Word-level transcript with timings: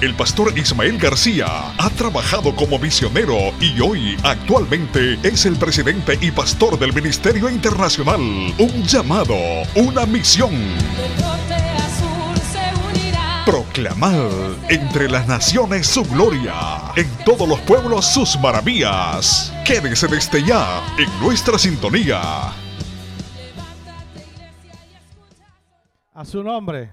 El 0.00 0.14
pastor 0.14 0.56
Ismael 0.56 0.96
García 0.96 1.46
ha 1.76 1.90
trabajado 1.90 2.54
como 2.54 2.78
misionero 2.78 3.34
y 3.60 3.80
hoy 3.80 4.16
actualmente 4.22 5.18
es 5.24 5.44
el 5.44 5.56
presidente 5.56 6.16
y 6.20 6.30
pastor 6.30 6.78
del 6.78 6.92
Ministerio 6.92 7.50
Internacional. 7.50 8.20
Un 8.20 8.84
llamado, 8.84 9.34
una 9.74 10.06
misión. 10.06 10.52
Proclamar 13.44 14.30
entre 14.68 15.10
las 15.10 15.26
naciones 15.26 15.88
su 15.88 16.04
gloria, 16.04 16.54
en 16.94 17.08
todos 17.24 17.48
los 17.48 17.58
pueblos 17.62 18.06
sus 18.06 18.38
maravillas. 18.38 19.52
Quédese 19.64 20.06
desde 20.06 20.44
ya 20.44 20.80
en 20.96 21.08
nuestra 21.20 21.58
sintonía. 21.58 22.20
A 26.14 26.24
su 26.24 26.40
nombre. 26.40 26.88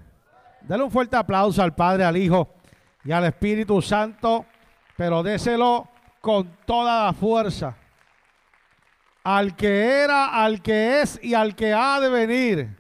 Dale 0.68 0.84
un 0.84 0.90
fuerte 0.90 1.16
aplauso 1.16 1.62
al 1.62 1.76
Padre, 1.76 2.04
al 2.04 2.18
Hijo 2.18 2.55
y 3.06 3.12
al 3.12 3.26
Espíritu 3.26 3.82
Santo, 3.82 4.46
pero 4.98 5.22
déselo 5.22 5.88
con 6.20 6.58
toda 6.66 7.06
la 7.06 7.14
fuerza. 7.14 7.78
Al 9.24 9.56
que 9.56 10.04
era, 10.04 10.44
al 10.44 10.62
que 10.62 11.02
es 11.02 11.20
y 11.24 11.36
al 11.36 11.56
que 11.56 11.72
ha 11.72 12.00
de 12.00 12.10
venir. 12.10 12.78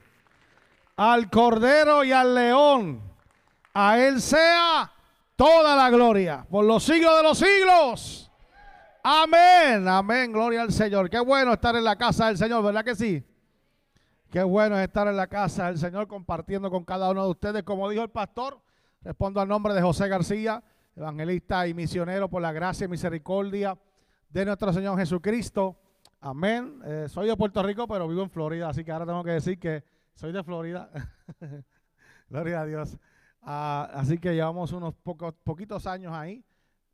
Al 0.97 1.30
Cordero 1.30 2.03
y 2.03 2.11
al 2.11 2.33
León. 2.33 3.02
A 3.73 4.00
Él 4.00 4.19
sea 4.19 4.91
toda 5.35 5.75
la 5.75 5.89
gloria 5.89 6.45
por 6.50 6.66
los 6.66 6.83
siglos 6.83 7.16
de 7.17 7.23
los 7.23 7.38
siglos. 7.38 8.31
Amén, 9.03 9.88
amén, 9.88 10.31
gloria 10.31 10.63
al 10.63 10.72
Señor. 10.72 11.09
Qué 11.09 11.19
bueno 11.19 11.53
estar 11.53 11.75
en 11.75 11.83
la 11.83 11.95
casa 11.95 12.28
del 12.28 12.38
Señor, 12.38 12.63
¿verdad 12.63 12.83
que 12.83 12.95
sí? 12.95 13.23
Qué 14.31 14.41
bueno 14.41 14.80
estar 14.80 15.07
en 15.07 15.16
la 15.16 15.28
casa 15.28 15.67
del 15.67 15.78
Señor 15.78 16.07
compartiendo 16.07 16.72
con 16.72 16.83
cada 16.83 17.11
uno 17.11 17.25
de 17.25 17.30
ustedes. 17.30 17.63
Como 17.63 17.88
dijo 17.89 18.02
el 18.02 18.09
pastor, 18.09 18.64
Respondo 19.06 19.39
al 19.39 19.48
nombre 19.48 19.75
de 19.75 19.84
José 19.84 20.08
García, 20.08 20.64
evangelista 20.95 21.67
y 21.67 21.75
misionero 21.75 22.28
por 22.28 22.42
la 22.42 22.52
gracia 22.52 22.86
y 22.86 22.88
misericordia 22.88 23.78
de 24.30 24.45
nuestro 24.45 24.73
Señor 24.73 24.97
Jesucristo. 24.97 25.78
Amén. 26.22 26.80
Eh, 26.84 27.06
soy 27.08 27.28
de 27.28 27.38
Puerto 27.38 27.62
Rico, 27.62 27.88
pero 27.88 28.08
vivo 28.08 28.23
en 28.23 28.31
Florida, 28.31 28.67
así 28.67 28.84
que 28.84 28.92
ahora 28.92 29.06
tengo 29.06 29.23
que 29.23 29.30
decir 29.30 29.59
que 29.59 29.84
soy 30.16 30.31
de 30.31 30.44
Florida. 30.44 30.89
Gloria 32.30 32.62
a 32.62 32.66
Dios. 32.66 32.97
Ah, 33.44 33.92
así 33.94 34.17
que 34.17 34.34
llevamos 34.34 34.72
unos 34.72 34.95
pocos, 34.95 35.36
poquitos 35.44 35.86
años 35.86 36.12
ahí. 36.12 36.44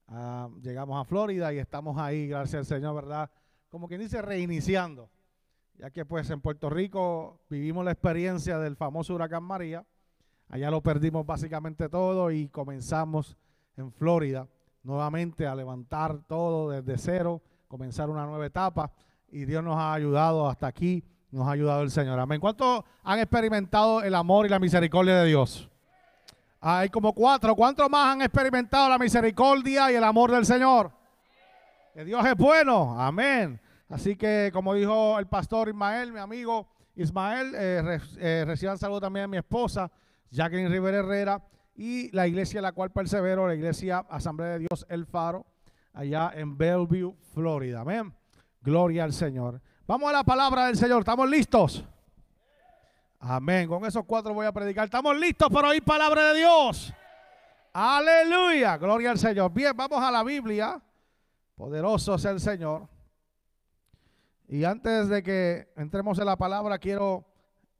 Ah, 0.10 0.50
llegamos 0.62 1.00
a 1.00 1.06
Florida 1.06 1.54
y 1.54 1.60
estamos 1.60 1.98
ahí, 1.98 2.28
gracias 2.28 2.60
al 2.60 2.66
Señor, 2.66 2.94
¿verdad? 2.94 3.32
Como 3.70 3.88
quien 3.88 4.02
dice, 4.02 4.22
reiniciando. 4.22 5.10
Ya 5.76 5.92
que 5.92 6.04
pues 6.04 6.30
en 6.30 6.42
Puerto 6.42 6.70
Rico 6.70 7.40
vivimos 7.50 7.86
la 7.86 7.92
experiencia 7.94 8.60
del 8.60 8.76
famoso 8.76 9.16
huracán 9.16 9.44
María 9.44 9.86
Allá 10.52 10.70
lo 10.70 10.82
perdimos 10.82 11.26
básicamente 11.26 11.88
todo 11.88 12.30
y 12.30 12.50
comenzamos 12.50 13.38
en 13.78 13.90
Florida 13.90 14.50
nuevamente 14.84 15.48
a 15.48 15.56
levantar 15.56 16.20
todo 16.28 16.72
desde 16.72 16.98
cero, 16.98 17.42
comenzar 17.70 18.10
una 18.10 18.26
nueva 18.26 18.46
etapa 18.46 18.92
y 19.32 19.46
Dios 19.46 19.64
nos 19.64 19.78
ha 19.78 19.94
ayudado 19.94 20.50
hasta 20.50 20.68
aquí, 20.68 21.06
nos 21.32 21.48
ha 21.48 21.52
ayudado 21.52 21.84
el 21.84 21.90
Señor. 21.90 22.20
Amén. 22.20 22.42
¿Cuántos 22.42 22.84
han 23.02 23.20
experimentado 23.20 24.04
el 24.04 24.14
amor 24.14 24.46
y 24.46 24.50
la 24.50 24.60
misericordia 24.60 25.22
de 25.22 25.30
Dios? 25.30 25.70
Hay 26.60 26.90
como 26.90 27.14
cuatro. 27.14 27.56
¿Cuántos 27.56 27.90
más 27.90 28.14
han 28.14 28.22
experimentado 28.22 28.90
la 28.90 28.98
misericordia 28.98 29.90
y 29.90 29.96
el 29.96 30.04
amor 30.04 30.32
del 30.32 30.46
Señor? 30.46 30.92
Que 31.94 32.04
Dios 32.04 32.26
es 32.26 32.36
bueno. 32.36 33.00
Amén. 33.00 33.58
Así 33.88 34.18
que 34.18 34.50
como 34.52 34.74
dijo 34.74 35.18
el 35.18 35.28
pastor 35.28 35.70
Ismael, 35.70 36.12
mi 36.12 36.20
amigo 36.20 36.68
Ismael, 36.98 37.54
eh, 37.56 38.00
eh, 38.18 38.44
reciban 38.46 38.78
saludo 38.78 39.00
también 39.00 39.24
a 39.24 39.28
mi 39.30 39.38
esposa 39.38 39.90
Jacqueline 40.32 40.70
Rivera 40.70 41.00
Herrera 41.00 41.44
y 41.76 42.10
la 42.12 42.28
iglesia 42.28 42.60
en 42.60 42.64
la 42.64 42.72
cual 42.72 42.92
persevero, 42.92 43.48
la 43.48 43.56
iglesia 43.56 44.00
Asamblea 44.10 44.52
de 44.52 44.60
Dios 44.60 44.86
El 44.90 45.06
Faro, 45.06 45.46
allá 45.94 46.32
en 46.34 46.58
Bellevue, 46.58 47.16
Florida. 47.34 47.82
Amén. 47.82 48.14
Gloria 48.62 49.04
al 49.04 49.14
Señor. 49.14 49.62
Vamos 49.86 50.10
a 50.10 50.14
la 50.14 50.24
palabra 50.24 50.68
del 50.68 50.78
Señor. 50.78 51.00
¿Estamos 51.00 51.30
listos? 51.30 51.84
Amén. 53.20 53.68
Con 53.68 53.86
esos 53.86 54.06
cuatro 54.06 54.34
voy 54.34 54.46
a 54.46 54.52
predicar. 54.52 54.86
¿Estamos 54.86 55.18
listos 55.18 55.50
para 55.50 55.70
oír 55.70 55.84
palabra 55.84 56.32
de 56.32 56.40
Dios? 56.40 56.94
Aleluya. 57.74 58.78
Gloria 58.78 59.12
al 59.12 59.20
Señor. 59.20 59.52
Bien, 59.52 59.76
vamos 59.76 60.02
a 60.02 60.12
la 60.12 60.24
Biblia. 60.24 60.82
Poderoso 61.56 62.16
es 62.16 62.26
el 62.26 62.40
Señor. 62.40 62.88
Y 64.48 64.64
antes 64.64 65.10
de 65.10 65.24
que 65.24 65.72
entremos 65.76 66.20
en 66.20 66.26
la 66.26 66.38
palabra, 66.38 66.78
quiero 66.78 67.26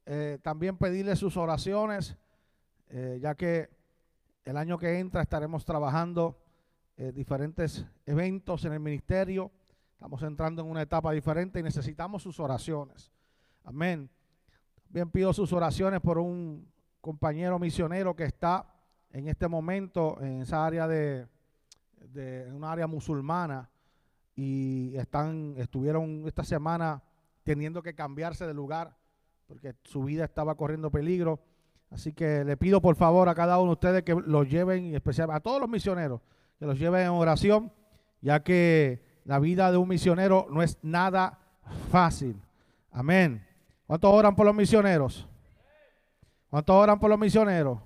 eh, 0.04 0.38
también 0.42 0.76
pedirle 0.76 1.16
sus 1.16 1.36
oraciones 1.36 2.16
eh, 2.94 3.18
ya 3.22 3.34
que 3.34 3.70
el 4.44 4.58
año 4.58 4.76
que 4.76 4.98
entra 4.98 5.22
estaremos 5.22 5.64
trabajando 5.64 6.38
eh, 6.98 7.10
diferentes 7.10 7.86
eventos 8.04 8.66
en 8.66 8.74
el 8.74 8.80
ministerio. 8.80 9.50
Estamos 9.94 10.22
entrando 10.22 10.60
en 10.60 10.68
una 10.68 10.82
etapa 10.82 11.10
diferente 11.12 11.58
y 11.58 11.62
necesitamos 11.62 12.22
sus 12.22 12.38
oraciones. 12.38 13.10
Amén. 13.64 14.10
Bien 14.90 15.10
pido 15.10 15.32
sus 15.32 15.54
oraciones 15.54 16.02
por 16.02 16.18
un 16.18 16.70
compañero 17.00 17.58
misionero 17.58 18.14
que 18.14 18.24
está 18.24 18.66
en 19.10 19.26
este 19.26 19.48
momento 19.48 20.20
en 20.20 20.42
esa 20.42 20.66
área 20.66 20.86
de, 20.86 21.26
de 21.96 22.52
una 22.52 22.72
área 22.72 22.86
musulmana 22.86 23.70
y 24.36 24.94
están 24.96 25.54
estuvieron 25.56 26.24
esta 26.26 26.44
semana 26.44 27.02
teniendo 27.42 27.82
que 27.82 27.94
cambiarse 27.94 28.46
de 28.46 28.52
lugar 28.52 28.98
porque 29.46 29.76
su 29.82 30.04
vida 30.04 30.24
estaba 30.24 30.54
corriendo 30.56 30.90
peligro 30.90 31.40
Así 31.92 32.12
que 32.12 32.42
le 32.44 32.56
pido 32.56 32.80
por 32.80 32.96
favor 32.96 33.28
a 33.28 33.34
cada 33.34 33.58
uno 33.58 33.68
de 33.68 33.72
ustedes 33.74 34.02
que 34.02 34.14
los 34.14 34.48
lleven, 34.48 34.94
especialmente 34.94 35.36
a 35.36 35.40
todos 35.40 35.60
los 35.60 35.68
misioneros, 35.68 36.20
que 36.58 36.64
los 36.64 36.78
lleven 36.78 37.02
en 37.02 37.10
oración, 37.10 37.70
ya 38.22 38.42
que 38.42 39.02
la 39.24 39.38
vida 39.38 39.70
de 39.70 39.76
un 39.76 39.88
misionero 39.88 40.46
no 40.50 40.62
es 40.62 40.78
nada 40.82 41.38
fácil. 41.90 42.40
Amén. 42.90 43.46
¿Cuántos 43.86 44.10
oran 44.12 44.34
por 44.34 44.46
los 44.46 44.54
misioneros? 44.54 45.28
¿Cuántos 46.48 46.74
oran 46.74 46.98
por 46.98 47.10
los 47.10 47.18
misioneros? 47.18 47.78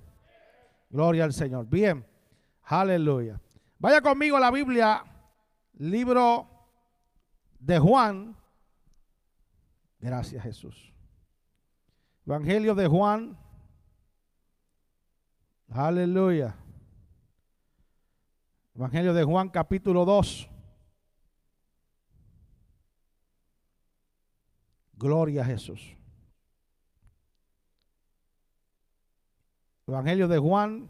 Gloria 0.89 1.25
al 1.25 1.33
Señor. 1.33 1.67
Bien. 1.67 2.05
Aleluya. 2.63 3.41
Vaya 3.79 4.01
conmigo 4.01 4.37
a 4.37 4.39
la 4.39 4.51
Biblia, 4.51 5.03
libro 5.77 6.47
de 7.59 7.77
Juan. 7.77 8.35
Gracias 9.99 10.43
Jesús. 10.43 10.93
Evangelio 12.25 12.73
de 12.73 12.87
Juan 12.87 13.37
Aleluya. 15.69 16.55
Evangelio 18.75 19.13
de 19.13 19.23
Juan 19.23 19.49
capítulo 19.49 20.05
2. 20.05 20.49
Gloria 24.93 25.41
a 25.41 25.45
Jesús. 25.45 25.95
Evangelio 29.85 30.27
de 30.27 30.37
Juan 30.37 30.89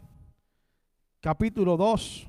capítulo 1.20 1.76
2. 1.76 2.28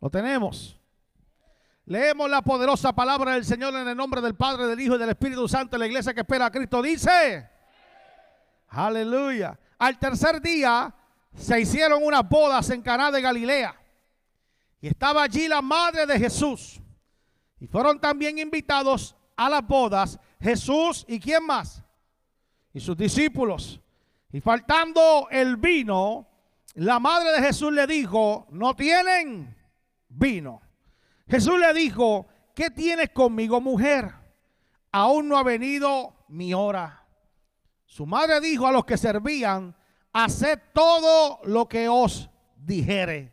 Lo 0.00 0.10
tenemos. 0.10 0.78
Leemos 1.86 2.30
la 2.30 2.42
poderosa 2.42 2.94
palabra 2.94 3.32
del 3.32 3.44
Señor 3.44 3.74
en 3.74 3.88
el 3.88 3.96
nombre 3.96 4.20
del 4.20 4.34
Padre, 4.34 4.66
del 4.66 4.80
Hijo 4.80 4.96
y 4.96 4.98
del 4.98 5.10
Espíritu 5.10 5.48
Santo. 5.48 5.76
La 5.76 5.86
iglesia 5.86 6.14
que 6.14 6.20
espera 6.20 6.46
a 6.46 6.50
Cristo 6.50 6.80
dice. 6.80 7.53
Aleluya. 8.74 9.58
Al 9.78 9.98
tercer 9.98 10.40
día 10.40 10.92
se 11.34 11.60
hicieron 11.60 12.02
unas 12.02 12.28
bodas 12.28 12.68
en 12.70 12.82
Caná 12.82 13.10
de 13.10 13.22
Galilea. 13.22 13.80
Y 14.80 14.88
estaba 14.88 15.22
allí 15.22 15.46
la 15.46 15.62
madre 15.62 16.06
de 16.06 16.18
Jesús. 16.18 16.80
Y 17.60 17.66
fueron 17.66 18.00
también 18.00 18.38
invitados 18.38 19.16
a 19.36 19.48
las 19.48 19.66
bodas 19.66 20.18
Jesús 20.40 21.04
y 21.08 21.20
quién 21.20 21.46
más? 21.46 21.82
Y 22.72 22.80
sus 22.80 22.96
discípulos. 22.96 23.80
Y 24.32 24.40
faltando 24.40 25.28
el 25.30 25.56
vino, 25.56 26.28
la 26.74 26.98
madre 26.98 27.32
de 27.32 27.46
Jesús 27.46 27.72
le 27.72 27.86
dijo, 27.86 28.48
no 28.50 28.74
tienen 28.74 29.56
vino. 30.08 30.60
Jesús 31.28 31.58
le 31.58 31.72
dijo, 31.72 32.26
¿qué 32.54 32.70
tienes 32.70 33.10
conmigo 33.10 33.60
mujer? 33.60 34.12
Aún 34.90 35.28
no 35.28 35.38
ha 35.38 35.44
venido 35.44 36.14
mi 36.28 36.52
hora. 36.52 37.03
Su 37.94 38.06
madre 38.06 38.40
dijo 38.40 38.66
a 38.66 38.72
los 38.72 38.84
que 38.84 38.98
servían, 38.98 39.72
haced 40.12 40.58
todo 40.72 41.38
lo 41.44 41.68
que 41.68 41.88
os 41.88 42.28
dijere. 42.56 43.32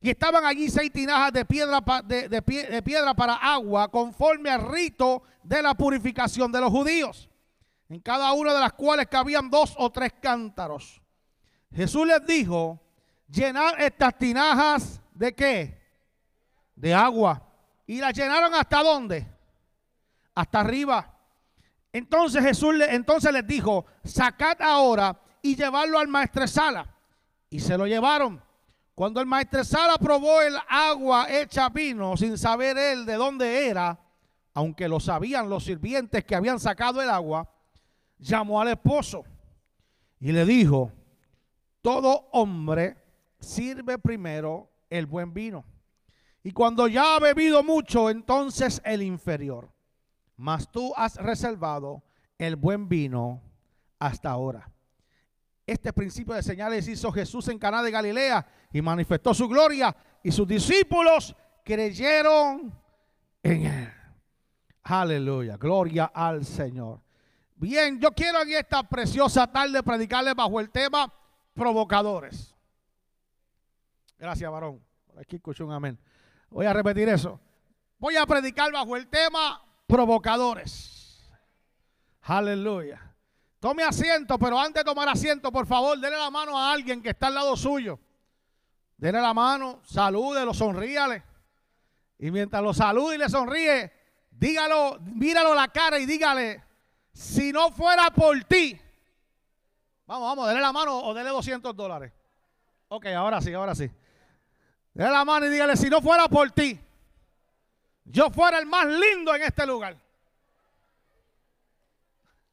Y 0.00 0.10
estaban 0.10 0.44
allí 0.44 0.70
seis 0.70 0.92
tinajas 0.92 1.32
de 1.32 1.44
piedra, 1.44 1.80
de, 2.04 2.82
piedra 2.84 3.14
para 3.14 3.34
agua, 3.34 3.90
conforme 3.90 4.48
al 4.48 4.70
rito 4.70 5.24
de 5.42 5.60
la 5.60 5.74
purificación 5.74 6.52
de 6.52 6.60
los 6.60 6.70
judíos, 6.70 7.28
en 7.88 7.98
cada 7.98 8.32
una 8.32 8.54
de 8.54 8.60
las 8.60 8.74
cuales 8.74 9.08
cabían 9.08 9.50
dos 9.50 9.74
o 9.76 9.90
tres 9.90 10.12
cántaros. 10.22 11.02
Jesús 11.74 12.06
les 12.06 12.24
dijo, 12.24 12.80
llenar 13.28 13.82
estas 13.82 14.16
tinajas 14.16 15.00
de 15.12 15.34
qué? 15.34 15.82
De 16.76 16.94
agua. 16.94 17.42
Y 17.88 17.98
las 17.98 18.14
llenaron 18.14 18.54
hasta 18.54 18.84
dónde? 18.84 19.26
Hasta 20.32 20.60
arriba. 20.60 21.13
Entonces 21.94 22.42
Jesús 22.42 22.74
le, 22.74 22.92
entonces 22.92 23.32
les 23.32 23.46
dijo, 23.46 23.86
sacad 24.02 24.60
ahora 24.60 25.16
y 25.40 25.54
llevarlo 25.54 26.00
al 26.00 26.08
maestresala. 26.08 26.92
Y 27.48 27.60
se 27.60 27.78
lo 27.78 27.86
llevaron. 27.86 28.42
Cuando 28.96 29.20
el 29.20 29.26
maestresala 29.26 29.96
probó 29.98 30.42
el 30.42 30.56
agua 30.68 31.28
hecha 31.30 31.68
vino, 31.68 32.16
sin 32.16 32.36
saber 32.36 32.76
él 32.76 33.06
de 33.06 33.14
dónde 33.14 33.68
era, 33.68 33.96
aunque 34.54 34.88
lo 34.88 34.98
sabían 34.98 35.48
los 35.48 35.66
sirvientes 35.66 36.24
que 36.24 36.34
habían 36.34 36.58
sacado 36.58 37.00
el 37.00 37.08
agua, 37.08 37.48
llamó 38.18 38.60
al 38.60 38.68
esposo 38.68 39.24
y 40.18 40.32
le 40.32 40.44
dijo, 40.44 40.90
todo 41.80 42.28
hombre 42.32 42.96
sirve 43.38 43.98
primero 43.98 44.68
el 44.90 45.06
buen 45.06 45.32
vino. 45.32 45.64
Y 46.42 46.50
cuando 46.50 46.88
ya 46.88 47.14
ha 47.14 47.20
bebido 47.20 47.62
mucho, 47.62 48.10
entonces 48.10 48.82
el 48.84 49.00
inferior 49.00 49.73
mas 50.36 50.70
tú 50.70 50.92
has 50.96 51.16
reservado 51.16 52.02
el 52.38 52.56
buen 52.56 52.88
vino 52.88 53.42
hasta 53.98 54.30
ahora. 54.30 54.70
Este 55.66 55.92
principio 55.92 56.34
de 56.34 56.42
señales 56.42 56.86
hizo 56.88 57.10
Jesús 57.10 57.48
en 57.48 57.58
Caná 57.58 57.82
de 57.82 57.90
Galilea 57.90 58.46
y 58.72 58.82
manifestó 58.82 59.32
su 59.32 59.48
gloria 59.48 59.96
y 60.22 60.30
sus 60.30 60.46
discípulos 60.46 61.34
creyeron 61.64 62.72
en 63.42 63.66
él. 63.66 63.92
Aleluya, 64.82 65.56
gloria 65.56 66.10
al 66.12 66.44
Señor. 66.44 67.00
Bien, 67.56 67.98
yo 67.98 68.10
quiero 68.12 68.42
en 68.42 68.52
esta 68.52 68.82
preciosa 68.82 69.46
tarde 69.46 69.82
predicarles 69.82 70.34
bajo 70.34 70.60
el 70.60 70.68
tema 70.70 71.10
provocadores. 71.54 72.54
Gracias, 74.18 74.50
varón. 74.50 74.82
Aquí 75.18 75.36
escucho 75.36 75.64
un 75.64 75.72
amén. 75.72 75.98
Voy 76.50 76.66
a 76.66 76.72
repetir 76.72 77.08
eso. 77.08 77.40
Voy 77.98 78.16
a 78.16 78.26
predicar 78.26 78.70
bajo 78.70 78.96
el 78.96 79.06
tema 79.06 79.63
provocadores. 79.86 81.30
Aleluya. 82.22 83.14
Tome 83.60 83.82
asiento, 83.82 84.38
pero 84.38 84.58
antes 84.58 84.84
de 84.84 84.84
tomar 84.84 85.08
asiento, 85.08 85.50
por 85.50 85.66
favor, 85.66 85.98
denle 85.98 86.18
la 86.18 86.30
mano 86.30 86.58
a 86.58 86.72
alguien 86.72 87.02
que 87.02 87.10
está 87.10 87.28
al 87.28 87.34
lado 87.34 87.56
suyo. 87.56 87.98
Denle 88.96 89.20
la 89.20 89.34
mano, 89.34 89.80
salúdelo, 89.84 90.52
sonríale. 90.52 91.22
Y 92.18 92.30
mientras 92.30 92.62
lo 92.62 92.72
salude 92.74 93.16
y 93.16 93.18
le 93.18 93.28
sonríe, 93.28 93.92
dígalo, 94.30 94.98
míralo 95.00 95.54
la 95.54 95.68
cara 95.68 95.98
y 95.98 96.06
dígale, 96.06 96.62
si 97.12 97.52
no 97.52 97.70
fuera 97.70 98.10
por 98.10 98.42
ti, 98.44 98.78
vamos, 100.06 100.28
vamos, 100.28 100.46
denle 100.48 100.60
la 100.60 100.72
mano 100.72 100.98
o 100.98 101.14
denle 101.14 101.30
200 101.30 101.74
dólares. 101.74 102.12
Ok, 102.88 103.06
ahora 103.06 103.40
sí, 103.40 103.52
ahora 103.52 103.74
sí. 103.74 103.90
Denle 104.92 105.12
la 105.12 105.24
mano 105.24 105.46
y 105.46 105.50
dígale, 105.50 105.76
si 105.76 105.88
no 105.88 106.00
fuera 106.00 106.28
por 106.28 106.50
ti, 106.50 106.78
yo 108.04 108.30
fuera 108.30 108.58
el 108.58 108.66
más 108.66 108.86
lindo 108.86 109.34
en 109.34 109.42
este 109.42 109.66
lugar. 109.66 109.96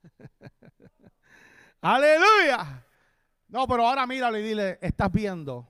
Aleluya. 1.82 2.86
No, 3.48 3.68
pero 3.68 3.88
ahora 3.88 4.08
míralo 4.08 4.38
y 4.38 4.44
dile, 4.44 4.80
estás 4.82 5.12
viendo 5.12 5.68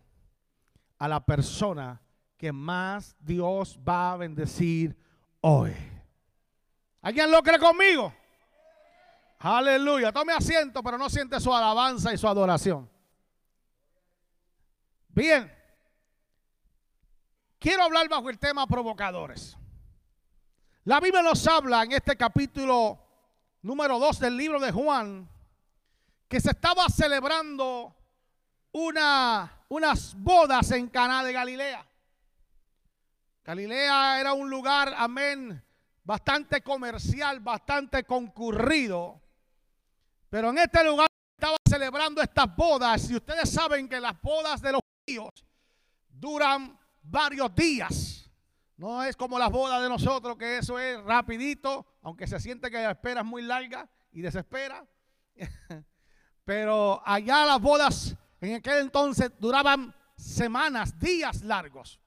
a 0.99 1.07
la 1.07 1.25
persona 1.25 1.99
que 2.37 2.51
más 2.51 3.15
Dios 3.19 3.79
va 3.87 4.13
a 4.13 4.17
bendecir 4.17 4.95
hoy. 5.41 5.73
¿Alguien 7.01 7.31
lo 7.31 7.41
cree 7.41 7.57
conmigo? 7.57 8.13
Aleluya. 9.39 10.11
Tome 10.11 10.33
asiento, 10.33 10.83
pero 10.83 10.99
no 10.99 11.09
siente 11.09 11.39
su 11.39 11.53
alabanza 11.53 12.13
y 12.13 12.17
su 12.17 12.27
adoración. 12.27 12.87
Bien. 15.09 15.51
Quiero 17.57 17.83
hablar 17.83 18.07
bajo 18.07 18.29
el 18.29 18.37
tema 18.37 18.67
provocadores. 18.67 19.57
La 20.85 20.99
Biblia 20.99 21.21
nos 21.21 21.45
habla 21.45 21.83
en 21.83 21.91
este 21.91 22.17
capítulo 22.17 22.97
número 23.61 23.99
2 23.99 24.19
del 24.19 24.35
libro 24.35 24.59
de 24.59 24.71
Juan 24.71 25.29
que 26.27 26.41
se 26.41 26.49
estaba 26.49 26.89
celebrando 26.89 27.95
una, 28.71 29.63
unas 29.69 30.15
bodas 30.15 30.71
en 30.71 30.87
Caná 30.87 31.23
de 31.23 31.33
Galilea. 31.33 31.85
Galilea 33.43 34.19
era 34.21 34.33
un 34.33 34.49
lugar, 34.49 34.91
amén, 34.97 35.63
bastante 36.03 36.63
comercial, 36.63 37.41
bastante 37.41 38.03
concurrido. 38.03 39.21
Pero 40.31 40.49
en 40.49 40.57
este 40.57 40.83
lugar 40.83 41.09
estaba 41.37 41.57
celebrando 41.69 42.23
estas 42.23 42.55
bodas 42.55 43.07
y 43.07 43.17
ustedes 43.17 43.51
saben 43.51 43.87
que 43.87 43.99
las 43.99 44.19
bodas 44.19 44.59
de 44.59 44.71
los 44.71 44.81
judíos 45.05 45.29
duran 46.09 46.75
varios 47.03 47.53
días. 47.53 48.20
No 48.81 49.03
es 49.03 49.15
como 49.15 49.37
las 49.37 49.51
bodas 49.51 49.79
de 49.79 49.89
nosotros, 49.89 50.35
que 50.37 50.57
eso 50.57 50.79
es 50.79 50.99
rapidito, 51.03 51.85
aunque 52.01 52.25
se 52.25 52.39
siente 52.39 52.71
que 52.71 52.77
la 52.77 52.89
espera 52.89 53.21
es 53.21 53.27
muy 53.27 53.43
larga 53.43 53.87
y 54.11 54.21
desespera. 54.21 54.83
Pero 56.45 56.99
allá 57.05 57.45
las 57.45 57.61
bodas 57.61 58.15
en 58.39 58.55
aquel 58.55 58.79
entonces 58.79 59.31
duraban 59.37 59.93
semanas, 60.17 60.97
días 60.97 61.43
largos. 61.43 61.99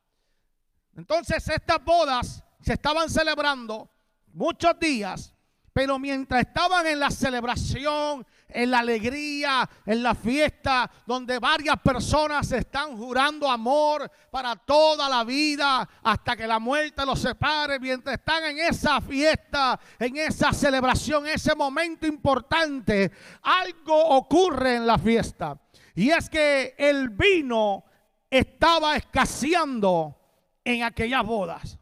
Entonces 0.97 1.47
estas 1.49 1.85
bodas 1.85 2.43
se 2.61 2.73
estaban 2.73 3.09
celebrando 3.09 3.88
muchos 4.32 4.76
días 4.81 5.32
pero 5.75 5.99
mientras 5.99 6.43
estaban 6.43 6.87
en 6.87 7.00
la 7.00 7.11
celebración, 7.11 8.25
en 8.49 8.71
la 8.71 8.79
alegría, 8.79 9.69
en 9.85 10.05
la 10.05 10.15
fiesta, 10.15 10.88
donde 11.05 11.41
varias 11.41 11.81
personas 11.81 12.53
están 12.53 12.97
jurando 12.97 13.50
amor 13.50 14.09
para 14.31 14.55
toda 14.55 15.09
la 15.09 15.25
vida, 15.25 15.87
hasta 16.05 16.37
que 16.37 16.47
la 16.47 16.61
muerte 16.61 17.05
los 17.05 17.19
separe, 17.21 17.81
mientras 17.81 18.19
están 18.19 18.44
en 18.44 18.61
esa 18.61 19.00
fiesta, 19.00 19.81
en 19.99 20.17
esa 20.17 20.53
celebración, 20.53 21.26
ese 21.26 21.56
momento 21.56 22.06
importante, 22.06 23.11
algo 23.43 24.00
ocurre 24.11 24.76
en 24.76 24.87
la 24.87 24.97
fiesta. 24.97 25.61
Y 25.97 26.11
es 26.11 26.31
que 26.31 26.76
el 26.79 27.09
vino 27.09 27.85
estaba 28.31 28.94
escaseando 28.94 30.16
en 30.62 30.85
aquellas 30.85 31.25
bodas. 31.26 31.78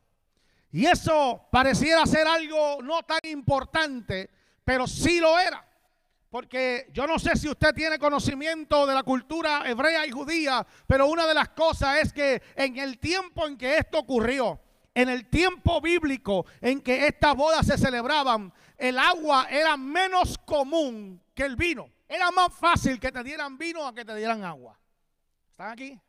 Y 0.72 0.86
eso 0.86 1.48
pareciera 1.52 2.06
ser 2.06 2.26
algo 2.26 2.78
no 2.82 3.02
tan 3.02 3.20
importante, 3.24 4.30
pero 4.64 4.86
sí 4.86 5.20
lo 5.20 5.38
era. 5.38 5.68
Porque 6.30 6.88
yo 6.94 7.06
no 7.06 7.18
sé 7.18 7.36
si 7.36 7.46
usted 7.46 7.74
tiene 7.74 7.98
conocimiento 7.98 8.86
de 8.86 8.94
la 8.94 9.02
cultura 9.02 9.64
hebrea 9.66 10.06
y 10.06 10.10
judía, 10.10 10.66
pero 10.86 11.08
una 11.08 11.26
de 11.26 11.34
las 11.34 11.50
cosas 11.50 11.98
es 12.00 12.12
que 12.14 12.42
en 12.56 12.78
el 12.78 12.98
tiempo 12.98 13.46
en 13.46 13.58
que 13.58 13.76
esto 13.76 13.98
ocurrió, 13.98 14.58
en 14.94 15.10
el 15.10 15.28
tiempo 15.28 15.82
bíblico 15.82 16.46
en 16.62 16.80
que 16.80 17.06
estas 17.06 17.34
bodas 17.34 17.66
se 17.66 17.76
celebraban, 17.76 18.50
el 18.78 18.98
agua 18.98 19.48
era 19.50 19.76
menos 19.76 20.38
común 20.38 21.22
que 21.34 21.44
el 21.44 21.54
vino. 21.54 21.90
Era 22.08 22.30
más 22.30 22.52
fácil 22.54 22.98
que 22.98 23.12
te 23.12 23.22
dieran 23.22 23.58
vino 23.58 23.86
a 23.86 23.94
que 23.94 24.04
te 24.04 24.14
dieran 24.14 24.42
agua. 24.42 24.78
¿Están 25.50 25.70
aquí? 25.70 26.00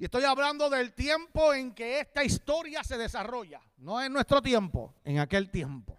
Y 0.00 0.04
estoy 0.04 0.24
hablando 0.24 0.70
del 0.70 0.94
tiempo 0.94 1.52
en 1.52 1.74
que 1.74 2.00
esta 2.00 2.24
historia 2.24 2.82
se 2.82 2.96
desarrolla. 2.96 3.60
No 3.76 4.00
en 4.00 4.10
nuestro 4.10 4.40
tiempo, 4.40 4.94
en 5.04 5.18
aquel 5.18 5.50
tiempo. 5.50 5.98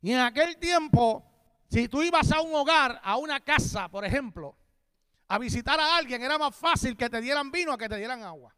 Y 0.00 0.12
en 0.12 0.20
aquel 0.20 0.56
tiempo, 0.56 1.22
si 1.68 1.88
tú 1.88 2.02
ibas 2.02 2.32
a 2.32 2.40
un 2.40 2.54
hogar, 2.54 2.98
a 3.04 3.18
una 3.18 3.40
casa, 3.40 3.90
por 3.90 4.06
ejemplo, 4.06 4.56
a 5.28 5.38
visitar 5.38 5.78
a 5.78 5.98
alguien, 5.98 6.22
era 6.22 6.38
más 6.38 6.56
fácil 6.56 6.96
que 6.96 7.10
te 7.10 7.20
dieran 7.20 7.50
vino 7.50 7.74
a 7.74 7.76
que 7.76 7.86
te 7.86 7.98
dieran 7.98 8.22
agua. 8.22 8.56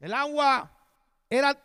El 0.00 0.14
agua 0.14 0.76
era 1.30 1.56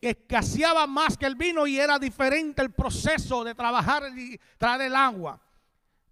escaseaba 0.00 0.86
más 0.86 1.18
que 1.18 1.26
el 1.26 1.34
vino 1.34 1.66
y 1.66 1.76
era 1.80 1.98
diferente 1.98 2.62
el 2.62 2.70
proceso 2.70 3.42
de 3.42 3.56
trabajar 3.56 4.16
y 4.16 4.38
traer 4.56 4.82
el 4.82 4.94
agua. 4.94 5.40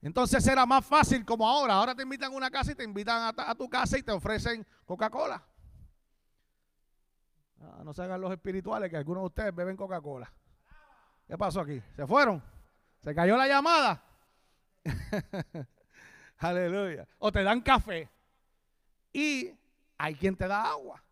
Entonces 0.07 0.47
era 0.47 0.65
más 0.65 0.87
fácil 0.87 1.25
como 1.25 1.49
ahora. 1.49 1.75
Ahora 1.75 1.93
te 1.93 2.05
invitan 2.05 2.33
a 2.33 2.37
una 2.37 2.49
casa 2.49 2.71
y 2.71 2.77
te 2.77 2.85
invitan 2.85 3.35
a, 3.37 3.55
tu 3.57 3.69
casa 3.69 3.99
y 3.99 4.05
te 4.05 4.13
ofrecen 4.13 4.65
Coca-Cola. 4.85 5.45
Ah, 7.61 7.83
no 7.85 7.93
se 7.93 8.03
hagan 8.03 8.21
los 8.21 8.31
espirituales 8.31 8.89
que 8.89 8.97
algunos 8.97 9.23
de 9.25 9.27
ustedes 9.27 9.53
beben 9.53 9.77
Coca-Cola. 9.77 10.33
¿Qué 11.27 11.37
pasó 11.37 11.61
aquí? 11.61 11.83
¿Se 11.97 12.07
fueron? 12.07 12.41
¿Se 13.01 13.17
cayó 13.17 13.37
la 13.37 13.49
llamada? 13.49 14.01
Aleluya. 16.39 17.09
O 17.19 17.33
te 17.33 17.43
dan 17.43 17.61
café. 17.61 18.09
Y 19.13 19.59
hay 19.99 20.15
quien 20.15 20.37
te 20.37 20.47
da 20.47 20.71
agua. 20.71 21.03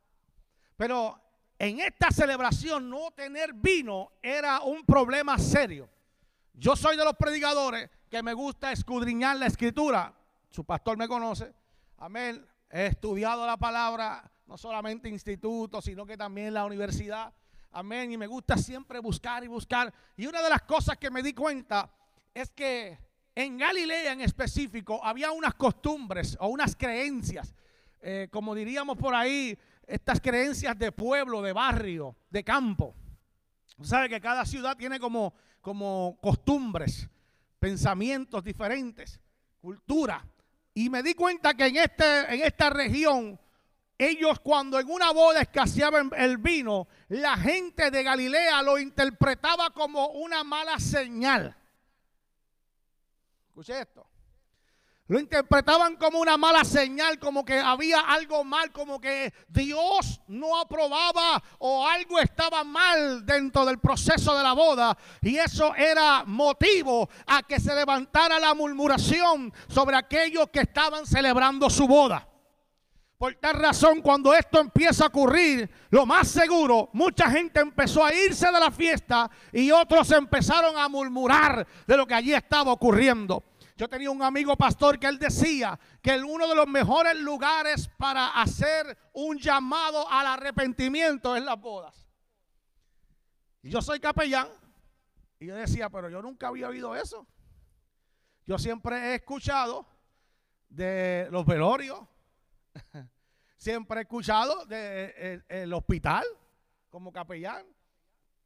Pero 0.77 1.21
en 1.59 1.81
esta 1.81 2.13
celebración 2.13 2.89
no 2.89 3.11
tener 3.11 3.55
vino 3.55 4.13
era 4.23 4.61
un 4.61 4.87
problema 4.87 5.37
serio. 5.37 5.91
Yo 6.53 6.77
soy 6.77 6.97
de 6.97 7.05
los 7.05 7.17
predicadores 7.17 7.91
que 8.14 8.23
me 8.23 8.33
gusta 8.33 8.71
escudriñar 8.71 9.38
la 9.38 9.47
escritura. 9.47 10.14
Su 10.49 10.62
pastor 10.62 10.97
me 10.97 11.09
conoce. 11.09 11.52
Amén. 11.99 12.47
he 12.71 12.87
estudiado 12.87 13.44
la 13.44 13.56
palabra, 13.56 14.30
no 14.47 14.56
solamente 14.56 15.09
en 15.09 15.14
instituto, 15.14 15.83
sino 15.83 16.06
que 16.06 16.16
también 16.16 16.54
la 16.54 16.64
universidad. 16.64 17.35
Amén. 17.73 18.12
Y 18.12 18.16
me 18.16 18.28
gusta 18.28 18.56
siempre 18.56 19.00
buscar 19.00 19.42
y 19.42 19.49
buscar. 19.49 19.92
Y 20.16 20.28
una 20.28 20.42
de 20.42 20.49
las 20.49 20.62
cosas 20.62 20.97
que 20.97 21.11
me 21.11 21.25
di 21.25 21.33
cuenta 21.33 21.90
es 22.33 22.52
que 22.52 22.97
en 23.35 23.59
Galilea 23.59 24.12
en 24.12 24.21
específico 24.21 25.04
había 25.04 25.33
unas 25.33 25.54
costumbres 25.54 26.37
o 26.38 26.47
unas 26.47 26.76
creencias, 26.76 27.52
eh, 28.00 28.28
como 28.30 28.54
diríamos 28.54 28.97
por 28.97 29.12
ahí, 29.12 29.59
estas 29.88 30.21
creencias 30.21 30.78
de 30.78 30.92
pueblo, 30.92 31.42
de 31.42 31.52
barrio, 31.52 32.14
de 32.30 32.44
campo. 32.44 32.94
Sabe 33.83 34.09
que 34.09 34.21
cada 34.21 34.44
ciudad 34.47 34.76
tiene 34.76 35.00
como, 35.00 35.35
como 35.61 36.16
costumbres, 36.23 37.09
pensamientos 37.64 38.44
diferentes, 38.44 39.18
cultura. 39.59 40.23
Y 40.75 40.90
me 40.90 41.02
di 41.02 41.14
cuenta 41.14 41.54
que 41.54 41.64
en, 41.64 41.76
este, 41.76 42.35
en 42.35 42.42
esta 42.42 42.68
región, 42.68 43.40
ellos 43.97 44.38
cuando 44.40 44.78
en 44.78 44.90
una 44.90 45.12
boda 45.12 45.40
escaseaban 45.40 46.11
el 46.14 46.37
vino, 46.37 46.88
la 47.09 47.38
gente 47.38 47.90
de 47.90 48.02
Galilea 48.02 48.61
lo 48.61 48.78
interpretaba 48.78 49.71
como 49.71 50.09
una 50.09 50.44
mala 50.44 50.78
señal. 50.78 51.56
Escuche 53.47 53.80
esto. 53.80 54.06
Lo 55.14 55.21
interpretaban 55.21 55.94
como 55.94 56.18
una 56.18 56.37
mala 56.37 56.64
señal, 56.64 57.21
como 57.21 57.44
que 57.44 57.56
había 57.56 58.00
algo 58.00 58.42
mal, 58.42 58.73
como 58.73 59.00
que 59.00 59.33
Dios 59.47 60.21
no 60.26 60.59
aprobaba 60.59 61.40
o 61.61 61.87
algo 61.87 62.18
estaba 62.18 62.64
mal 62.64 63.25
dentro 63.25 63.64
del 63.64 63.78
proceso 63.78 64.37
de 64.37 64.42
la 64.42 64.54
boda. 64.54 64.99
Y 65.23 65.37
eso 65.37 65.73
era 65.76 66.25
motivo 66.26 67.09
a 67.28 67.44
que 67.44 67.61
se 67.61 67.76
levantara 67.76 68.40
la 68.40 68.54
murmuración 68.54 69.52
sobre 69.68 69.94
aquellos 69.94 70.49
que 70.49 70.62
estaban 70.62 71.06
celebrando 71.06 71.71
su 71.71 71.87
boda. 71.87 72.26
Por 73.16 73.37
tal 73.37 73.54
razón, 73.54 74.02
cuando 74.02 74.35
esto 74.35 74.61
empieza 74.61 75.04
a 75.04 75.06
ocurrir, 75.06 75.71
lo 75.90 76.04
más 76.06 76.26
seguro, 76.26 76.90
mucha 76.92 77.30
gente 77.30 77.61
empezó 77.61 78.04
a 78.04 78.12
irse 78.12 78.47
de 78.47 78.59
la 78.59 78.73
fiesta 78.73 79.30
y 79.52 79.71
otros 79.71 80.11
empezaron 80.11 80.76
a 80.76 80.88
murmurar 80.88 81.64
de 81.87 81.97
lo 81.97 82.04
que 82.04 82.14
allí 82.14 82.35
estaba 82.35 82.73
ocurriendo. 82.73 83.44
Yo 83.76 83.88
tenía 83.88 84.11
un 84.11 84.23
amigo 84.23 84.57
pastor 84.57 85.00
que 85.00 85.09
él 85.09 85.19
decía 85.19 85.78
que 86.00 86.16
uno 86.19 86.47
de 86.47 86.54
los 86.54 86.69
mejores 86.69 87.16
lugares 87.16 87.90
para 87.99 88.28
hacer 88.40 88.97
un 89.12 89.38
llamado 89.38 90.09
al 90.09 90.26
arrepentimiento 90.26 91.35
es 91.35 91.43
las 91.43 91.61
bodas. 91.61 92.07
Y 93.62 93.71
yo 93.71 93.83
soy 93.83 93.99
capellán. 93.99 94.49
Y 95.40 95.47
yo 95.47 95.57
decía, 95.57 95.90
pero 95.90 96.09
yo 96.09 96.23
nunca 96.23 96.49
había 96.49 96.69
oído 96.69 96.95
eso. 96.95 97.26
Yo 98.47 98.59
siempre 98.59 98.97
he 98.97 99.14
escuchado 99.16 99.87
de 100.69 101.26
los 101.33 101.45
velorios. 101.45 101.99
siempre 103.57 103.99
he 103.99 104.02
escuchado 104.02 104.66
del 104.66 105.43
de, 105.49 105.75
hospital 105.75 106.25
como 106.90 107.12
capellán. 107.12 107.66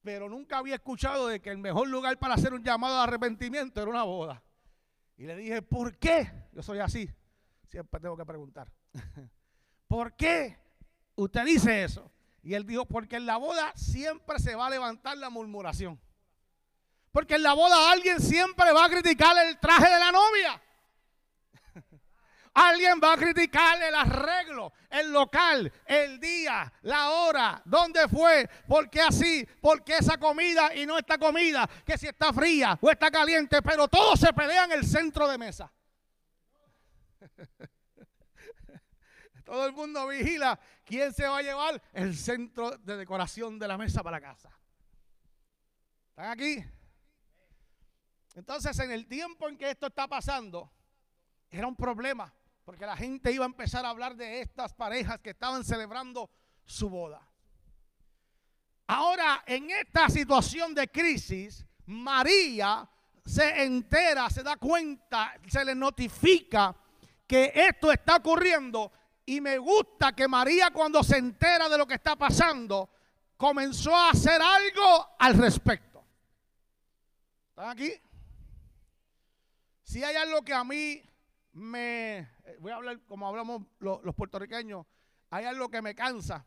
Pero 0.02 0.30
nunca 0.30 0.56
había 0.56 0.76
escuchado 0.76 1.28
de 1.28 1.42
que 1.42 1.50
el 1.50 1.58
mejor 1.58 1.88
lugar 1.88 2.18
para 2.18 2.34
hacer 2.34 2.54
un 2.54 2.64
llamado 2.64 2.94
al 2.94 3.08
arrepentimiento 3.08 3.82
era 3.82 3.90
una 3.90 4.04
boda. 4.04 4.42
Y 5.18 5.26
le 5.26 5.36
dije, 5.36 5.60
¿por 5.62 5.96
qué? 5.98 6.30
Yo 6.52 6.62
soy 6.62 6.78
así. 6.78 7.10
Siempre 7.68 8.00
tengo 8.00 8.16
que 8.16 8.24
preguntar. 8.24 8.72
¿Por 9.88 10.14
qué 10.14 10.56
usted 11.16 11.44
dice 11.44 11.82
eso? 11.82 12.10
Y 12.40 12.54
él 12.54 12.64
dijo, 12.64 12.86
porque 12.86 13.16
en 13.16 13.26
la 13.26 13.36
boda 13.36 13.72
siempre 13.74 14.38
se 14.38 14.54
va 14.54 14.68
a 14.68 14.70
levantar 14.70 15.18
la 15.18 15.28
murmuración. 15.28 16.00
Porque 17.10 17.34
en 17.34 17.42
la 17.42 17.52
boda 17.52 17.90
alguien 17.90 18.20
siempre 18.20 18.72
va 18.72 18.84
a 18.84 18.88
criticar 18.88 19.36
el 19.44 19.58
traje 19.58 19.92
de 19.92 19.98
la 19.98 20.12
novia. 20.12 20.62
Alguien 22.58 22.98
va 23.00 23.12
a 23.12 23.16
criticar 23.16 23.80
el 23.80 23.94
arreglo, 23.94 24.72
el 24.90 25.12
local, 25.12 25.72
el 25.86 26.18
día, 26.18 26.72
la 26.82 27.10
hora, 27.10 27.62
dónde 27.64 28.08
fue, 28.08 28.50
por 28.66 28.90
qué 28.90 29.00
así, 29.00 29.46
por 29.60 29.84
qué 29.84 29.98
esa 29.98 30.18
comida 30.18 30.74
y 30.74 30.84
no 30.84 30.98
esta 30.98 31.18
comida, 31.18 31.70
que 31.86 31.96
si 31.96 32.08
está 32.08 32.32
fría 32.32 32.76
o 32.80 32.90
está 32.90 33.12
caliente, 33.12 33.62
pero 33.62 33.86
todo 33.86 34.16
se 34.16 34.32
pelea 34.32 34.64
en 34.64 34.72
el 34.72 34.84
centro 34.84 35.28
de 35.28 35.38
mesa. 35.38 35.72
Todo 39.44 39.64
el 39.64 39.72
mundo 39.72 40.08
vigila 40.08 40.58
quién 40.84 41.14
se 41.14 41.28
va 41.28 41.38
a 41.38 41.42
llevar 41.42 41.80
el 41.92 42.16
centro 42.16 42.76
de 42.76 42.96
decoración 42.96 43.58
de 43.58 43.68
la 43.68 43.78
mesa 43.78 44.02
para 44.02 44.20
casa. 44.20 44.50
¿Están 46.10 46.32
aquí? 46.32 46.64
Entonces, 48.34 48.76
en 48.80 48.90
el 48.90 49.06
tiempo 49.06 49.48
en 49.48 49.56
que 49.56 49.70
esto 49.70 49.86
está 49.86 50.08
pasando, 50.08 50.70
era 51.50 51.66
un 51.66 51.76
problema. 51.76 52.34
Porque 52.68 52.84
la 52.84 52.98
gente 52.98 53.32
iba 53.32 53.46
a 53.46 53.48
empezar 53.48 53.86
a 53.86 53.88
hablar 53.88 54.14
de 54.14 54.42
estas 54.42 54.74
parejas 54.74 55.20
que 55.20 55.30
estaban 55.30 55.64
celebrando 55.64 56.28
su 56.66 56.90
boda. 56.90 57.26
Ahora, 58.88 59.42
en 59.46 59.70
esta 59.70 60.10
situación 60.10 60.74
de 60.74 60.86
crisis, 60.88 61.64
María 61.86 62.86
se 63.24 63.62
entera, 63.62 64.28
se 64.28 64.42
da 64.42 64.58
cuenta, 64.58 65.32
se 65.46 65.64
le 65.64 65.74
notifica 65.74 66.76
que 67.26 67.52
esto 67.54 67.90
está 67.90 68.16
ocurriendo. 68.16 68.92
Y 69.24 69.40
me 69.40 69.56
gusta 69.56 70.12
que 70.12 70.28
María 70.28 70.70
cuando 70.70 71.02
se 71.02 71.16
entera 71.16 71.70
de 71.70 71.78
lo 71.78 71.86
que 71.86 71.94
está 71.94 72.16
pasando, 72.16 72.90
comenzó 73.38 73.96
a 73.96 74.10
hacer 74.10 74.42
algo 74.42 75.16
al 75.18 75.38
respecto. 75.38 76.04
¿Están 77.48 77.70
aquí? 77.70 77.94
Si 79.84 80.04
hay 80.04 80.16
algo 80.16 80.42
que 80.42 80.52
a 80.52 80.64
mí 80.64 81.02
me, 81.54 82.28
voy 82.60 82.72
a 82.72 82.76
hablar 82.76 83.00
como 83.06 83.28
hablamos 83.28 83.62
los, 83.78 84.14
puertorriqueños, 84.14 84.86
hay 85.30 85.44
algo 85.44 85.68
que 85.68 85.82
me 85.82 85.94
cansa, 85.94 86.44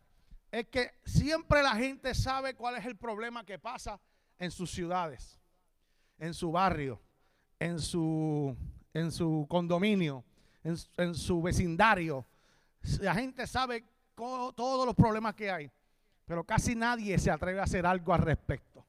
es 0.50 0.68
que 0.68 0.92
siempre 1.04 1.62
la 1.62 1.74
gente 1.74 2.14
sabe 2.14 2.54
cuál 2.54 2.76
es 2.76 2.84
el 2.84 2.96
problema 2.96 3.44
que 3.44 3.58
pasa 3.58 4.00
en 4.38 4.50
sus 4.50 4.70
ciudades, 4.70 5.40
en 6.18 6.34
su 6.34 6.52
barrio, 6.52 7.00
en 7.58 7.80
su, 7.80 8.56
en 8.92 9.12
su 9.12 9.46
condominio, 9.48 10.24
en, 10.64 11.14
su 11.14 11.40
vecindario. 11.40 12.26
La 13.00 13.14
gente 13.14 13.46
sabe 13.46 13.84
todos 14.14 14.86
los 14.86 14.94
problemas 14.94 15.34
que 15.34 15.50
hay, 15.50 15.70
pero 16.24 16.44
casi 16.44 16.74
nadie 16.74 17.18
se 17.18 17.30
atreve 17.30 17.60
a 17.60 17.64
hacer 17.64 17.86
algo 17.86 18.12
al 18.12 18.22
respecto. 18.22 18.84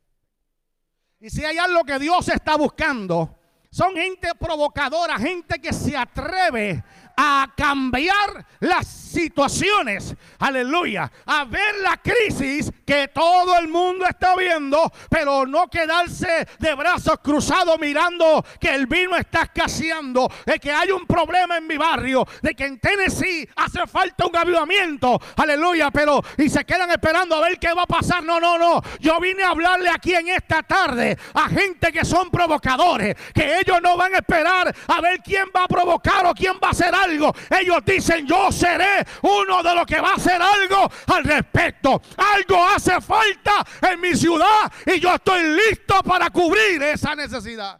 Y 1.19 1.29
si 1.29 1.45
hay 1.45 1.57
algo 1.57 1.85
que 1.85 1.99
Dios 1.99 2.27
está 2.27 2.57
buscando, 2.57 3.39
son 3.73 3.95
gente 3.95 4.35
provocadora, 4.35 5.17
gente 5.17 5.59
que 5.59 5.73
se 5.73 5.97
atreve 5.97 6.83
a 7.15 7.51
cambiar 7.55 8.45
las 8.59 8.87
situaciones. 8.87 10.15
Aleluya. 10.39 11.11
A 11.25 11.45
ver 11.45 11.75
la 11.81 11.97
crisis 11.97 12.71
que 12.85 13.09
todo 13.09 13.57
el 13.59 13.67
mundo 13.67 14.05
está 14.09 14.35
viendo, 14.35 14.91
pero 15.09 15.45
no 15.45 15.67
quedarse 15.67 16.47
de 16.59 16.73
brazos 16.73 17.19
cruzados 17.23 17.79
mirando 17.79 18.43
que 18.59 18.73
el 18.73 18.87
vino 18.87 19.15
está 19.15 19.43
escaseando, 19.43 20.29
de 20.45 20.59
que 20.59 20.71
hay 20.71 20.91
un 20.91 21.05
problema 21.05 21.57
en 21.57 21.67
mi 21.67 21.77
barrio, 21.77 22.27
de 22.41 22.55
que 22.55 22.65
en 22.65 22.79
Tennessee 22.79 23.47
hace 23.55 23.85
falta 23.85 24.25
un 24.25 24.35
avivamiento. 24.35 25.19
Aleluya. 25.37 25.91
Pero 25.91 26.21
y 26.37 26.49
se 26.49 26.65
quedan 26.65 26.89
esperando 26.91 27.35
a 27.35 27.41
ver 27.41 27.59
qué 27.59 27.73
va 27.73 27.83
a 27.83 27.87
pasar. 27.87 28.23
No, 28.23 28.39
no, 28.39 28.57
no. 28.57 28.81
Yo 28.99 29.19
vine 29.19 29.43
a 29.43 29.49
hablarle 29.49 29.89
aquí 29.89 30.13
en 30.13 30.29
esta 30.29 30.63
tarde 30.63 31.17
a 31.33 31.47
gente 31.49 31.91
que 31.91 32.03
son 32.03 32.29
provocadores, 32.31 33.15
que 33.33 33.59
ellos 33.59 33.79
no 33.81 33.95
van 33.97 34.15
a 34.15 34.17
esperar 34.17 34.73
a 34.87 35.01
ver 35.01 35.21
quién 35.21 35.45
va 35.55 35.65
a 35.65 35.67
provocar 35.67 36.25
o 36.25 36.33
quién 36.33 36.55
va 36.61 36.69
a 36.69 36.71
hacer 36.71 36.93
algo. 36.93 37.02
Ellos 37.11 37.85
dicen, 37.85 38.25
yo 38.25 38.51
seré 38.51 39.05
uno 39.21 39.61
de 39.63 39.75
los 39.75 39.85
que 39.85 39.99
va 39.99 40.11
a 40.11 40.15
hacer 40.15 40.41
algo 40.41 40.89
al 41.07 41.23
respecto. 41.23 42.01
Algo 42.17 42.65
hace 42.65 42.99
falta 43.01 43.65
en 43.81 43.99
mi 43.99 44.15
ciudad 44.15 44.71
y 44.85 44.99
yo 44.99 45.15
estoy 45.15 45.43
listo 45.43 46.01
para 46.03 46.29
cubrir 46.29 46.81
esa 46.83 47.15
necesidad. 47.15 47.79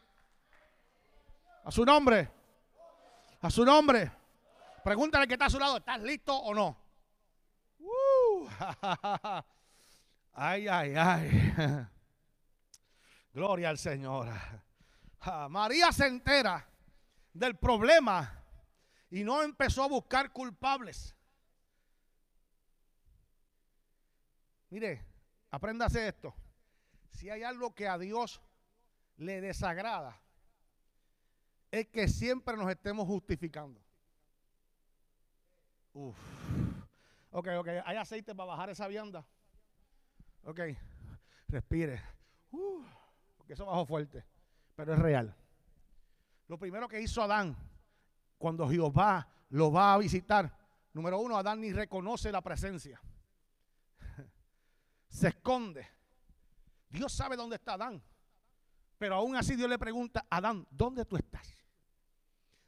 A 1.66 1.72
su 1.72 1.86
nombre. 1.86 2.30
A 3.42 3.50
su 3.50 3.66
nombre. 3.66 4.12
Pregúntale 4.84 5.28
que 5.28 5.34
está 5.34 5.46
a 5.46 5.50
su 5.50 5.60
lado, 5.60 5.78
¿estás 5.78 6.02
listo 6.02 6.36
o 6.36 6.54
no? 6.54 6.78
Uh, 7.80 8.48
ay, 10.34 10.68
ay, 10.68 10.94
ay. 10.96 11.52
Gloria 13.34 13.70
al 13.70 13.78
Señor. 13.78 14.28
María 15.50 15.92
se 15.92 16.08
entera 16.08 16.68
del 17.34 17.56
problema 17.56 18.43
y 19.14 19.24
no 19.24 19.44
empezó 19.44 19.84
a 19.84 19.88
buscar 19.88 20.32
culpables. 20.32 21.16
Mire, 24.72 25.06
apréndase 25.52 26.08
esto. 26.08 26.34
Si 27.12 27.30
hay 27.30 27.44
algo 27.44 27.76
que 27.76 27.88
a 27.88 28.00
Dios 28.00 28.42
le 29.18 29.40
desagrada, 29.40 30.20
es 31.70 31.90
que 31.90 32.08
siempre 32.08 32.58
nos 32.58 32.68
estemos 32.72 33.06
justificando. 33.06 33.80
Uf. 35.94 36.18
Ok, 37.30 37.50
ok, 37.60 37.68
hay 37.86 37.98
aceite 37.98 38.34
para 38.34 38.48
bajar 38.48 38.72
esa 38.72 38.88
vianda. 38.88 39.24
Ok, 40.44 40.60
respire. 41.50 42.02
porque 43.38 43.54
eso 43.54 43.68
bajó 43.68 43.86
fuerte, 43.86 44.26
pero 44.76 44.96
es 44.96 45.00
real. 45.00 45.36
Lo 46.48 46.58
primero 46.58 46.88
que 46.88 47.00
hizo 47.00 47.22
Adán 47.22 47.56
cuando 48.44 48.68
Jehová 48.68 49.26
lo 49.52 49.72
va 49.72 49.94
a 49.94 49.98
visitar, 49.98 50.52
Número 50.92 51.18
uno, 51.18 51.38
Adán 51.38 51.62
ni 51.62 51.72
reconoce 51.72 52.30
la 52.30 52.42
presencia. 52.42 53.02
Se 55.08 55.30
esconde. 55.30 55.88
Dios 56.90 57.14
sabe 57.14 57.38
dónde 57.38 57.56
está 57.56 57.76
Adán. 57.76 58.04
Pero 58.98 59.16
aún 59.16 59.38
así 59.38 59.56
Dios 59.56 59.70
le 59.70 59.80
pregunta, 59.80 60.26
Adán, 60.30 60.68
¿dónde 60.70 61.06
tú 61.06 61.16
estás? 61.16 61.48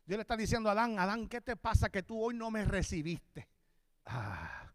Dios 0.06 0.18
le 0.18 0.22
está 0.22 0.38
diciendo 0.38 0.70
a 0.70 0.72
Adán, 0.72 0.98
Adán, 0.98 1.28
¿qué 1.28 1.42
te 1.42 1.58
pasa 1.58 1.90
que 1.90 2.04
tú 2.04 2.24
hoy 2.24 2.36
no 2.36 2.50
me 2.52 2.64
recibiste? 2.64 3.50
Ah, 4.06 4.72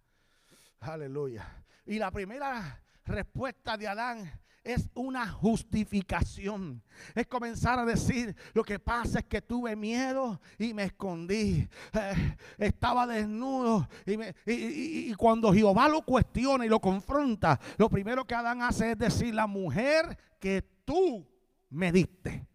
aleluya. 0.81 1.65
Y 1.87 1.99
la 1.99 2.11
primera 2.11 2.85
respuesta 3.07 3.79
de 3.79 3.89
Adán 3.89 4.31
es 4.63 4.89
una 4.95 5.29
justificación. 5.29 6.83
Es 7.15 7.27
comenzar 7.27 7.79
a 7.79 7.85
decir, 7.85 8.37
lo 8.53 8.63
que 8.63 8.79
pasa 8.79 9.21
es 9.21 9.25
que 9.25 9.41
tuve 9.41 9.75
miedo 9.77 10.41
y 10.59 10.75
me 10.75 10.85
escondí. 10.85 11.69
Eh, 11.93 12.37
estaba 12.59 13.07
desnudo. 13.07 13.89
Y, 14.07 15.11
y, 15.11 15.15
cuando 15.15 15.53
Jehová 15.53 15.89
lo 15.89 16.03
cuestiona 16.03 16.67
y 16.67 16.69
lo 16.69 16.81
confronta, 16.81 17.59
lo 17.79 17.89
primero 17.89 18.25
que 18.25 18.35
Adán 18.35 18.63
hace 18.63 18.93
es 18.93 18.99
decir, 18.99 19.35
la 19.35 19.47
mujer 19.47 20.17
que 20.39 20.63
tú 20.85 21.27
me 21.71 21.91
diste. 21.91 22.47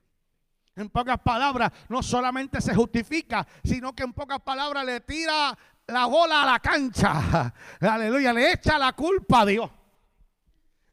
En 0.76 0.90
pocas 0.90 1.20
palabras, 1.20 1.72
no 1.88 2.04
solamente 2.04 2.60
se 2.60 2.76
justifica, 2.76 3.48
sino 3.64 3.94
que 3.94 4.04
en 4.04 4.14
pocas 4.14 4.42
palabras 4.42 4.86
le 4.86 5.00
tira 5.00 5.58
la 5.88 6.06
bola 6.06 6.44
a 6.44 6.46
la 6.46 6.60
cancha. 6.60 7.54
Aleluya, 7.80 8.34
le 8.34 8.52
echa 8.52 8.78
la 8.78 8.94
culpa 8.94 9.42
a 9.42 9.46
Dios. 9.46 9.72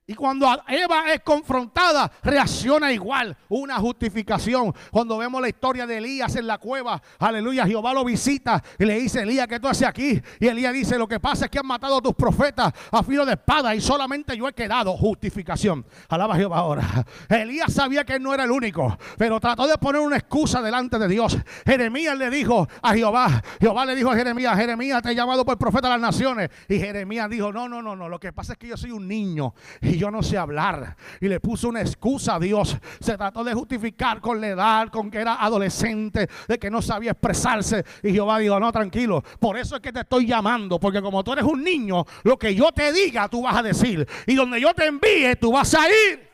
Y 0.05 0.15
cuando 0.15 0.49
Eva 0.67 1.13
es 1.13 1.21
confrontada, 1.21 2.11
reacciona 2.25 2.93
igual. 2.93 3.37
Una 3.49 3.77
justificación. 3.77 4.75
Cuando 4.91 5.17
vemos 5.17 5.41
la 5.41 5.49
historia 5.49 5.87
de 5.87 5.99
Elías 5.99 6.35
en 6.35 6.49
la 6.49 6.59
cueva, 6.59 7.01
aleluya, 7.21 7.65
Jehová 7.67 7.95
lo 7.95 8.05
visita 8.05 8.61
y 8.81 8.85
le 8.85 8.99
dice, 8.99 9.23
Elías, 9.23 9.47
¿qué 9.47 9.61
tú 9.61 9.69
haces 9.69 9.87
aquí? 9.87 10.21
Y 10.41 10.49
Elías 10.49 10.73
dice, 10.73 10.99
lo 10.99 11.07
que 11.07 11.21
pasa 11.21 11.45
es 11.45 11.53
que 11.53 11.61
han 11.61 11.67
matado 11.67 11.99
a 11.99 12.03
tus 12.03 12.15
profetas 12.15 12.73
a 12.91 13.03
filo 13.05 13.25
de 13.25 13.35
espada 13.35 13.77
y 13.77 13.81
solamente 13.81 14.37
yo 14.37 14.49
he 14.49 14.53
quedado. 14.53 14.97
Justificación. 14.97 15.87
Alaba 16.09 16.35
a 16.35 16.37
Jehová 16.37 16.59
ahora. 16.59 17.07
Elías 17.29 17.73
sabía 17.73 18.05
que 18.05 18.15
él 18.15 18.23
no 18.25 18.35
era 18.35 18.43
el 18.43 18.51
único, 18.51 18.99
pero 19.17 19.39
trató 19.39 19.69
de 19.69 19.79
poner 19.79 20.01
una 20.01 20.17
excusa 20.17 20.61
delante 20.61 20.99
de 20.99 21.07
Dios. 21.07 21.39
Jeremías 21.65 22.19
le 22.19 22.29
dijo 22.29 22.69
a 22.83 22.93
Jehová, 22.93 23.41
Jehová 23.61 23.87
le 23.87 23.95
dijo 23.95 24.11
a 24.11 24.17
Jeremías, 24.17 24.57
Jeremías 24.57 25.01
te 25.01 25.13
he 25.13 25.15
llamado 25.15 25.45
por 25.45 25.57
profeta 25.59 25.87
de 25.87 25.93
las 25.93 26.01
naciones. 26.01 26.51
Y 26.69 26.81
Jeremías 26.81 27.31
dijo, 27.31 27.53
no, 27.53 27.69
no, 27.69 27.81
no, 27.81 27.95
no, 27.95 28.09
lo 28.09 28.19
que 28.19 28.33
pasa 28.33 28.55
es 28.55 28.59
que 28.59 28.67
yo 28.67 28.77
soy 28.77 28.91
un 28.91 29.07
niño 29.07 29.55
y 29.93 29.99
yo 29.99 30.11
no 30.11 30.23
sé 30.23 30.39
hablar. 30.39 30.97
Y 31.21 31.29
le 31.29 31.39
puso 31.39 31.69
una 31.69 31.83
excusa 31.83 32.37
a 32.37 32.41
Dios. 32.41 32.77
Se 33.01 33.17
trató 33.17 33.45
de 33.45 33.53
justificar 33.53 34.21
con 34.21 34.41
la 34.41 34.49
edad, 34.49 34.89
con 34.89 35.11
que 35.11 35.19
era 35.19 35.35
adolescente, 35.35 36.29
de 36.49 36.59
que 36.59 36.71
no 36.71 36.81
sabía 36.81 37.11
expresarse. 37.11 37.85
Y 38.03 38.13
Jehová 38.13 38.39
dijo, 38.39 38.59
no, 38.59 38.73
tranquilo. 38.73 39.23
Por 39.39 39.59
eso 39.59 39.77
es 39.77 39.83
que 39.83 39.93
te 39.93 40.01
estoy 40.01 40.27
llamando. 40.27 40.81
Porque 40.81 41.03
como 41.03 41.23
tú 41.23 41.33
eres 41.33 41.45
un 41.45 41.63
niño, 41.63 42.07
lo 42.23 42.39
que 42.39 42.55
yo 42.55 42.73
te 42.73 42.91
diga, 42.91 43.29
tú 43.29 43.43
vas 43.43 43.57
a 43.57 43.63
decir. 43.63 44.07
Y 44.27 44.35
donde 44.35 44.61
yo 44.61 44.73
te 44.73 44.87
envíe, 44.87 45.37
tú 45.39 45.53
vas 45.53 45.75
a 45.75 45.87
ir. 45.87 46.31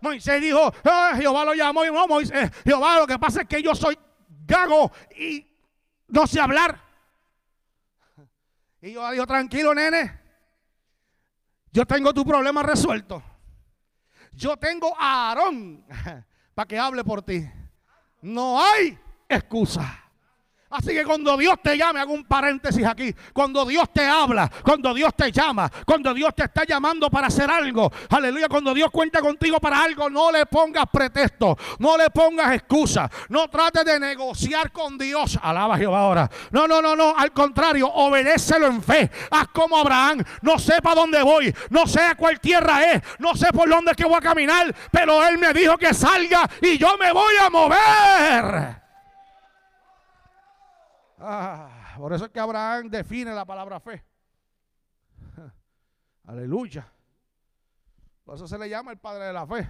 Moisés 0.00 0.40
dijo, 0.40 0.72
ah, 0.84 1.14
Jehová 1.16 1.44
lo 1.44 1.54
llamó 1.54 1.84
y 1.84 1.90
no, 1.90 2.06
Moisés, 2.06 2.50
Jehová, 2.64 3.00
lo 3.00 3.06
que 3.06 3.18
pasa 3.18 3.40
es 3.40 3.48
que 3.48 3.60
yo 3.60 3.74
soy 3.74 3.98
gago 4.46 4.92
y 5.18 5.44
no 6.08 6.26
sé 6.28 6.38
hablar. 6.38 6.80
Y 8.80 8.92
yo 8.92 9.10
dijo, 9.10 9.26
tranquilo, 9.26 9.74
nene. 9.74 10.25
Yo 11.76 11.84
tengo 11.84 12.14
tu 12.14 12.24
problema 12.24 12.62
resuelto. 12.62 13.22
Yo 14.32 14.56
tengo 14.56 14.98
a 14.98 15.28
Aarón 15.28 15.84
para 16.54 16.66
que 16.66 16.78
hable 16.78 17.04
por 17.04 17.20
ti. 17.20 17.46
No 18.22 18.58
hay 18.58 18.98
excusa. 19.28 20.05
Así 20.68 20.88
que 20.88 21.04
cuando 21.04 21.36
Dios 21.36 21.54
te 21.62 21.78
llame, 21.78 22.00
hago 22.00 22.12
un 22.12 22.24
paréntesis 22.24 22.84
aquí. 22.84 23.14
Cuando 23.32 23.64
Dios 23.64 23.88
te 23.92 24.04
habla, 24.04 24.50
cuando 24.64 24.92
Dios 24.92 25.14
te 25.16 25.30
llama, 25.30 25.70
cuando 25.84 26.12
Dios 26.12 26.34
te 26.34 26.44
está 26.44 26.64
llamando 26.64 27.08
para 27.08 27.28
hacer 27.28 27.48
algo, 27.48 27.92
aleluya, 28.10 28.48
cuando 28.48 28.74
Dios 28.74 28.90
cuenta 28.90 29.20
contigo 29.20 29.60
para 29.60 29.84
algo, 29.84 30.10
no 30.10 30.32
le 30.32 30.44
pongas 30.46 30.86
pretexto, 30.92 31.56
no 31.78 31.96
le 31.96 32.10
pongas 32.10 32.52
excusa, 32.52 33.08
no 33.28 33.48
trates 33.48 33.84
de 33.84 34.00
negociar 34.00 34.72
con 34.72 34.98
Dios. 34.98 35.38
Alaba 35.40 35.78
Jehová 35.78 36.00
ahora. 36.00 36.30
No, 36.50 36.66
no, 36.66 36.82
no, 36.82 36.96
no, 36.96 37.16
al 37.16 37.32
contrario, 37.32 37.86
obedécelo 37.86 38.66
en 38.66 38.82
fe. 38.82 39.08
Haz 39.30 39.48
como 39.48 39.78
Abraham, 39.78 40.24
no 40.42 40.58
sé 40.58 40.82
para 40.82 40.96
dónde 40.96 41.22
voy, 41.22 41.54
no 41.70 41.86
sé 41.86 42.00
a 42.00 42.16
cuál 42.16 42.40
tierra 42.40 42.92
es, 42.92 43.02
no 43.20 43.36
sé 43.36 43.52
por 43.52 43.68
dónde 43.68 43.92
es 43.92 43.96
que 43.96 44.04
voy 44.04 44.16
a 44.16 44.20
caminar, 44.20 44.74
pero 44.90 45.24
Él 45.24 45.38
me 45.38 45.52
dijo 45.52 45.78
que 45.78 45.94
salga 45.94 46.48
y 46.60 46.76
yo 46.76 46.98
me 46.98 47.12
voy 47.12 47.34
a 47.36 47.50
mover. 47.50 48.85
Ah, 51.28 51.96
por 51.98 52.12
eso 52.12 52.26
es 52.26 52.30
que 52.30 52.38
Abraham 52.38 52.88
define 52.88 53.34
la 53.34 53.44
palabra 53.44 53.80
fe. 53.80 54.04
Aleluya. 56.24 56.86
Por 58.24 58.36
eso 58.36 58.46
se 58.46 58.56
le 58.56 58.68
llama 58.68 58.92
el 58.92 58.98
padre 58.98 59.24
de 59.24 59.32
la 59.32 59.44
fe. 59.44 59.68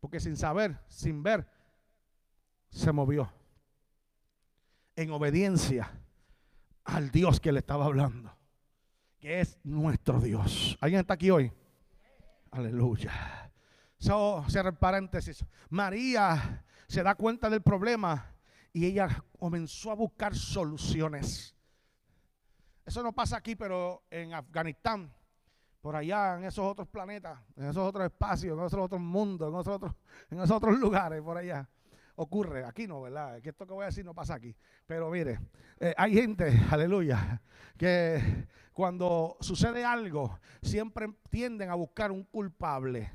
Porque 0.00 0.20
sin 0.20 0.38
saber, 0.38 0.78
sin 0.88 1.22
ver, 1.22 1.46
se 2.70 2.92
movió. 2.92 3.30
En 4.96 5.10
obediencia 5.10 5.90
al 6.84 7.10
Dios 7.10 7.40
que 7.40 7.52
le 7.52 7.58
estaba 7.58 7.84
hablando. 7.84 8.34
Que 9.18 9.40
es 9.40 9.58
nuestro 9.62 10.18
Dios. 10.18 10.78
¿Alguien 10.80 11.02
está 11.02 11.12
aquí 11.12 11.30
hoy? 11.30 11.52
Aleluya. 12.52 13.52
So, 13.98 14.46
cierra 14.48 14.70
el 14.70 14.76
paréntesis. 14.76 15.44
María 15.68 16.64
se 16.88 17.02
da 17.02 17.16
cuenta 17.16 17.50
del 17.50 17.60
problema 17.60 18.29
y 18.72 18.86
ella 18.86 19.24
comenzó 19.38 19.90
a 19.90 19.94
buscar 19.94 20.34
soluciones. 20.34 21.54
Eso 22.84 23.02
no 23.02 23.12
pasa 23.12 23.36
aquí, 23.36 23.56
pero 23.56 24.04
en 24.10 24.34
Afganistán, 24.34 25.12
por 25.80 25.96
allá, 25.96 26.36
en 26.36 26.44
esos 26.44 26.64
otros 26.64 26.88
planetas, 26.88 27.38
en 27.56 27.64
esos 27.64 27.88
otros 27.88 28.04
espacios, 28.04 28.58
en 28.58 28.64
esos 28.64 28.80
otros 28.80 29.00
mundos, 29.00 29.52
en 29.52 29.60
esos 29.60 29.74
otros, 29.74 29.94
en 30.30 30.38
esos 30.38 30.56
otros 30.56 30.78
lugares, 30.78 31.22
por 31.22 31.36
allá. 31.36 31.68
Ocurre, 32.16 32.64
aquí 32.64 32.86
no, 32.86 33.00
¿verdad? 33.00 33.40
Que 33.40 33.48
esto 33.48 33.66
que 33.66 33.72
voy 33.72 33.84
a 33.84 33.86
decir 33.86 34.04
no 34.04 34.14
pasa 34.14 34.34
aquí. 34.34 34.54
Pero 34.86 35.10
mire, 35.10 35.40
eh, 35.78 35.94
hay 35.96 36.14
gente, 36.14 36.52
aleluya, 36.70 37.40
que 37.76 38.46
cuando 38.72 39.36
sucede 39.40 39.84
algo, 39.84 40.38
siempre 40.60 41.08
tienden 41.30 41.70
a 41.70 41.74
buscar 41.74 42.10
un 42.10 42.24
culpable. 42.24 43.10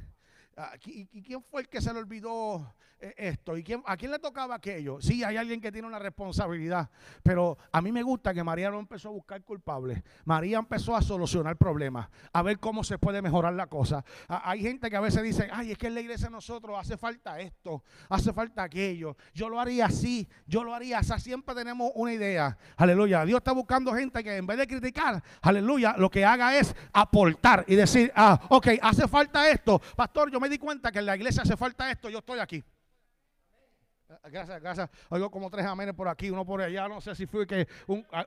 Ah, 0.58 0.74
¿Y 0.86 1.22
quién 1.22 1.44
fue 1.44 1.62
el 1.62 1.70
que 1.70 1.82
se 1.82 1.94
le 1.94 2.00
olvidó 2.00 2.74
esto? 3.18 3.58
¿Y 3.58 3.63
quién, 3.63 3.84
a 3.86 3.98
quién 3.98 4.12
le 4.12 4.20
tocaba 4.20 4.56
aquello? 4.56 5.02
Sí, 5.02 5.24
hay 5.24 5.38
alguien 5.38 5.62
que 5.62 5.72
tiene 5.72 5.88
una 5.88 6.00
responsabilidad, 6.00 6.89
pero 7.24 7.58
a 7.72 7.82
mí 7.82 7.91
me 7.91 8.04
gusta 8.04 8.34
que 8.34 8.44
María 8.44 8.70
no 8.70 8.80
empezó 8.80 9.10
a 9.10 9.12
buscar 9.12 9.44
culpables. 9.44 10.02
María 10.24 10.58
empezó 10.58 10.96
a 10.96 11.02
solucionar 11.02 11.58
problemas, 11.58 12.10
a 12.32 12.41
ver 12.41 12.60
cómo 12.60 12.84
se 12.84 12.98
puede 12.98 13.22
mejorar 13.22 13.54
la 13.54 13.68
cosa. 13.68 14.04
hay 14.28 14.62
gente 14.62 14.89
que 14.89 14.96
a 14.96 15.02
veces 15.02 15.24
dice, 15.24 15.50
ay, 15.52 15.72
es 15.72 15.78
que 15.78 15.88
en 15.88 15.96
la 15.96 16.02
iglesia 16.02 16.30
nosotros 16.30 16.78
hace 16.80 16.98
falta 16.98 17.39
esto, 17.39 17.84
hace 18.10 18.34
falta 18.34 18.63
aquello. 18.63 19.15
Yo 19.34 19.50
lo 19.50 19.60
haría 19.60 19.86
así, 19.86 20.28
yo 20.46 20.63
lo 20.63 20.74
haría 20.74 21.00
así. 21.00 21.13
Siempre 21.20 21.56
tenemos 21.56 21.91
una 21.96 22.13
idea. 22.13 22.58
Aleluya. 22.78 23.26
Dios 23.26 23.38
está 23.38 23.52
buscando 23.52 23.94
gente 23.94 24.24
que 24.24 24.36
en 24.36 24.46
vez 24.46 24.58
de 24.58 24.68
criticar, 24.68 25.24
aleluya, 25.41 25.96
lo 25.98 26.10
que 26.10 26.26
haga 26.26 26.58
es 26.58 26.76
aportar 26.94 27.63
y 27.68 27.76
decir, 27.76 28.12
ah, 28.15 28.39
ok, 28.50 28.68
hace 28.82 29.08
falta 29.08 29.50
esto. 29.50 29.82
Pastor, 29.96 30.32
yo 30.32 30.39
me 30.39 30.50
di 30.50 30.58
cuenta 30.58 30.91
que 30.91 31.00
en 31.00 31.06
la 31.06 31.15
iglesia 31.15 31.44
hace 31.44 31.58
falta 31.58 31.89
esto, 31.89 32.10
yo 32.10 32.20
estoy 32.20 32.39
aquí. 32.39 32.63
Gracias, 34.32 34.62
gracias. 34.62 34.89
Oigo 35.10 35.32
como 35.32 35.50
tres 35.50 35.65
amenes 35.65 35.96
por 35.96 36.08
aquí, 36.08 36.30
uno 36.30 36.46
por 36.46 36.62
allá. 36.62 36.88
No 36.88 37.02
sé 37.02 37.15
si 37.15 37.26
fue 37.26 37.48
que 37.48 37.68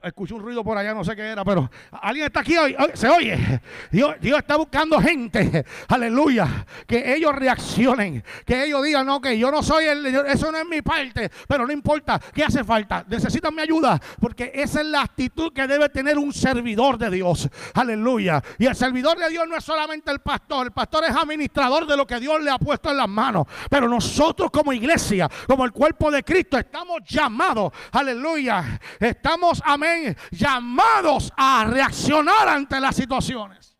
escuché 0.03 0.33
un 0.33 0.41
ruido 0.41 0.61
por 0.61 0.77
allá, 0.77 0.93
no 0.93 1.05
sé 1.05 1.15
qué 1.15 1.21
era, 1.21 1.45
pero 1.45 1.69
alguien 1.91 2.25
está 2.25 2.41
aquí 2.41 2.57
hoy. 2.57 2.75
Se 2.93 3.07
oye. 3.07 3.61
Dios, 3.89 4.15
Dios 4.19 4.39
está 4.39 4.57
buscando 4.57 4.99
gente. 4.99 5.63
Aleluya. 5.87 6.65
Que 6.85 7.15
ellos 7.15 7.33
reaccionen. 7.33 8.21
Que 8.45 8.65
ellos 8.65 8.83
digan, 8.83 9.05
no, 9.05 9.21
que 9.21 9.37
yo 9.39 9.51
no 9.51 9.63
soy 9.63 9.85
el. 9.85 10.05
Eso 10.05 10.51
no 10.51 10.57
es 10.57 10.67
mi 10.67 10.81
parte. 10.81 11.29
Pero 11.47 11.65
no 11.65 11.71
importa. 11.71 12.19
¿Qué 12.33 12.43
hace 12.43 12.65
falta? 12.65 13.05
Necesitan 13.07 13.55
mi 13.55 13.61
ayuda. 13.61 14.01
Porque 14.19 14.51
esa 14.53 14.81
es 14.81 14.87
la 14.87 15.03
actitud 15.03 15.53
que 15.53 15.65
debe 15.65 15.87
tener 15.87 16.17
un 16.17 16.33
servidor 16.33 16.97
de 16.97 17.09
Dios. 17.09 17.47
Aleluya. 17.73 18.43
Y 18.57 18.65
el 18.65 18.75
servidor 18.75 19.17
de 19.17 19.29
Dios 19.29 19.47
no 19.47 19.55
es 19.55 19.63
solamente 19.63 20.11
el 20.11 20.19
pastor. 20.19 20.65
El 20.65 20.73
pastor 20.73 21.05
es 21.05 21.15
administrador 21.15 21.87
de 21.87 21.95
lo 21.95 22.05
que 22.05 22.19
Dios 22.19 22.41
le 22.41 22.51
ha 22.51 22.57
puesto 22.57 22.91
en 22.91 22.97
las 22.97 23.07
manos. 23.07 23.47
Pero 23.69 23.87
nosotros, 23.87 24.51
como 24.51 24.73
iglesia, 24.73 25.29
como 25.47 25.68
el 25.69 25.73
cuerpo 25.73 26.09
de 26.09 26.23
Cristo, 26.23 26.57
estamos 26.57 27.01
llamados, 27.05 27.71
aleluya, 27.91 28.79
estamos, 28.99 29.61
amén, 29.63 30.15
llamados 30.31 31.31
a 31.37 31.65
reaccionar 31.65 32.47
ante 32.47 32.79
las 32.79 32.95
situaciones. 32.95 33.77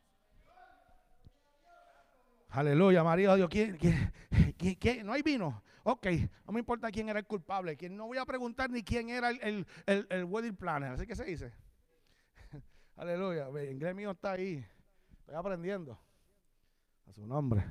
Aleluya, 2.49 3.03
María, 3.03 3.35
Dios, 3.35 3.49
¿quién, 3.49 3.77
quién, 4.57 5.05
no 5.05 5.13
hay 5.13 5.23
vino? 5.23 5.63
Ok, 5.83 6.07
no 6.45 6.53
me 6.53 6.59
importa 6.59 6.91
quién 6.91 7.09
era 7.09 7.19
el 7.19 7.25
culpable, 7.25 7.75
quién, 7.75 7.97
no 7.97 8.05
voy 8.05 8.19
a 8.19 8.25
preguntar 8.25 8.69
ni 8.69 8.83
quién 8.83 9.09
era 9.09 9.31
el, 9.31 9.65
el, 9.85 10.23
wedding 10.25 10.55
planner, 10.55 10.91
así 10.91 11.07
que 11.07 11.15
se 11.15 11.23
dice. 11.23 11.51
Aleluya, 12.97 13.47
el 13.47 13.71
inglés 13.71 13.95
mío 13.95 14.11
está 14.11 14.33
ahí, 14.33 14.63
aprendiendo 15.33 15.97
a 17.07 17.13
su 17.13 17.25
nombre. 17.25 17.63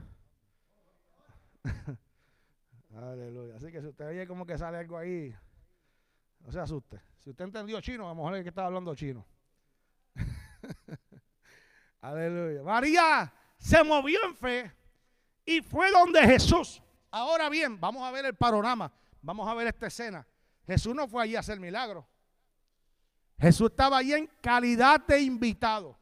Aleluya. 2.95 3.57
Así 3.57 3.71
que 3.71 3.81
si 3.81 3.87
usted 3.87 4.07
oye 4.07 4.27
como 4.27 4.47
que 4.47 4.57
sale 4.57 4.79
algo 4.79 4.97
ahí, 4.97 5.35
No 6.41 6.53
se 6.53 6.61
asuste. 6.61 7.01
Si 7.19 7.31
usted 7.31 7.45
entendió 7.45 7.81
chino, 7.81 8.07
a 8.07 8.11
lo 8.11 8.15
mejor 8.15 8.37
es 8.37 8.43
que 8.43 8.49
estaba 8.49 8.69
hablando 8.69 8.95
chino. 8.95 9.27
Aleluya. 12.01 12.63
María 12.63 13.33
se 13.59 13.83
movió 13.83 14.19
en 14.25 14.37
fe 14.37 14.73
y 15.45 15.61
fue 15.61 15.91
donde 15.91 16.21
Jesús. 16.23 16.83
Ahora 17.11 17.49
bien, 17.49 17.79
vamos 17.81 18.03
a 18.03 18.11
ver 18.11 18.25
el 18.25 18.35
panorama. 18.35 18.93
Vamos 19.21 19.49
a 19.49 19.55
ver 19.55 19.67
esta 19.67 19.87
escena. 19.87 20.27
Jesús 20.67 20.95
no 20.95 21.09
fue 21.09 21.25
allí 21.25 21.37
a 21.37 21.41
hacer 21.41 21.59
milagros. 21.59 22.05
Jesús 23.39 23.71
estaba 23.71 23.99
allí 23.99 24.13
en 24.13 24.27
calidad 24.41 25.05
de 25.07 25.21
invitado. 25.21 25.99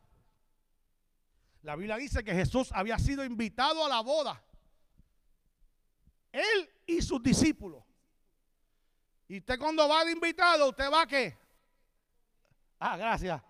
La 1.62 1.77
Biblia 1.77 1.96
dice 1.96 2.22
que 2.22 2.33
Jesús 2.33 2.70
había 2.72 2.99
sido 2.99 3.25
invitado 3.25 3.85
a 3.85 3.88
la 3.88 4.01
boda. 4.01 4.42
Él 6.33 6.70
y 6.87 7.03
sus 7.03 7.22
discípulos. 7.22 7.83
Y 9.29 9.38
usted 9.38 9.59
cuando 9.59 9.88
va 9.88 10.05
de 10.05 10.12
invitado, 10.12 10.68
usted 10.68 10.90
va 10.90 11.03
a 11.03 11.07
qué? 11.07 11.37
Ah, 12.79 12.96
gracias. 12.96 13.42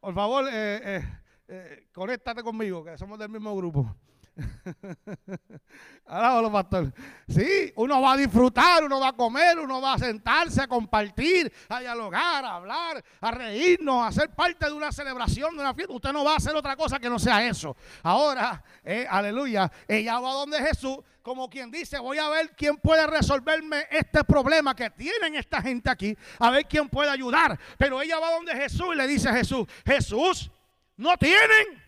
Por 0.00 0.14
favor, 0.14 0.48
eh, 0.48 0.80
eh, 0.84 1.20
eh, 1.48 1.88
conéctate 1.92 2.42
conmigo, 2.42 2.84
que 2.84 2.98
somos 2.98 3.18
del 3.18 3.28
mismo 3.28 3.56
grupo. 3.56 3.96
Ahora 6.06 6.50
pastor. 6.50 6.92
Sí, 7.28 7.72
uno 7.76 8.00
va 8.00 8.12
a 8.12 8.16
disfrutar, 8.16 8.84
uno 8.84 9.00
va 9.00 9.08
a 9.08 9.12
comer, 9.12 9.58
uno 9.58 9.80
va 9.80 9.94
a 9.94 9.98
sentarse, 9.98 10.62
a 10.62 10.68
compartir, 10.68 11.52
a 11.68 11.80
dialogar, 11.80 12.44
a 12.44 12.54
hablar, 12.54 13.04
a 13.20 13.30
reírnos, 13.30 14.06
a 14.06 14.12
ser 14.12 14.30
parte 14.30 14.66
de 14.66 14.72
una 14.72 14.92
celebración, 14.92 15.54
de 15.54 15.60
una 15.60 15.74
fiesta. 15.74 15.94
Usted 15.94 16.12
no 16.12 16.24
va 16.24 16.34
a 16.34 16.36
hacer 16.36 16.54
otra 16.54 16.76
cosa 16.76 16.98
que 16.98 17.10
no 17.10 17.18
sea 17.18 17.46
eso. 17.46 17.76
Ahora, 18.02 18.62
eh, 18.84 19.06
aleluya, 19.08 19.70
ella 19.86 20.18
va 20.20 20.32
donde 20.32 20.58
Jesús, 20.58 20.98
como 21.22 21.50
quien 21.50 21.70
dice, 21.70 21.98
voy 21.98 22.18
a 22.18 22.28
ver 22.28 22.54
quién 22.56 22.76
puede 22.78 23.06
resolverme 23.06 23.86
este 23.90 24.24
problema 24.24 24.74
que 24.74 24.88
tienen 24.90 25.34
esta 25.34 25.60
gente 25.60 25.90
aquí, 25.90 26.16
a 26.38 26.50
ver 26.50 26.66
quién 26.66 26.88
puede 26.88 27.10
ayudar. 27.10 27.58
Pero 27.76 28.00
ella 28.00 28.18
va 28.18 28.32
donde 28.32 28.54
Jesús 28.54 28.88
y 28.94 28.96
le 28.96 29.06
dice 29.06 29.28
a 29.28 29.34
Jesús, 29.34 29.66
Jesús, 29.84 30.50
no 30.96 31.16
tienen 31.18 31.82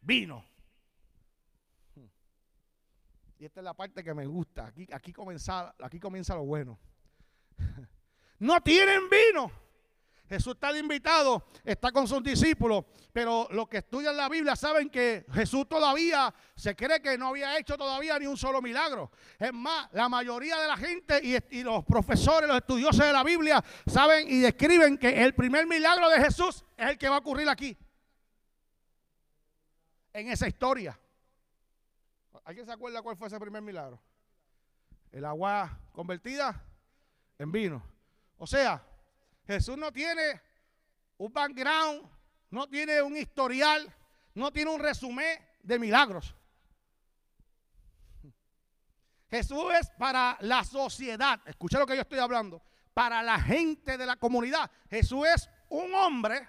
vino. 0.00 0.44
Y 3.44 3.46
esta 3.46 3.60
es 3.60 3.64
la 3.64 3.74
parte 3.74 4.02
que 4.02 4.14
me 4.14 4.24
gusta. 4.24 4.68
Aquí, 4.68 4.88
aquí, 4.90 5.12
comienza, 5.12 5.74
aquí 5.82 6.00
comienza 6.00 6.34
lo 6.34 6.46
bueno. 6.46 6.78
no 8.38 8.58
tienen 8.62 9.02
vino. 9.10 9.52
Jesús 10.26 10.54
está 10.54 10.72
de 10.72 10.78
invitado, 10.78 11.44
está 11.62 11.92
con 11.92 12.08
sus 12.08 12.22
discípulos, 12.22 12.86
pero 13.12 13.46
los 13.50 13.68
que 13.68 13.76
estudian 13.76 14.16
la 14.16 14.30
Biblia 14.30 14.56
saben 14.56 14.88
que 14.88 15.26
Jesús 15.30 15.68
todavía 15.68 16.34
se 16.56 16.74
cree 16.74 17.02
que 17.02 17.18
no 17.18 17.28
había 17.28 17.58
hecho 17.58 17.76
todavía 17.76 18.18
ni 18.18 18.26
un 18.26 18.38
solo 18.38 18.62
milagro. 18.62 19.10
Es 19.38 19.52
más, 19.52 19.90
la 19.92 20.08
mayoría 20.08 20.58
de 20.58 20.66
la 20.66 20.78
gente 20.78 21.20
y, 21.22 21.58
y 21.58 21.62
los 21.62 21.84
profesores, 21.84 22.48
los 22.48 22.56
estudiosos 22.56 23.04
de 23.04 23.12
la 23.12 23.24
Biblia 23.24 23.62
saben 23.86 24.26
y 24.26 24.40
describen 24.40 24.96
que 24.96 25.22
el 25.22 25.34
primer 25.34 25.66
milagro 25.66 26.08
de 26.08 26.18
Jesús 26.18 26.64
es 26.78 26.88
el 26.88 26.96
que 26.96 27.10
va 27.10 27.16
a 27.16 27.18
ocurrir 27.18 27.50
aquí, 27.50 27.76
en 30.14 30.30
esa 30.30 30.48
historia. 30.48 30.98
¿Alguien 32.44 32.66
se 32.66 32.72
acuerda 32.72 33.00
cuál 33.00 33.16
fue 33.16 33.28
ese 33.28 33.40
primer 33.40 33.62
milagro? 33.62 33.98
El 35.10 35.24
agua 35.24 35.78
convertida 35.92 36.62
en 37.38 37.50
vino. 37.50 37.82
O 38.36 38.46
sea, 38.46 38.84
Jesús 39.46 39.78
no 39.78 39.90
tiene 39.90 40.42
un 41.16 41.32
background, 41.32 42.06
no 42.50 42.68
tiene 42.68 43.00
un 43.00 43.16
historial, 43.16 43.90
no 44.34 44.52
tiene 44.52 44.70
un 44.70 44.80
resumen 44.80 45.38
de 45.62 45.78
milagros. 45.78 46.34
Jesús 49.30 49.64
es 49.80 49.90
para 49.98 50.36
la 50.40 50.64
sociedad, 50.64 51.40
escucha 51.46 51.78
lo 51.78 51.86
que 51.86 51.96
yo 51.96 52.02
estoy 52.02 52.18
hablando, 52.18 52.62
para 52.92 53.22
la 53.22 53.40
gente 53.40 53.96
de 53.96 54.06
la 54.06 54.16
comunidad. 54.16 54.70
Jesús 54.90 55.26
es 55.34 55.50
un 55.70 55.94
hombre, 55.94 56.46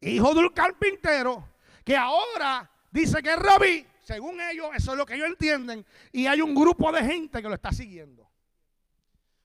hijo 0.00 0.32
de 0.34 0.40
un 0.40 0.48
carpintero, 0.50 1.48
que 1.84 1.96
ahora 1.96 2.70
dice 2.90 3.22
que 3.22 3.32
es 3.32 3.38
rabí 3.38 3.86
según 4.12 4.40
ellos, 4.42 4.68
eso 4.74 4.92
es 4.92 4.98
lo 4.98 5.06
que 5.06 5.14
ellos 5.14 5.28
entienden. 5.28 5.86
Y 6.12 6.26
hay 6.26 6.42
un 6.42 6.54
grupo 6.54 6.92
de 6.92 7.02
gente 7.02 7.40
que 7.40 7.48
lo 7.48 7.54
está 7.54 7.72
siguiendo. 7.72 8.30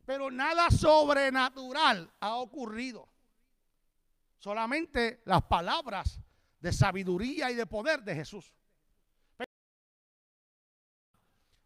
Pero 0.05 0.29
nada 0.29 0.69
sobrenatural 0.69 2.11
ha 2.19 2.35
ocurrido. 2.35 3.07
Solamente 4.37 5.21
las 5.25 5.43
palabras 5.43 6.19
de 6.59 6.73
sabiduría 6.73 7.49
y 7.49 7.55
de 7.55 7.65
poder 7.65 8.03
de 8.03 8.15
Jesús. 8.15 8.51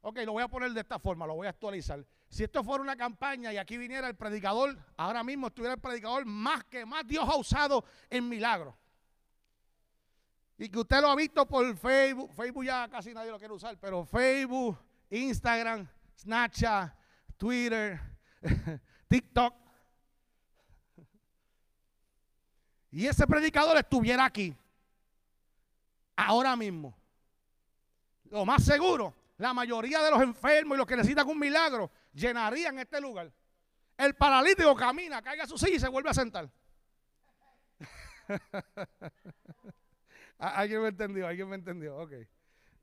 Ok, 0.04 0.20
lo 0.26 0.34
voy 0.34 0.44
a 0.44 0.48
poner 0.48 0.72
de 0.72 0.82
esta 0.82 1.00
forma, 1.00 1.26
lo 1.26 1.36
voy 1.36 1.48
a 1.48 1.52
actualizar. 1.52 2.06
Si 2.28 2.44
esto 2.44 2.64
fuera 2.64 2.84
una 2.84 2.96
campaña 2.96 3.52
y 3.52 3.58
aquí 3.58 3.78
viniera 3.78 4.08
el 4.08 4.16
predicador, 4.16 4.78
ahora 4.98 5.24
mismo 5.24 5.48
estuviera 5.48 5.74
el 5.74 5.82
predicador 5.82 6.26
más 6.26 6.64
que 6.66 6.86
más 6.86 7.06
Dios 7.06 7.28
ha 7.28 7.36
usado 7.36 7.84
en 8.10 8.30
milagros 8.30 8.76
y 10.62 10.70
que 10.70 10.78
usted 10.78 11.02
lo 11.02 11.10
ha 11.10 11.16
visto 11.16 11.44
por 11.48 11.76
Facebook, 11.76 12.32
Facebook 12.36 12.64
ya 12.64 12.88
casi 12.88 13.16
nadie 13.16 13.32
lo 13.32 13.40
quiere 13.40 13.52
usar, 13.52 13.76
pero 13.80 14.06
Facebook, 14.06 14.78
Instagram, 15.10 15.88
Snapchat, 16.16 16.94
Twitter, 17.36 18.00
TikTok. 19.08 19.56
Y 22.92 23.08
ese 23.08 23.26
predicador 23.26 23.76
estuviera 23.78 24.24
aquí, 24.24 24.56
ahora 26.16 26.56
mismo. 26.56 26.96
Lo 28.26 28.46
más 28.46 28.64
seguro, 28.64 29.16
la 29.40 29.56
mayoría 29.56 30.04
de 30.04 30.12
los 30.12 30.22
enfermos 30.22 30.76
y 30.76 30.78
los 30.78 30.86
que 30.86 30.96
necesitan 30.96 31.28
un 31.28 31.40
milagro 31.40 31.90
llenarían 32.14 32.78
este 32.78 33.02
lugar. 33.02 33.34
El 33.98 34.14
paralítico 34.14 34.76
camina, 34.76 35.24
caiga 35.24 35.46
a 35.46 35.48
su 35.48 35.58
silla 35.58 35.78
y 35.78 35.80
se 35.80 35.88
vuelve 35.88 36.12
a 36.12 36.14
sentar. 36.14 36.52
Ah, 40.44 40.56
alguien 40.56 40.82
me 40.82 40.88
entendió, 40.88 41.28
alguien 41.28 41.48
me 41.48 41.56
entendió, 41.56 41.96
ok. 41.98 42.14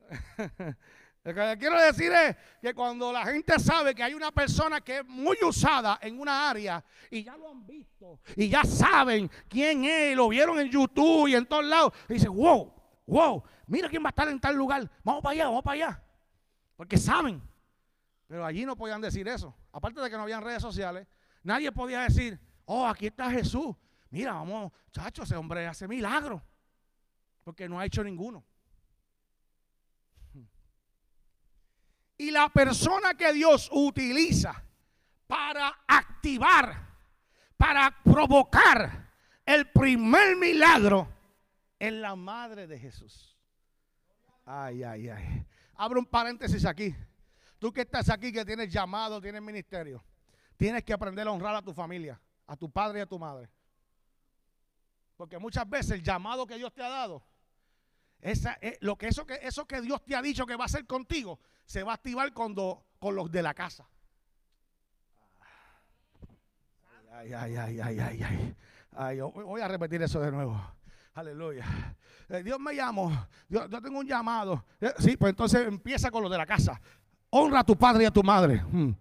Lo 1.25 1.35
que 1.35 1.57
quiero 1.59 1.83
decir 1.83 2.12
es 2.12 2.37
que 2.62 2.73
cuando 2.73 3.12
la 3.12 3.27
gente 3.27 3.59
sabe 3.59 3.97
que 3.97 4.05
hay 4.05 4.14
una 4.14 4.31
persona 4.31 4.81
que 4.81 4.99
es 4.99 5.05
muy 5.05 5.37
usada 5.42 5.99
en 6.01 6.21
una 6.21 6.49
área 6.49 6.85
y 7.11 7.25
ya 7.25 7.37
lo 7.37 7.51
han 7.51 7.66
visto 7.66 8.21
y 8.37 8.49
ya 8.49 8.62
saben 8.62 9.29
quién 9.49 9.85
es, 9.85 10.14
lo 10.16 10.29
vieron 10.29 10.61
en 10.61 10.71
YouTube 10.71 11.27
y 11.27 11.35
en 11.35 11.47
todos 11.47 11.64
lados, 11.64 11.92
y 12.09 12.14
dicen, 12.14 12.33
wow, 12.33 12.73
wow, 13.09 13.42
mira 13.66 13.88
quién 13.88 14.05
va 14.05 14.09
a 14.09 14.11
estar 14.11 14.29
en 14.29 14.38
tal 14.38 14.55
lugar, 14.55 14.88
vamos 15.03 15.21
para 15.21 15.33
allá, 15.33 15.44
vamos 15.47 15.64
para 15.64 15.75
allá. 15.75 16.03
Porque 16.77 16.97
saben. 16.97 17.42
Pero 18.29 18.47
allí 18.47 18.64
no 18.64 18.77
podían 18.77 19.01
decir 19.01 19.27
eso. 19.27 19.53
Aparte 19.73 20.01
de 20.01 20.09
que 20.09 20.16
no 20.16 20.23
habían 20.23 20.44
redes 20.44 20.62
sociales, 20.62 21.09
nadie 21.42 21.73
podía 21.73 22.03
decir, 22.03 22.38
oh, 22.66 22.87
aquí 22.87 23.09
está 23.09 23.29
Jesús. 23.33 23.75
Mira, 24.11 24.35
vamos, 24.35 24.71
chacho, 24.92 25.25
ese 25.25 25.35
hombre 25.35 25.66
hace 25.66 25.88
milagros 25.88 26.40
porque 27.49 27.67
no 27.67 27.81
ha 27.81 27.87
hecho 27.87 28.05
ninguno. 28.05 28.45
Y 32.19 32.31
la 32.31 32.51
persona 32.51 33.15
que 33.15 33.33
Dios 33.33 33.71
utiliza 33.73 34.63
para 35.27 35.75
activar, 35.87 36.95
para 37.57 38.03
provocar 38.03 39.11
el 39.47 39.71
primer 39.71 40.37
milagro 40.37 41.09
es 41.79 41.91
la 41.91 42.15
madre 42.15 42.67
de 42.67 42.79
Jesús. 42.79 43.35
Ay, 44.45 44.83
ay, 44.83 45.09
ay. 45.09 45.47
Abro 45.77 46.01
un 46.01 46.07
paréntesis 46.07 46.67
aquí. 46.67 46.95
Tú 47.59 47.73
que 47.73 47.81
estás 47.81 48.11
aquí, 48.11 48.31
que 48.31 48.45
tienes 48.45 48.71
llamado, 48.71 49.23
tienes 49.23 49.41
ministerio, 49.41 50.05
tienes 50.59 50.85
que 50.85 50.93
aprender 50.93 51.27
a 51.27 51.31
honrar 51.31 51.55
a 51.55 51.63
tu 51.63 51.73
familia, 51.73 52.21
a 52.47 52.55
tu 52.59 52.71
padre 52.71 52.99
y 52.99 53.03
a 53.03 53.07
tu 53.07 53.19
madre. 53.19 53.49
Porque 55.17 55.39
muchas 55.39 55.67
veces 55.67 55.93
el 55.93 56.03
llamado 56.03 56.47
que 56.47 56.59
Dios 56.59 56.75
te 56.75 56.83
ha 56.83 56.91
dado 56.91 57.38
esa, 58.20 58.59
eh, 58.61 58.78
lo 58.81 58.96
que 58.96 59.09
eso, 59.09 59.26
que 59.26 59.38
eso 59.42 59.66
que 59.66 59.81
Dios 59.81 60.04
te 60.04 60.16
ha 60.16 60.22
dicho 60.22 60.46
que 60.46 60.57
va 60.57 60.64
a 60.64 60.66
hacer 60.66 60.87
contigo 60.87 61.38
se 61.64 61.83
va 61.83 61.92
a 61.92 61.94
activar 61.94 62.33
cuando, 62.33 62.85
con 62.98 63.14
los 63.14 63.31
de 63.31 63.42
la 63.42 63.54
casa. 63.54 63.88
Ay, 67.12 67.33
ay, 67.33 67.57
ay, 67.57 67.81
ay, 67.81 67.98
ay, 68.00 68.22
ay. 68.22 68.57
ay 68.92 69.20
voy 69.20 69.61
a 69.61 69.68
repetir 69.68 70.02
eso 70.02 70.20
de 70.20 70.31
nuevo. 70.31 70.61
Aleluya. 71.14 71.64
Eh, 72.28 72.42
Dios 72.42 72.61
me 72.61 72.74
llamó. 72.74 73.11
Yo, 73.48 73.68
yo, 73.68 73.81
tengo 73.81 73.98
un 73.98 74.07
llamado. 74.07 74.64
Eh, 74.81 74.92
sí, 74.98 75.16
pues 75.16 75.31
entonces 75.31 75.66
empieza 75.66 76.11
con 76.11 76.22
los 76.22 76.31
de 76.31 76.38
la 76.38 76.46
casa. 76.46 76.81
Honra 77.31 77.61
a 77.61 77.64
tu 77.64 77.77
padre 77.77 78.05
y 78.05 78.07
a 78.07 78.11
tu 78.11 78.23
madre. 78.23 78.62
Hmm. 78.71 78.93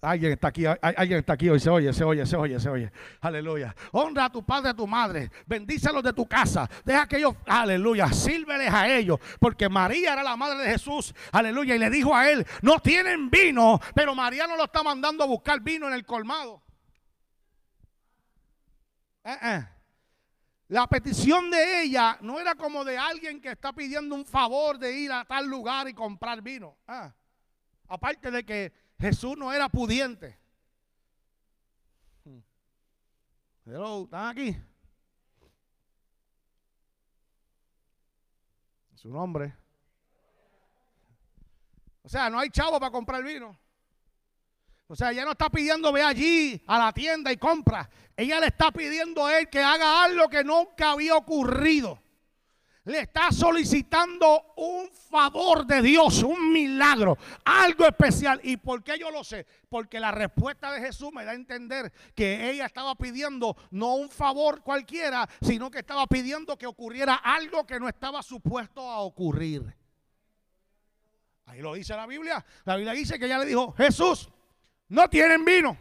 Alguien 0.00 0.32
está 0.32 0.48
aquí, 0.48 0.64
alguien 0.66 1.20
está 1.20 1.34
aquí 1.34 1.48
hoy, 1.48 1.60
se 1.60 1.70
oye, 1.70 1.92
se 1.92 2.02
oye, 2.02 2.26
se 2.26 2.36
oye, 2.36 2.58
se 2.58 2.68
oye. 2.68 2.90
Aleluya. 3.20 3.74
Honra 3.92 4.26
a 4.26 4.32
tu 4.32 4.44
padre 4.44 4.70
y 4.70 4.72
a 4.72 4.74
tu 4.74 4.86
madre. 4.86 5.30
Bendícelos 5.46 6.02
de 6.02 6.12
tu 6.12 6.26
casa. 6.26 6.68
Deja 6.84 7.06
que 7.06 7.18
ellos, 7.18 7.34
aleluya, 7.46 8.08
sírveles 8.12 8.72
a 8.72 8.88
ellos. 8.88 9.18
Porque 9.38 9.68
María 9.68 10.12
era 10.14 10.22
la 10.22 10.36
madre 10.36 10.58
de 10.64 10.72
Jesús. 10.72 11.14
Aleluya. 11.32 11.76
Y 11.76 11.78
le 11.78 11.90
dijo 11.90 12.14
a 12.14 12.28
él, 12.28 12.44
no 12.62 12.80
tienen 12.80 13.30
vino, 13.30 13.80
pero 13.94 14.14
María 14.14 14.46
no 14.46 14.56
lo 14.56 14.64
está 14.64 14.82
mandando 14.82 15.22
a 15.22 15.26
buscar 15.26 15.60
vino 15.60 15.86
en 15.86 15.94
el 15.94 16.04
colmado. 16.04 16.62
Eh, 19.24 19.38
eh. 19.42 19.68
La 20.68 20.88
petición 20.88 21.48
de 21.48 21.82
ella 21.82 22.18
no 22.22 22.40
era 22.40 22.56
como 22.56 22.84
de 22.84 22.98
alguien 22.98 23.40
que 23.40 23.52
está 23.52 23.72
pidiendo 23.72 24.16
un 24.16 24.26
favor 24.26 24.78
de 24.78 24.98
ir 24.98 25.12
a 25.12 25.24
tal 25.24 25.46
lugar 25.46 25.88
y 25.88 25.94
comprar 25.94 26.42
vino. 26.42 26.76
Ah. 26.88 27.12
Aparte 27.88 28.30
de 28.30 28.44
que 28.44 28.72
Jesús 28.98 29.36
no 29.36 29.52
era 29.52 29.68
pudiente. 29.68 30.38
¿están 34.04 34.28
aquí? 34.28 34.56
Su 38.94 39.08
nombre. 39.08 39.54
O 42.02 42.08
sea, 42.08 42.30
no 42.30 42.38
hay 42.38 42.50
chavo 42.50 42.78
para 42.78 42.92
comprar 42.92 43.22
vino. 43.24 43.58
O 44.86 44.94
sea, 44.94 45.10
ella 45.10 45.24
no 45.24 45.32
está 45.32 45.50
pidiendo 45.50 45.92
ve 45.92 46.02
allí 46.02 46.62
a 46.66 46.78
la 46.78 46.92
tienda 46.92 47.32
y 47.32 47.36
compra. 47.36 47.90
Ella 48.16 48.38
le 48.38 48.46
está 48.46 48.70
pidiendo 48.70 49.26
a 49.26 49.38
él 49.38 49.50
que 49.50 49.60
haga 49.60 50.04
algo 50.04 50.28
que 50.28 50.44
nunca 50.44 50.92
había 50.92 51.16
ocurrido. 51.16 52.00
Le 52.86 53.00
está 53.00 53.32
solicitando 53.32 54.54
un 54.56 54.88
favor 54.88 55.66
de 55.66 55.82
Dios, 55.82 56.22
un 56.22 56.52
milagro, 56.52 57.18
algo 57.44 57.84
especial. 57.84 58.38
¿Y 58.44 58.58
por 58.58 58.84
qué 58.84 58.96
yo 58.96 59.10
lo 59.10 59.24
sé? 59.24 59.44
Porque 59.68 59.98
la 59.98 60.12
respuesta 60.12 60.70
de 60.70 60.80
Jesús 60.80 61.12
me 61.12 61.24
da 61.24 61.32
a 61.32 61.34
entender 61.34 61.92
que 62.14 62.48
ella 62.48 62.64
estaba 62.64 62.94
pidiendo 62.94 63.56
no 63.72 63.96
un 63.96 64.08
favor 64.08 64.62
cualquiera, 64.62 65.28
sino 65.40 65.68
que 65.68 65.80
estaba 65.80 66.06
pidiendo 66.06 66.56
que 66.56 66.68
ocurriera 66.68 67.16
algo 67.16 67.66
que 67.66 67.80
no 67.80 67.88
estaba 67.88 68.22
supuesto 68.22 68.88
a 68.88 69.00
ocurrir. 69.00 69.74
Ahí 71.46 71.60
lo 71.60 71.74
dice 71.74 71.96
la 71.96 72.06
Biblia. 72.06 72.46
La 72.64 72.76
Biblia 72.76 72.92
dice 72.92 73.18
que 73.18 73.26
ella 73.26 73.38
le 73.38 73.46
dijo, 73.46 73.72
Jesús, 73.72 74.28
no 74.90 75.10
tienen 75.10 75.44
vino. 75.44 75.76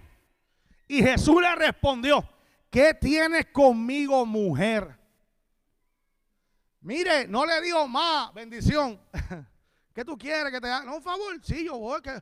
Y 0.87 1.03
Jesús 1.03 1.39
le 1.39 1.53
respondió, 1.53 2.27
¿qué 2.71 2.95
tienes 2.95 3.45
conmigo, 3.51 4.25
mujer? 4.25 5.04
Mire, 6.85 7.27
no 7.27 7.47
le 7.47 7.61
digo 7.61 7.87
más, 7.87 8.31
bendición. 8.31 9.01
¿Qué 9.93 10.05
tú 10.05 10.15
quieres 10.15 10.51
que 10.51 10.61
te 10.61 10.67
haga? 10.67 10.85
No, 10.85 10.97
un 10.97 11.01
favor, 11.01 11.35
sí, 11.41 11.65
yo 11.65 11.79
voy. 11.79 11.99
Que, 11.99 12.21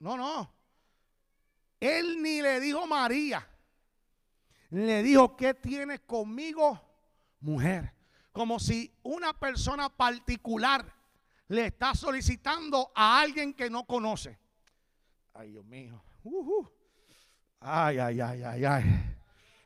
no, 0.00 0.18
no. 0.18 0.54
Él 1.80 2.20
ni 2.20 2.42
le 2.42 2.60
dijo 2.60 2.86
María. 2.86 3.48
Le 4.68 5.02
dijo, 5.02 5.34
¿qué 5.34 5.54
tienes 5.54 6.00
conmigo, 6.00 6.78
mujer? 7.40 7.94
Como 8.32 8.60
si 8.60 8.94
una 9.02 9.32
persona 9.32 9.88
particular 9.88 10.84
le 11.48 11.64
está 11.64 11.94
solicitando 11.94 12.92
a 12.94 13.18
alguien 13.18 13.54
que 13.54 13.70
no 13.70 13.86
conoce. 13.86 14.38
Ay, 15.32 15.52
Dios 15.52 15.64
mío. 15.64 16.04
Ay, 17.60 17.98
ay, 17.98 18.20
ay, 18.20 18.42
ay, 18.42 18.64
ay. 18.66 19.16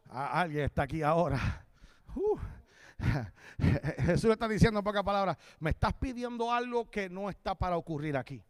alguien 0.09 0.67
está 0.67 0.83
aquí 0.83 1.03
ahora. 1.03 1.67
Jesús 4.05 4.25
le 4.25 4.33
está 4.33 4.49
diciendo 4.49 4.79
en 4.79 4.85
pocas 4.85 5.03
palabras, 5.03 5.37
me 5.59 5.71
estás 5.71 5.95
pidiendo 5.95 6.53
algo 6.53 6.91
que 6.91 7.09
no 7.09 7.31
está 7.31 7.55
para 7.55 7.77
ocurrir 7.77 8.17
aquí. 8.17 8.43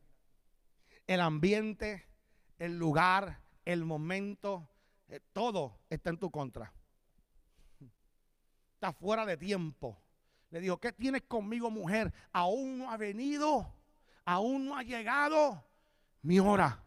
El 1.06 1.20
ambiente, 1.20 2.06
el 2.58 2.78
lugar, 2.78 3.40
el 3.64 3.84
momento, 3.84 4.68
eh, 5.08 5.20
todo 5.32 5.80
está 5.88 6.10
en 6.10 6.18
tu 6.18 6.30
contra. 6.30 6.72
Está 8.74 8.92
fuera 8.92 9.26
de 9.26 9.36
tiempo. 9.36 10.00
Le 10.50 10.60
dijo, 10.60 10.78
¿qué 10.78 10.92
tienes 10.92 11.22
conmigo, 11.22 11.70
mujer? 11.70 12.12
Aún 12.32 12.78
no 12.78 12.90
ha 12.90 12.96
venido, 12.96 13.72
aún 14.24 14.66
no 14.66 14.76
ha 14.76 14.82
llegado 14.82 15.64
mi 16.22 16.40
hora. 16.40 16.82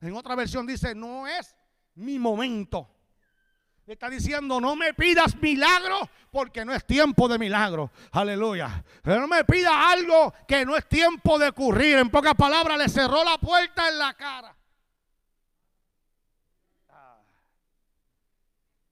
En 0.00 0.14
otra 0.14 0.34
versión 0.34 0.66
dice, 0.66 0.94
no 0.94 1.26
es 1.26 1.56
mi 1.94 2.18
momento. 2.18 2.88
Le 3.88 3.94
está 3.94 4.10
diciendo, 4.10 4.60
no 4.60 4.76
me 4.76 4.92
pidas 4.92 5.34
milagro 5.40 6.10
porque 6.30 6.62
no 6.62 6.74
es 6.74 6.84
tiempo 6.84 7.26
de 7.26 7.38
milagro. 7.38 7.90
Aleluya. 8.12 8.84
No 9.02 9.26
me 9.26 9.42
pidas 9.46 9.72
algo 9.72 10.34
que 10.46 10.66
no 10.66 10.76
es 10.76 10.86
tiempo 10.86 11.38
de 11.38 11.48
ocurrir. 11.48 11.96
En 11.96 12.10
pocas 12.10 12.34
palabras, 12.34 12.76
le 12.76 12.90
cerró 12.90 13.24
la 13.24 13.38
puerta 13.38 13.88
en 13.88 13.98
la 13.98 14.12
cara. 14.12 14.54
Ah. 16.90 17.22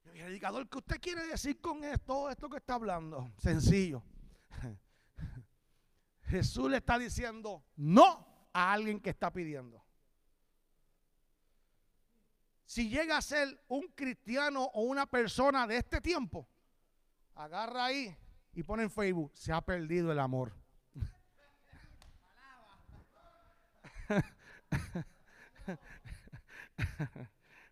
Predicador, 0.01 0.67
¿qué 0.67 0.79
usted 0.79 0.99
quiere 0.99 1.27
decir 1.27 1.61
con 1.61 1.83
esto, 1.83 2.31
esto 2.31 2.49
que 2.49 2.57
está 2.57 2.73
hablando? 2.73 3.29
Sencillo. 3.37 4.01
Jesús 6.23 6.71
le 6.71 6.77
está 6.77 6.97
diciendo 6.97 7.63
no 7.75 8.49
a 8.51 8.73
alguien 8.73 8.99
que 8.99 9.11
está 9.11 9.31
pidiendo 9.31 9.86
si 12.67 12.87
llega 12.89 13.17
a 13.17 13.21
ser 13.21 13.63
un 13.69 13.87
cristiano 13.95 14.61
o 14.73 14.81
una 14.81 15.05
persona 15.05 15.65
de 15.65 15.77
este 15.77 16.01
tiempo, 16.01 16.45
agarra 17.33 17.85
ahí 17.85 18.13
y 18.53 18.61
pone 18.61 18.83
en 18.83 18.91
Facebook, 18.91 19.31
se 19.35 19.53
ha 19.53 19.61
perdido 19.61 20.11
el 20.11 20.19
amor. 20.19 20.51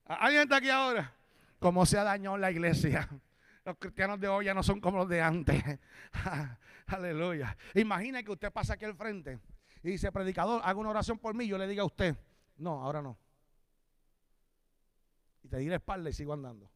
¿Alguien 0.05 0.43
está 0.43 0.55
aquí 0.58 0.69
ahora? 0.69 1.13
¿Cómo 1.60 1.86
se 1.86 1.97
ha 1.97 2.03
dañado 2.05 2.38
la 2.38 2.49
iglesia? 2.51 3.10
Los 3.65 3.75
cristianos 3.77 4.17
de 4.21 4.29
hoy 4.29 4.45
ya 4.45 4.53
no 4.53 4.63
son 4.63 4.79
como 4.79 4.99
los 4.99 5.10
de 5.10 5.21
antes. 5.21 5.62
Aleluya. 6.88 7.58
Imagina 7.73 8.23
que 8.23 8.31
usted 8.31 8.49
pasa 8.49 8.75
aquí 8.75 8.86
al 8.86 8.95
frente 8.95 9.39
y 9.84 9.89
dice, 9.89 10.10
predicador, 10.13 10.62
haga 10.63 10.79
una 10.79 10.91
oración 10.91 11.19
por 11.19 11.36
mí. 11.36 11.47
Yo 11.47 11.58
le 11.58 11.67
diga 11.67 11.84
a 11.84 11.86
usted, 11.86 12.15
no, 12.55 12.81
ahora 12.81 13.01
no 13.01 13.24
y 15.45 15.47
te 15.47 15.58
di 15.58 15.67
la 15.67 15.75
espalda 15.75 16.10
y 16.10 16.13
sigo 16.13 16.34
andando. 16.34 16.71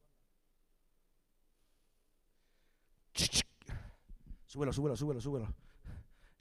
Súbelo, 4.45 4.71
súbelo, 4.71 4.95
súbelo, 4.95 5.21
súbelo. 5.21 5.55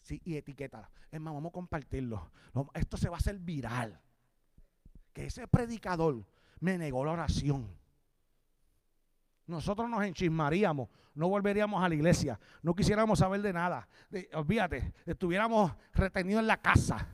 Sí, 0.03 0.21
y 0.25 0.37
etiqueta. 0.37 0.91
Es 1.11 1.21
más, 1.21 1.33
vamos 1.33 1.51
a 1.51 1.53
compartirlo. 1.53 2.31
Esto 2.75 2.99
se 2.99 3.09
va 3.09 3.17
a 3.17 3.19
hacer 3.19 3.39
viral. 3.39 3.99
Que 5.15 5.27
ese 5.27 5.49
predicador 5.49 6.23
me 6.61 6.77
negó 6.77 7.03
la 7.03 7.13
oración. 7.13 7.75
Nosotros 9.47 9.89
nos 9.89 10.05
enchismaríamos, 10.05 10.91
no 11.15 11.31
volveríamos 11.31 11.83
a 11.83 11.89
la 11.89 11.95
iglesia, 11.95 12.39
no 12.63 12.75
quisiéramos 12.75 13.19
saber 13.19 13.41
de 13.41 13.55
nada. 13.55 13.89
olvídate, 14.35 14.93
estuviéramos 15.07 15.73
retenidos 15.95 16.43
en 16.43 16.47
la 16.47 16.61
casa. 16.61 17.09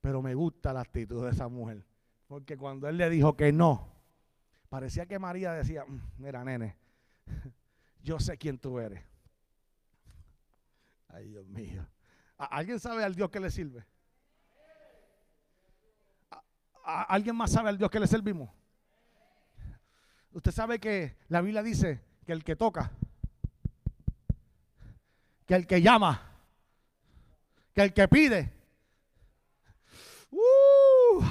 Pero 0.00 0.22
me 0.22 0.34
gusta 0.34 0.72
la 0.72 0.80
actitud 0.80 1.24
de 1.24 1.32
esa 1.32 1.48
mujer. 1.48 1.84
Porque 2.26 2.56
cuando 2.56 2.88
él 2.88 2.96
le 2.96 3.08
dijo 3.08 3.36
que 3.36 3.52
no, 3.52 3.92
parecía 4.68 5.06
que 5.06 5.18
María 5.18 5.52
decía, 5.52 5.84
mm, 5.84 6.00
mira 6.18 6.44
nene, 6.44 6.76
yo 8.02 8.18
sé 8.18 8.36
quién 8.36 8.58
tú 8.58 8.78
eres. 8.78 9.02
Ay, 11.08 11.28
Dios 11.28 11.46
mío. 11.46 11.86
¿Alguien 12.36 12.78
sabe 12.80 13.04
al 13.04 13.14
Dios 13.14 13.30
que 13.30 13.40
le 13.40 13.50
sirve? 13.50 13.86
¿Alguien 16.84 17.34
más 17.34 17.50
sabe 17.50 17.70
al 17.70 17.78
Dios 17.78 17.90
que 17.90 17.98
le 17.98 18.06
servimos? 18.06 18.50
Usted 20.32 20.52
sabe 20.52 20.78
que 20.78 21.16
la 21.28 21.40
Biblia 21.40 21.62
dice 21.62 22.00
que 22.24 22.32
el 22.32 22.44
que 22.44 22.56
toca, 22.56 22.92
que 25.46 25.54
el 25.54 25.66
que 25.66 25.80
llama, 25.80 26.20
que 27.72 27.82
el 27.82 27.94
que 27.94 28.06
pide, 28.06 28.52
uh, 30.30 31.24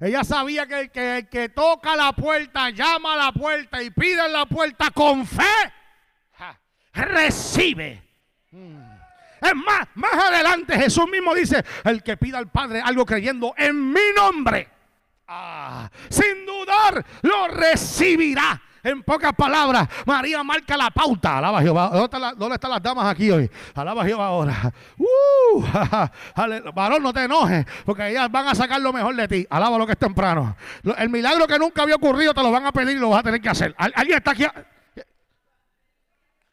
ella 0.00 0.24
sabía 0.24 0.66
que 0.66 0.80
el 0.80 1.28
que, 1.28 1.48
toca 1.50 1.94
la 1.94 2.12
puerta, 2.12 2.70
llama 2.70 3.14
a 3.14 3.16
la 3.16 3.32
puerta 3.32 3.82
y 3.82 3.90
pide 3.90 4.24
en 4.24 4.32
la 4.32 4.46
puerta 4.46 4.90
con 4.90 5.26
fe, 5.26 5.44
recibe. 6.92 8.02
Mm. 8.50 8.80
Es 9.42 9.54
más, 9.54 9.88
más 9.94 10.12
adelante 10.12 10.76
Jesús 10.76 11.08
mismo 11.08 11.34
dice, 11.34 11.64
el 11.84 12.02
que 12.02 12.16
pida 12.16 12.38
al 12.38 12.50
Padre 12.50 12.80
algo 12.80 13.06
creyendo 13.06 13.54
en 13.56 13.92
mi 13.92 14.12
nombre, 14.14 14.68
ah, 15.28 15.90
sin 16.08 16.46
dudar 16.46 17.04
lo 17.22 17.48
recibirá. 17.48 18.60
En 18.82 19.02
pocas 19.02 19.32
palabras, 19.34 19.88
María 20.06 20.42
marca 20.42 20.76
la 20.76 20.90
pauta. 20.90 21.38
Alaba 21.38 21.60
Jehová. 21.60 21.90
¿Dónde, 22.36 22.54
están 22.54 22.70
las 22.70 22.82
damas 22.82 23.06
aquí 23.06 23.30
hoy? 23.30 23.50
Alaba 23.74 24.04
Jehová 24.04 24.26
ahora. 24.26 24.72
Uh, 25.52 25.64
varón, 26.74 27.02
no 27.02 27.12
te 27.12 27.24
enojes, 27.24 27.66
porque 27.84 28.08
ellas 28.08 28.30
van 28.30 28.46
a 28.46 28.54
sacar 28.54 28.80
lo 28.80 28.92
mejor 28.92 29.16
de 29.16 29.26
ti. 29.26 29.46
Alaba 29.50 29.78
lo 29.78 29.86
que 29.86 29.92
es 29.92 29.98
temprano. 29.98 30.56
El 30.96 31.08
milagro 31.08 31.46
que 31.48 31.58
nunca 31.58 31.82
había 31.82 31.96
ocurrido 31.96 32.32
te 32.32 32.40
lo 32.40 32.52
van 32.52 32.66
a 32.66 32.72
pedir 32.72 32.96
y 32.96 33.00
lo 33.00 33.10
vas 33.10 33.20
a 33.20 33.22
tener 33.24 33.40
que 33.40 33.48
hacer. 33.48 33.74
¿Alguien 33.76 34.18
está 34.18 34.30
aquí? 34.30 34.46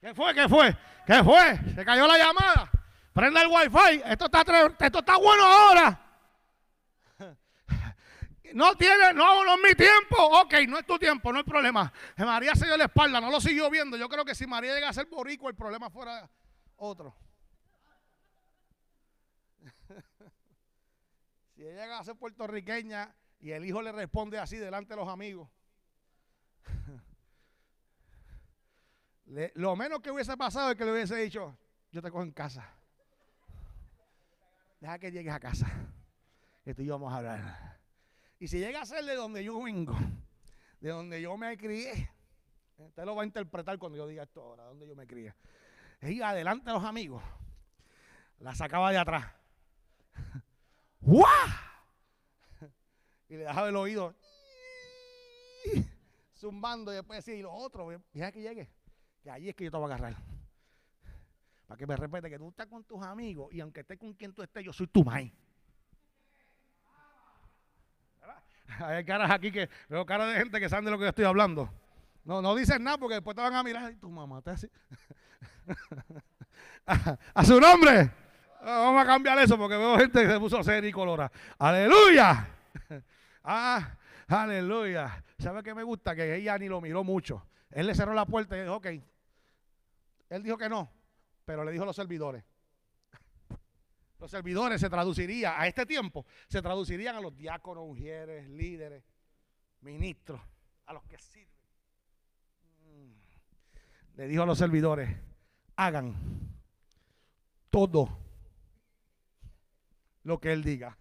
¿Qué 0.02 0.14
fue? 0.16 0.34
¿Qué 0.34 0.50
fue? 0.50 0.76
¿Qué 1.06 1.24
fue? 1.24 1.60
Se 1.76 1.86
cayó 1.86 2.08
la 2.08 2.18
llamada. 2.18 2.70
Prenda 3.14 3.42
el 3.42 3.48
wifi. 3.48 4.02
Esto 4.06 4.26
está, 4.26 4.44
esto 4.80 5.00
está 5.00 5.18
bueno 5.18 5.44
ahora. 5.44 6.07
No 8.54 8.76
tiene, 8.76 9.14
no, 9.14 9.44
no 9.44 9.56
es 9.56 9.62
mi 9.64 9.76
tiempo. 9.76 10.16
Ok, 10.42 10.54
no 10.68 10.80
es 10.80 10.86
tu 10.86 10.98
tiempo, 10.98 11.32
no 11.32 11.40
hay 11.40 11.44
problema. 11.44 11.92
María 12.18 12.56
se 12.56 12.66
dio 12.66 12.78
la 12.78 12.86
espalda, 12.86 13.20
no 13.20 13.32
lo 13.32 13.42
siguió 13.42 13.70
viendo. 13.70 13.98
Yo 13.98 14.08
creo 14.10 14.26
que 14.26 14.36
si 14.36 14.48
María 14.48 14.74
llega 14.74 14.90
a 14.90 14.94
ser 14.94 15.08
borico, 15.08 15.50
el 15.50 15.56
problema 15.56 15.90
fuera 15.90 16.30
otro. 16.78 17.16
si 21.56 21.64
ella 21.64 21.84
llega 21.84 22.00
a 22.00 22.04
ser 22.04 22.16
puertorriqueña 22.16 23.14
y 23.40 23.52
el 23.52 23.66
hijo 23.66 23.82
le 23.82 23.92
responde 23.92 24.40
así 24.40 24.58
delante 24.58 24.94
de 24.94 24.98
los 24.98 25.10
amigos. 25.10 25.50
lo 29.56 29.76
menos 29.76 30.02
que 30.02 30.12
hubiese 30.12 30.38
pasado 30.38 30.72
es 30.72 30.78
que 30.78 30.86
le 30.86 30.94
hubiese 30.94 31.16
dicho, 31.16 31.58
yo 31.92 32.02
te 32.02 32.12
cojo 32.12 32.24
en 32.24 32.32
casa. 32.32 32.74
Deja 34.80 35.00
que 35.00 35.12
llegues 35.12 35.34
a 35.34 35.40
casa. 35.40 35.68
Que 36.64 36.76
y 36.78 36.86
yo 36.86 37.00
vamos 37.00 37.14
a 37.14 37.18
hablar. 37.18 37.77
Y 38.40 38.48
si 38.48 38.60
llega 38.60 38.82
a 38.82 38.86
ser 38.86 39.04
de 39.04 39.16
donde 39.16 39.44
yo 39.44 39.62
vengo, 39.64 39.96
de 40.80 40.90
donde 40.90 41.22
yo 41.22 41.36
me 41.38 41.58
crié. 41.58 42.12
Usted 42.78 43.04
lo 43.06 43.16
va 43.16 43.24
a 43.24 43.26
interpretar 43.26 43.80
cuando 43.80 43.98
yo 43.98 44.08
diga 44.08 44.24
esto 44.24 44.42
ahora, 44.42 44.64
donde 44.66 44.88
yo 44.88 44.96
me 44.96 45.08
crié. 45.08 45.34
Ella 46.00 46.30
adelante 46.30 46.70
a 46.70 46.74
los 46.74 46.84
amigos. 46.84 47.24
La 48.40 48.54
sacaba 48.54 48.92
de 48.92 49.00
atrás. 49.00 49.26
¡Guau! 51.02 51.48
Y 53.30 53.34
le 53.34 53.44
dejaba 53.44 53.70
el 53.70 53.76
oído 53.76 54.16
zumbando 56.36 56.92
y 56.92 56.96
después 56.96 57.26
decía, 57.26 57.38
y 57.38 57.42
los 57.42 57.52
otros, 57.54 58.00
deja 58.14 58.32
que 58.32 58.42
llegue, 58.42 58.70
que 59.22 59.32
allí 59.32 59.50
es 59.50 59.56
que 59.56 59.66
yo 59.66 59.72
te 59.72 59.78
voy 59.78 59.92
a 59.92 59.96
agarrar. 59.96 60.22
Para 61.66 61.78
que 61.78 61.88
me 61.88 61.98
respete 61.98 62.30
que 62.30 62.38
tú 62.38 62.50
estás 62.50 62.68
con 62.68 62.84
tus 62.86 63.02
amigos 63.04 63.52
y 63.52 63.60
aunque 63.60 63.82
estés 63.82 63.98
con 63.98 64.14
quien 64.14 64.34
tú 64.34 64.44
estés, 64.44 64.64
yo 64.64 64.72
soy 64.72 64.88
tu 64.88 65.04
maíz. 65.04 65.34
Hay 68.80 69.04
caras 69.06 69.32
aquí 69.32 69.52
que 69.52 69.70
veo 69.90 70.06
caras 70.06 70.34
de 70.34 70.40
gente 70.40 70.60
que 70.60 70.70
saben 70.70 70.86
de 70.86 70.92
lo 70.92 70.98
que 70.98 71.04
yo 71.04 71.10
estoy 71.10 71.26
hablando. 71.26 71.70
No, 72.24 72.42
no 72.42 72.56
dicen 72.56 72.84
nada 72.84 72.98
porque 72.98 73.16
después 73.16 73.36
te 73.36 73.42
van 73.42 73.56
a 73.56 73.64
mirar 73.64 73.92
y 73.92 73.96
tu 73.96 74.10
mamá 74.10 74.42
te 74.42 74.52
hace. 74.52 74.70
a, 76.86 77.46
su 77.46 77.60
nombre. 77.60 78.12
Vamos 78.62 79.02
a 79.02 79.06
cambiar 79.06 79.40
eso 79.40 79.58
porque 79.58 79.78
veo 79.78 79.98
gente 79.98 80.22
que 80.22 80.30
se 80.30 80.40
puso 80.40 80.62
seria 80.64 80.90
y 80.90 80.92
colora. 80.92 81.32
Aleluya. 81.58 82.48
ah, 83.44 83.96
aleluya. 84.28 85.24
¿Sabe 85.40 85.64
qué 85.64 85.74
me 85.74 85.84
gusta? 85.84 86.16
Que 86.16 86.36
ella 86.36 86.58
ni 86.58 86.68
lo 86.68 86.82
miró 86.82 87.04
mucho. 87.04 87.46
Él 87.72 87.88
le 87.88 87.96
cerró 87.96 88.14
la 88.14 88.26
puerta 88.26 88.58
y 88.58 88.62
dijo, 88.62 88.76
ok. 88.76 88.88
Él 90.30 90.44
dijo 90.44 90.58
que 90.58 90.68
no, 90.68 90.92
pero 91.46 91.64
le 91.64 91.72
dijo 91.72 91.84
a 91.84 91.88
los 91.88 91.96
servidores. 91.96 92.44
Los 94.20 94.32
servidores 94.32 94.82
se 94.82 94.90
traduciría 94.90 95.60
a 95.60 95.68
este 95.68 95.86
tiempo, 95.86 96.26
se 96.48 96.62
traducirían 96.62 97.16
a 97.16 97.22
los 97.22 97.36
diáconos, 97.36 97.84
ujieres, 97.88 98.50
líderes, 98.50 99.04
ministros, 99.82 100.42
a 100.88 100.94
los 100.94 101.04
que 101.04 101.18
sirven. 101.20 101.66
Mm. 102.82 104.18
Le 104.18 104.28
dijo 104.28 104.44
a 104.44 104.46
los 104.48 104.58
servidores, 104.58 105.16
hagan 105.76 106.16
todo 107.70 108.18
lo 110.24 110.40
que 110.40 110.52
él 110.52 110.64
diga. 110.64 110.98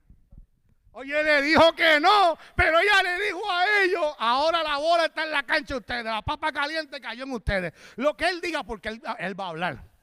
Oye, 0.93 1.23
le 1.23 1.43
dijo 1.43 1.75
que 1.75 2.01
no, 2.01 2.39
pero 2.55 2.79
ella 2.79 3.03
le 3.03 3.25
dijo 3.27 3.51
a 3.51 3.83
ellos, 3.83 4.15
ahora 4.19 4.63
la 4.63 4.79
bola 4.79 5.07
está 5.07 5.25
en 5.25 5.31
la 5.31 5.43
cancha 5.43 5.75
de 5.75 5.81
ustedes, 5.81 6.05
la 6.05 6.23
papa 6.23 6.53
caliente 6.53 7.01
cayó 7.01 7.25
en 7.25 7.33
ustedes. 7.33 7.73
Lo 7.97 8.17
que 8.17 8.29
él 8.29 8.41
diga, 8.41 8.63
porque 8.63 8.91
él, 8.91 9.03
él 9.19 9.39
va 9.39 9.47
a 9.47 9.49
hablar. 9.49 9.96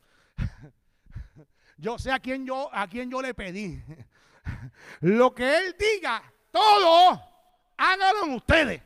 Yo 1.83 1.99
sé 1.99 2.13
a 2.13 2.19
quién 2.19 2.45
yo, 2.45 2.69
a 2.73 2.87
quién 2.87 3.11
yo 3.11 3.21
le 3.21 3.33
pedí. 3.33 3.77
Lo 5.01 5.35
que 5.35 5.57
Él 5.57 5.75
diga, 5.77 6.23
todo, 6.49 7.21
háganlo 7.75 8.37
ustedes. 8.37 8.81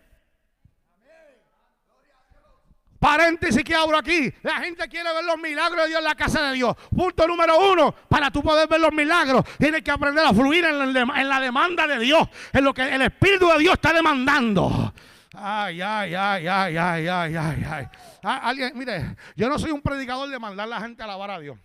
Paréntesis 2.97 3.63
que 3.63 3.75
abro 3.75 3.99
aquí. 3.99 4.33
La 4.41 4.55
gente 4.61 4.87
quiere 4.89 5.13
ver 5.13 5.23
los 5.23 5.37
milagros 5.37 5.83
de 5.83 5.89
Dios 5.89 5.99
en 5.99 6.05
la 6.05 6.15
casa 6.15 6.47
de 6.47 6.55
Dios. 6.55 6.75
Punto 6.89 7.27
número 7.27 7.71
uno. 7.71 7.93
Para 8.09 8.31
tú 8.31 8.41
poder 8.41 8.67
ver 8.67 8.79
los 8.79 8.91
milagros, 8.91 9.45
tienes 9.59 9.83
que 9.83 9.91
aprender 9.91 10.25
a 10.25 10.33
fluir 10.33 10.65
en 10.65 10.91
la, 10.91 11.01
en 11.01 11.29
la 11.29 11.39
demanda 11.39 11.85
de 11.85 11.99
Dios. 11.99 12.27
En 12.51 12.63
lo 12.63 12.73
que 12.73 12.81
el 12.81 13.03
Espíritu 13.03 13.47
de 13.49 13.59
Dios 13.59 13.75
está 13.75 13.93
demandando. 13.93 14.91
Ay, 15.35 15.79
ay, 15.81 16.15
ay, 16.15 16.47
ay, 16.47 16.77
ay, 16.77 17.07
ay, 17.07 17.35
ay, 17.35 17.65
ay. 17.69 17.87
Ah, 18.23 18.39
alguien, 18.49 18.71
mire, 18.75 19.15
yo 19.35 19.47
no 19.47 19.59
soy 19.59 19.69
un 19.69 19.83
predicador 19.83 20.27
de 20.27 20.39
mandar 20.39 20.65
a 20.65 20.69
la 20.69 20.81
gente 20.81 21.03
a 21.03 21.05
alabar 21.05 21.29
a 21.29 21.39
Dios. 21.39 21.59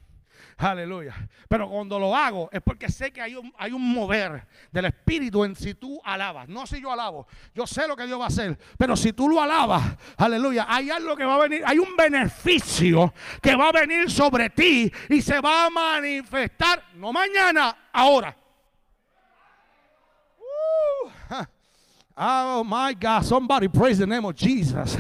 Aleluya. 0.63 1.29
Pero 1.49 1.69
cuando 1.69 1.99
lo 1.99 2.15
hago 2.15 2.49
es 2.53 2.63
porque 2.63 2.89
sé 2.89 3.13
que 3.13 3.21
hay 3.21 3.35
un, 3.35 3.93
mover 3.93 4.47
del 4.71 4.85
Espíritu 4.85 5.45
en 5.45 5.57
si 5.57 5.75
tú 5.75 6.01
alabas. 6.05 6.49
No 6.49 6.69
si 6.69 6.81
yo 6.81 6.93
alabo. 6.93 7.27
Yo 7.53 7.67
sé 7.67 7.89
lo 7.89 7.97
que 7.97 8.07
Dios 8.07 8.21
va 8.21 8.25
a 8.25 8.29
hacer. 8.29 8.57
Pero 8.79 8.97
si 8.97 9.13
tú 9.13 9.29
lo 9.29 9.43
alabas, 9.43 9.83
aleluya, 10.17 10.67
hay 10.69 10.89
algo 10.91 11.17
que 11.17 11.25
va 11.25 11.35
a 11.35 11.39
venir. 11.39 11.65
Hay 11.67 11.81
un 11.81 11.97
beneficio 11.97 13.13
que 13.41 13.57
va 13.57 13.71
a 13.71 13.73
venir 13.73 14.09
sobre 14.09 14.51
ti 14.51 14.93
y 15.09 15.21
se 15.21 15.41
va 15.41 15.67
a 15.67 15.71
manifestar. 15.71 16.85
No 16.95 17.13
mañana, 17.13 17.89
ahora. 17.93 18.37
Uh, 20.39 21.45
oh 22.17 22.63
my 22.65 22.95
God. 22.95 23.25
Somebody 23.25 23.67
praise 23.67 23.99
the 23.99 24.07
name 24.07 24.25
of 24.25 24.37
Jesus. 24.37 24.97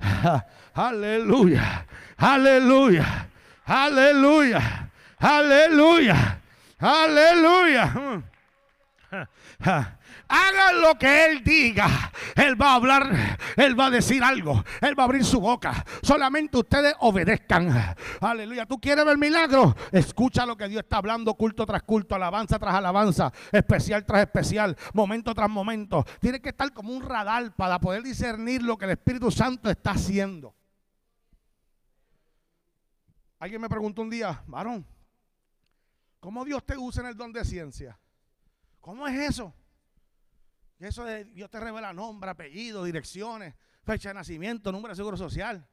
Aleluya. 0.74 1.86
Aleluya. 2.18 3.28
Aleluya. 3.68 4.85
Aleluya. 5.18 6.40
Aleluya. 6.78 8.22
Hagan 10.28 10.80
lo 10.80 10.98
que 10.98 11.26
Él 11.26 11.44
diga. 11.44 12.12
Él 12.34 12.60
va 12.60 12.72
a 12.72 12.74
hablar, 12.74 13.38
Él 13.56 13.78
va 13.78 13.86
a 13.86 13.90
decir 13.90 14.22
algo. 14.22 14.64
Él 14.80 14.98
va 14.98 15.04
a 15.04 15.06
abrir 15.06 15.24
su 15.24 15.40
boca. 15.40 15.84
Solamente 16.02 16.58
ustedes 16.58 16.94
obedezcan. 17.00 17.94
Aleluya. 18.20 18.66
¿Tú 18.66 18.80
quieres 18.80 19.04
ver 19.04 19.16
milagros? 19.18 19.74
Escucha 19.92 20.44
lo 20.44 20.56
que 20.56 20.68
Dios 20.68 20.82
está 20.82 20.98
hablando 20.98 21.34
culto 21.34 21.64
tras 21.64 21.82
culto, 21.84 22.14
alabanza 22.14 22.58
tras 22.58 22.74
alabanza, 22.74 23.32
especial 23.52 24.04
tras 24.04 24.22
especial, 24.22 24.76
momento 24.92 25.32
tras 25.34 25.48
momento. 25.48 26.04
Tiene 26.20 26.40
que 26.40 26.48
estar 26.50 26.72
como 26.72 26.92
un 26.92 27.02
radar 27.02 27.54
para 27.54 27.78
poder 27.78 28.02
discernir 28.02 28.62
lo 28.62 28.76
que 28.76 28.86
el 28.86 28.92
Espíritu 28.92 29.30
Santo 29.30 29.70
está 29.70 29.92
haciendo. 29.92 30.54
Alguien 33.38 33.60
me 33.60 33.68
preguntó 33.68 34.02
un 34.02 34.10
día, 34.10 34.42
varón, 34.46 34.84
¿Cómo 36.26 36.44
Dios 36.44 36.66
te 36.66 36.76
usa 36.76 37.02
en 37.02 37.10
el 37.10 37.16
don 37.16 37.32
de 37.32 37.44
ciencia? 37.44 37.96
¿Cómo 38.80 39.06
es 39.06 39.30
eso? 39.30 39.54
Eso 40.76 41.04
de 41.04 41.24
Dios 41.26 41.48
te 41.48 41.60
revela 41.60 41.92
nombre, 41.92 42.28
apellido, 42.28 42.82
direcciones, 42.82 43.54
fecha 43.84 44.08
de 44.08 44.14
nacimiento, 44.14 44.72
número 44.72 44.90
de 44.90 44.96
seguro 44.96 45.16
social, 45.16 45.64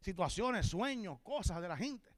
situaciones, 0.00 0.66
sueños, 0.66 1.18
cosas 1.22 1.62
de 1.62 1.68
la 1.68 1.78
gente. 1.78 2.14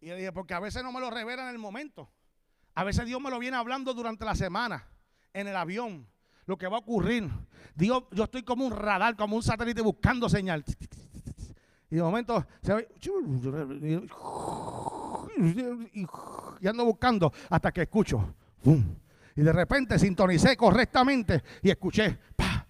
Y 0.00 0.06
le 0.06 0.16
dije, 0.16 0.32
porque 0.32 0.52
a 0.52 0.58
veces 0.58 0.82
no 0.82 0.90
me 0.90 0.98
lo 0.98 1.10
revela 1.10 1.44
en 1.44 1.50
el 1.50 1.58
momento. 1.58 2.10
A 2.74 2.82
veces 2.82 3.06
Dios 3.06 3.20
me 3.20 3.30
lo 3.30 3.38
viene 3.38 3.56
hablando 3.56 3.94
durante 3.94 4.24
la 4.24 4.34
semana, 4.34 4.88
en 5.32 5.46
el 5.46 5.54
avión, 5.54 6.08
lo 6.46 6.58
que 6.58 6.66
va 6.66 6.78
a 6.78 6.80
ocurrir. 6.80 7.30
Dios, 7.76 8.02
yo 8.10 8.24
estoy 8.24 8.42
como 8.42 8.66
un 8.66 8.72
radar, 8.72 9.14
como 9.14 9.36
un 9.36 9.44
satélite 9.44 9.80
buscando 9.80 10.28
señal. 10.28 10.64
Y 11.88 11.94
de 11.94 12.02
momento 12.02 12.44
se 12.62 12.74
ve 12.74 12.88
y, 15.38 16.66
ando 16.66 16.84
buscando 16.84 17.32
hasta 17.48 17.72
que 17.72 17.82
escucho. 17.82 18.34
Y 18.64 19.42
de 19.42 19.52
repente 19.52 19.98
sintonicé 19.98 20.56
correctamente 20.56 21.42
y 21.62 21.70
escuché. 21.70 22.18
Pa, 22.36 22.66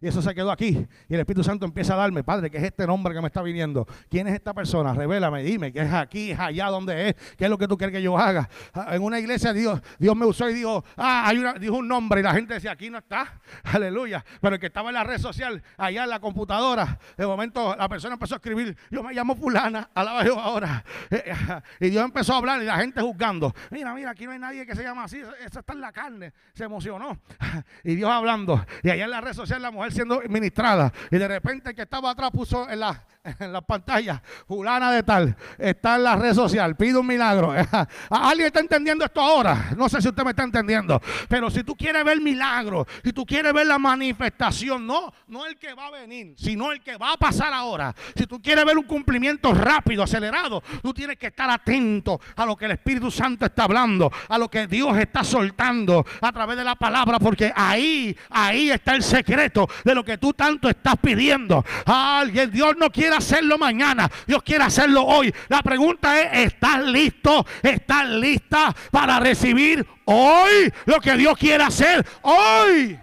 y 0.00 0.08
eso 0.08 0.22
se 0.22 0.34
quedó 0.34 0.50
aquí. 0.50 0.86
Y 1.08 1.14
el 1.14 1.20
Espíritu 1.20 1.44
Santo 1.44 1.66
empieza 1.66 1.94
a 1.94 1.96
darme, 1.96 2.22
Padre, 2.22 2.50
¿qué 2.50 2.58
es 2.58 2.64
este 2.64 2.86
nombre 2.86 3.14
que 3.14 3.20
me 3.20 3.26
está 3.26 3.42
viniendo? 3.42 3.86
¿Quién 4.08 4.28
es 4.28 4.34
esta 4.34 4.54
persona? 4.54 4.92
Revélame, 4.94 5.42
dime, 5.42 5.72
¿qué 5.72 5.80
es 5.80 5.92
aquí, 5.92 6.30
es 6.30 6.38
allá, 6.38 6.66
dónde 6.66 7.08
es? 7.08 7.14
¿Qué 7.36 7.44
es 7.44 7.50
lo 7.50 7.58
que 7.58 7.66
tú 7.66 7.76
quieres 7.76 7.94
que 7.94 8.02
yo 8.02 8.16
haga? 8.16 8.48
Ah, 8.72 8.94
en 8.94 9.02
una 9.02 9.18
iglesia 9.18 9.52
Dios, 9.52 9.80
Dios 9.98 10.16
me 10.16 10.26
usó 10.26 10.48
y 10.48 10.54
dijo, 10.54 10.84
ah, 10.96 11.24
hay 11.26 11.38
una, 11.38 11.54
dijo 11.54 11.76
un 11.76 11.88
nombre 11.88 12.20
y 12.20 12.22
la 12.22 12.32
gente 12.32 12.54
decía, 12.54 12.72
aquí 12.72 12.90
no 12.90 12.98
está. 12.98 13.40
Aleluya. 13.64 14.24
Pero 14.40 14.54
el 14.54 14.60
que 14.60 14.66
estaba 14.66 14.90
en 14.90 14.94
la 14.94 15.04
red 15.04 15.18
social, 15.18 15.62
allá 15.76 16.04
en 16.04 16.10
la 16.10 16.20
computadora, 16.20 16.98
de 17.16 17.26
momento 17.26 17.74
la 17.76 17.88
persona 17.88 18.14
empezó 18.14 18.34
a 18.34 18.38
escribir, 18.38 18.76
yo 18.90 19.02
me 19.02 19.12
llamo 19.12 19.34
fulana, 19.36 19.90
alaba 19.94 20.24
yo 20.24 20.38
ahora. 20.38 20.84
Eh, 21.10 21.24
eh, 21.24 21.86
y 21.86 21.90
Dios 21.90 22.04
empezó 22.04 22.34
a 22.34 22.36
hablar 22.36 22.60
y 22.60 22.66
la 22.66 22.76
gente 22.76 23.00
juzgando. 23.00 23.54
Mira, 23.70 23.94
mira, 23.94 24.10
aquí 24.10 24.26
no 24.26 24.32
hay 24.32 24.38
nadie 24.38 24.66
que 24.66 24.74
se 24.74 24.82
llama 24.82 25.04
así, 25.04 25.18
eso 25.18 25.60
está 25.60 25.72
en 25.72 25.80
la 25.80 25.90
carne. 25.90 26.32
Se 26.52 26.64
emocionó. 26.64 27.18
Y 27.84 27.94
Dios 27.94 28.10
hablando. 28.10 28.64
Y 28.82 28.90
allá 28.90 29.04
en 29.04 29.10
la 29.10 29.20
red 29.20 29.32
social 29.32 29.62
la 29.62 29.70
mujer 29.70 29.87
siendo 29.92 30.20
ministrada. 30.28 30.92
Y 31.10 31.18
de 31.18 31.28
repente 31.28 31.70
el 31.70 31.76
que 31.76 31.82
estaba 31.82 32.10
atrás 32.10 32.30
puso 32.30 32.68
en 32.68 32.80
la, 32.80 33.04
en 33.38 33.52
la 33.52 33.60
pantalla, 33.60 34.22
fulana 34.46 34.90
de 34.92 35.02
tal, 35.02 35.36
está 35.58 35.96
en 35.96 36.04
la 36.04 36.16
red 36.16 36.34
social, 36.34 36.76
pide 36.76 36.98
un 36.98 37.06
milagro. 37.06 37.52
¿Alguien 38.10 38.46
está 38.46 38.60
entendiendo 38.60 39.04
esto 39.04 39.20
ahora? 39.20 39.70
No 39.76 39.88
sé 39.88 40.00
si 40.00 40.08
usted 40.08 40.22
me 40.24 40.30
está 40.30 40.42
entendiendo. 40.42 41.00
Pero 41.28 41.50
si 41.50 41.64
tú 41.64 41.74
quieres 41.74 42.04
ver 42.04 42.20
milagro, 42.20 42.86
si 43.04 43.12
tú 43.12 43.24
quieres 43.24 43.52
ver 43.52 43.66
la 43.66 43.78
manifestación, 43.78 44.86
no, 44.86 45.12
no 45.28 45.46
el 45.46 45.58
que 45.58 45.74
va 45.74 45.86
a 45.86 45.90
venir, 45.90 46.34
sino 46.36 46.72
el 46.72 46.80
que 46.80 46.96
va 46.96 47.12
a 47.12 47.16
pasar 47.16 47.52
ahora. 47.52 47.94
Si 48.16 48.26
tú 48.26 48.40
quieres 48.40 48.64
ver 48.64 48.78
un 48.78 48.84
cumplimiento 48.84 49.52
rápido, 49.52 50.02
acelerado, 50.02 50.62
tú 50.82 50.92
tienes 50.92 51.16
que 51.16 51.28
estar 51.28 51.50
atento 51.50 52.20
a 52.36 52.46
lo 52.46 52.56
que 52.56 52.66
el 52.66 52.72
Espíritu 52.72 53.10
Santo 53.10 53.46
está 53.46 53.64
hablando, 53.64 54.10
a 54.28 54.38
lo 54.38 54.48
que 54.48 54.66
Dios 54.66 54.96
está 54.98 55.24
soltando 55.24 56.04
a 56.20 56.32
través 56.32 56.56
de 56.56 56.64
la 56.64 56.74
palabra, 56.74 57.18
porque 57.18 57.52
ahí, 57.54 58.16
ahí 58.30 58.70
está 58.70 58.94
el 58.94 59.02
secreto 59.02 59.68
de 59.84 59.94
lo 59.94 60.04
que 60.04 60.18
tú 60.18 60.32
tanto 60.32 60.68
estás 60.68 60.96
pidiendo. 61.00 61.64
Alguien, 61.86 62.50
Dios 62.50 62.74
no 62.76 62.90
quiere 62.90 63.17
hacerlo 63.18 63.58
mañana, 63.58 64.10
Dios 64.26 64.42
quiere 64.42 64.64
hacerlo 64.64 65.04
hoy. 65.04 65.32
La 65.48 65.62
pregunta 65.62 66.20
es, 66.20 66.52
¿estás 66.52 66.84
listo? 66.84 67.44
¿Estás 67.62 68.08
lista 68.08 68.74
para 68.90 69.20
recibir 69.20 69.86
hoy 70.06 70.72
lo 70.86 71.00
que 71.00 71.16
Dios 71.16 71.36
quiere 71.36 71.64
hacer 71.64 72.06
hoy? 72.22 72.98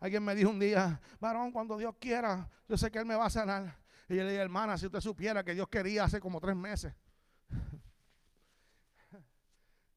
Alguien 0.00 0.24
me 0.24 0.34
dijo 0.34 0.50
un 0.50 0.60
día, 0.60 1.00
varón, 1.20 1.50
cuando 1.50 1.76
Dios 1.76 1.94
quiera, 1.98 2.48
yo 2.68 2.76
sé 2.76 2.90
que 2.90 2.98
Él 2.98 3.06
me 3.06 3.16
va 3.16 3.26
a 3.26 3.30
sanar. 3.30 3.78
Y 4.08 4.16
yo 4.16 4.24
le 4.24 4.30
dije, 4.30 4.42
hermana, 4.42 4.78
si 4.78 4.86
usted 4.86 5.00
supiera 5.00 5.44
que 5.44 5.54
Dios 5.54 5.68
quería 5.68 6.04
hace 6.04 6.20
como 6.20 6.40
tres 6.40 6.56
meses. 6.56 6.94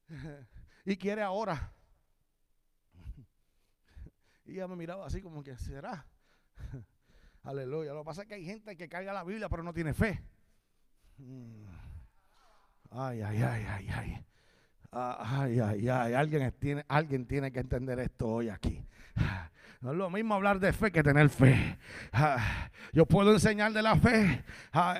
y 0.84 0.96
quiere 0.96 1.22
ahora. 1.22 1.72
Y 4.44 4.52
ella 4.54 4.66
me 4.66 4.76
miraba 4.76 5.06
así 5.06 5.22
como 5.22 5.42
que, 5.42 5.56
¿será? 5.56 6.06
Aleluya. 7.42 7.92
Lo 7.92 8.00
que 8.00 8.04
pasa 8.04 8.22
es 8.22 8.28
que 8.28 8.34
hay 8.34 8.44
gente 8.44 8.76
que 8.76 8.88
carga 8.88 9.12
la 9.12 9.24
Biblia 9.24 9.48
pero 9.48 9.62
no 9.62 9.72
tiene 9.72 9.94
fe. 9.94 10.22
Mm. 11.18 11.64
Ay, 12.90 13.22
ay, 13.22 13.42
ay, 13.42 13.66
ay, 13.68 13.88
ay. 13.88 14.24
Ay, 14.90 15.60
ay, 15.60 15.88
ay. 15.88 16.14
Alguien 16.14 16.52
tiene, 16.58 16.84
alguien 16.88 17.26
tiene 17.26 17.50
que 17.50 17.60
entender 17.60 17.98
esto 18.00 18.28
hoy 18.28 18.48
aquí. 18.50 18.84
No 19.82 19.90
es 19.90 19.96
lo 19.96 20.10
mismo 20.10 20.34
hablar 20.34 20.60
de 20.60 20.72
fe 20.72 20.92
que 20.92 21.02
tener 21.02 21.28
fe. 21.28 21.76
Yo 22.92 23.04
puedo 23.04 23.32
enseñar 23.32 23.72
de 23.72 23.82
la 23.82 23.96
fe. 23.96 24.44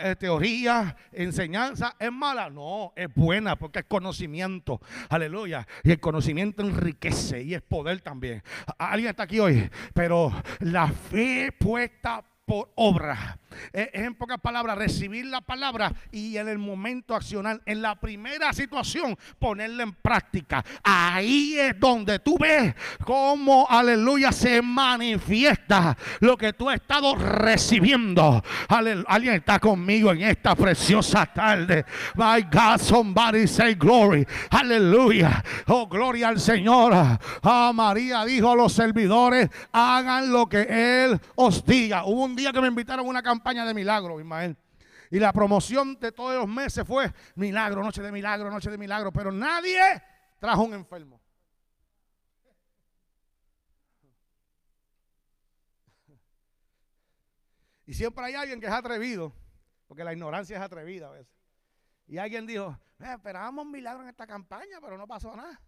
Eh, 0.02 0.16
teoría, 0.18 0.96
enseñanza, 1.12 1.94
¿es 2.00 2.10
mala? 2.10 2.50
No, 2.50 2.92
es 2.96 3.06
buena 3.14 3.54
porque 3.54 3.78
es 3.78 3.84
conocimiento. 3.84 4.80
Aleluya. 5.08 5.68
Y 5.84 5.92
el 5.92 6.00
conocimiento 6.00 6.62
enriquece 6.62 7.42
y 7.44 7.54
es 7.54 7.62
poder 7.62 8.00
también. 8.00 8.42
Alguien 8.76 9.10
está 9.10 9.22
aquí 9.22 9.38
hoy, 9.38 9.70
pero 9.94 10.32
la 10.58 10.88
fe 10.88 11.54
puesta 11.56 12.24
por 12.44 12.72
obra. 12.74 13.38
Es 13.72 13.88
en 13.92 14.14
pocas 14.14 14.38
palabras, 14.40 14.76
recibir 14.76 15.26
la 15.26 15.40
palabra 15.40 15.92
y 16.10 16.36
en 16.36 16.48
el 16.48 16.58
momento 16.58 17.14
accionar, 17.14 17.60
en 17.66 17.82
la 17.82 17.94
primera 17.96 18.52
situación, 18.52 19.16
ponerla 19.38 19.82
en 19.82 19.92
práctica. 19.92 20.64
Ahí 20.82 21.58
es 21.58 21.78
donde 21.78 22.18
tú 22.18 22.38
ves 22.38 22.74
cómo, 23.04 23.66
aleluya, 23.68 24.32
se 24.32 24.62
manifiesta 24.62 25.96
lo 26.20 26.36
que 26.36 26.52
tú 26.52 26.68
has 26.68 26.76
estado 26.76 27.14
recibiendo. 27.14 28.42
Alguien 28.68 29.34
está 29.34 29.58
conmigo 29.58 30.12
en 30.12 30.22
esta 30.22 30.54
preciosa 30.54 31.26
tarde. 31.26 31.84
My 32.14 32.42
God, 32.42 32.80
somebody 32.80 33.46
say 33.46 33.74
glory. 33.74 34.26
Aleluya. 34.50 35.42
Oh, 35.66 35.86
gloria 35.86 36.28
al 36.28 36.40
Señor. 36.40 36.92
Ah, 37.42 37.72
María 37.74 38.24
dijo 38.24 38.50
a 38.50 38.56
los 38.56 38.72
servidores, 38.72 39.50
hagan 39.72 40.32
lo 40.32 40.48
que 40.48 40.62
Él 41.04 41.20
os 41.34 41.64
diga. 41.64 42.04
Hubo 42.04 42.24
un 42.24 42.36
día 42.36 42.52
que 42.52 42.60
me 42.60 42.68
invitaron 42.68 43.06
a 43.06 43.08
una 43.08 43.22
campaña 43.22 43.41
de 43.42 43.74
milagro, 43.74 44.20
Ismael. 44.20 44.56
Y 45.10 45.18
la 45.18 45.32
promoción 45.32 45.98
de 46.00 46.10
todos 46.10 46.34
los 46.34 46.48
meses 46.48 46.86
fue 46.86 47.12
milagro, 47.34 47.82
noche 47.82 48.00
de 48.00 48.10
milagro, 48.10 48.50
noche 48.50 48.70
de 48.70 48.78
milagro. 48.78 49.12
Pero 49.12 49.30
nadie 49.30 49.78
trajo 50.38 50.62
un 50.62 50.74
enfermo. 50.74 51.20
Y 57.84 57.94
siempre 57.94 58.24
hay 58.24 58.34
alguien 58.34 58.58
que 58.58 58.66
es 58.66 58.72
atrevido, 58.72 59.34
porque 59.86 60.02
la 60.02 60.14
ignorancia 60.14 60.56
es 60.56 60.62
atrevida 60.62 61.08
a 61.08 61.10
veces. 61.10 61.34
Y 62.06 62.16
alguien 62.16 62.46
dijo, 62.46 62.78
esperábamos 62.98 63.66
un 63.66 63.70
milagro 63.70 64.02
en 64.02 64.08
esta 64.08 64.26
campaña, 64.26 64.80
pero 64.80 64.96
no 64.96 65.06
pasó 65.06 65.36
nada. 65.36 65.60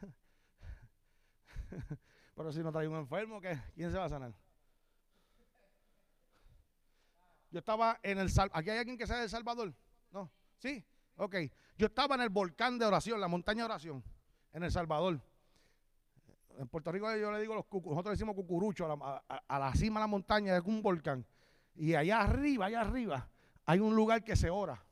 pero 2.36 2.52
si 2.52 2.60
no 2.60 2.70
trae 2.70 2.86
un 2.86 2.96
enfermo, 2.96 3.40
¿quién 3.40 3.90
se 3.90 3.98
va 3.98 4.04
a 4.04 4.08
sanar? 4.08 4.32
Yo 7.50 7.58
estaba 7.60 7.98
en 8.02 8.18
el 8.18 8.30
Salvador. 8.30 8.58
¿Aquí 8.58 8.70
hay 8.70 8.78
alguien 8.78 8.98
que 8.98 9.06
sea 9.06 9.16
de 9.16 9.24
El 9.24 9.30
Salvador? 9.30 9.74
¿No? 10.10 10.30
¿Sí? 10.58 10.84
Ok. 11.16 11.36
Yo 11.78 11.86
estaba 11.86 12.14
en 12.14 12.22
el 12.22 12.28
volcán 12.28 12.78
de 12.78 12.86
oración, 12.86 13.20
la 13.20 13.28
montaña 13.28 13.60
de 13.60 13.64
oración, 13.64 14.02
en 14.52 14.62
El 14.62 14.72
Salvador. 14.72 15.20
En 16.58 16.68
Puerto 16.68 16.90
Rico 16.90 17.14
yo 17.16 17.30
le 17.30 17.40
digo 17.40 17.54
los 17.54 17.66
nosotros 17.70 18.12
decimos 18.12 18.34
cucurucho, 18.34 18.86
a 18.90 19.58
la, 19.58 19.74
cima 19.74 20.00
de 20.00 20.04
la 20.04 20.06
montaña 20.06 20.56
es 20.56 20.62
un 20.64 20.82
volcán. 20.82 21.26
Y 21.74 21.94
allá 21.94 22.22
arriba, 22.22 22.66
allá 22.66 22.80
arriba, 22.80 23.28
hay 23.66 23.78
un 23.78 23.94
lugar 23.94 24.24
que 24.24 24.36
se 24.36 24.48
ora. 24.48 24.82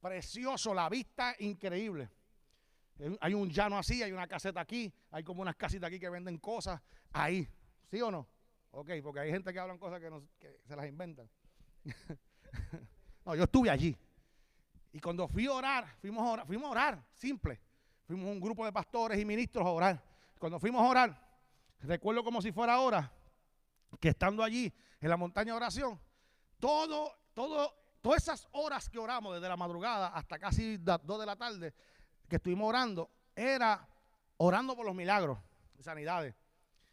Precioso, 0.00 0.74
la 0.74 0.88
vista 0.90 1.34
increíble. 1.38 2.10
Hay 3.20 3.32
un 3.32 3.48
llano 3.48 3.78
así, 3.78 4.02
hay 4.02 4.12
una 4.12 4.26
caseta 4.26 4.60
aquí, 4.60 4.92
hay 5.10 5.24
como 5.24 5.40
unas 5.40 5.56
casitas 5.56 5.88
aquí 5.88 5.98
que 5.98 6.10
venden 6.10 6.36
cosas. 6.36 6.82
Ahí, 7.12 7.48
¿sí 7.90 8.00
o 8.02 8.10
no? 8.10 8.26
Ok, 8.72 8.90
porque 9.02 9.20
hay 9.20 9.30
gente 9.30 9.52
que 9.52 9.58
hablan 9.58 9.78
cosas 9.78 10.00
que, 10.00 10.60
se 10.64 10.76
las 10.76 10.86
inventan. 10.86 11.28
no, 13.24 13.34
yo 13.34 13.44
estuve 13.44 13.68
allí. 13.68 13.96
Y 14.92 15.00
cuando 15.00 15.26
fui 15.26 15.46
a 15.46 15.52
orar, 15.52 15.96
fuimos 16.00 16.26
a 16.26 16.30
orar, 16.30 16.46
fuimos 16.46 16.68
a 16.68 16.70
orar, 16.70 17.04
simple. 17.14 17.60
Fuimos 18.06 18.28
un 18.28 18.40
grupo 18.40 18.64
de 18.64 18.72
pastores 18.72 19.18
y 19.18 19.24
ministros 19.24 19.66
a 19.66 19.70
orar. 19.70 20.02
Cuando 20.38 20.58
fuimos 20.58 20.82
a 20.82 20.88
orar, 20.88 21.28
recuerdo 21.80 22.22
como 22.24 22.40
si 22.40 22.52
fuera 22.52 22.74
ahora, 22.74 23.12
que 23.98 24.08
estando 24.08 24.42
allí 24.42 24.72
en 25.00 25.08
la 25.08 25.16
montaña 25.16 25.52
de 25.52 25.56
oración, 25.56 26.00
todo, 26.58 27.12
todo, 27.34 27.74
todas 28.00 28.22
esas 28.22 28.48
horas 28.52 28.88
que 28.88 28.98
oramos 28.98 29.34
desde 29.34 29.48
la 29.48 29.56
madrugada 29.56 30.08
hasta 30.08 30.38
casi 30.38 30.78
las 30.78 31.04
2 31.04 31.20
de 31.20 31.26
la 31.26 31.36
tarde, 31.36 31.74
que 32.28 32.36
estuvimos 32.36 32.68
orando, 32.68 33.10
era 33.34 33.88
orando 34.38 34.76
por 34.76 34.86
los 34.86 34.94
milagros 34.94 35.38
sanidades 35.80 36.34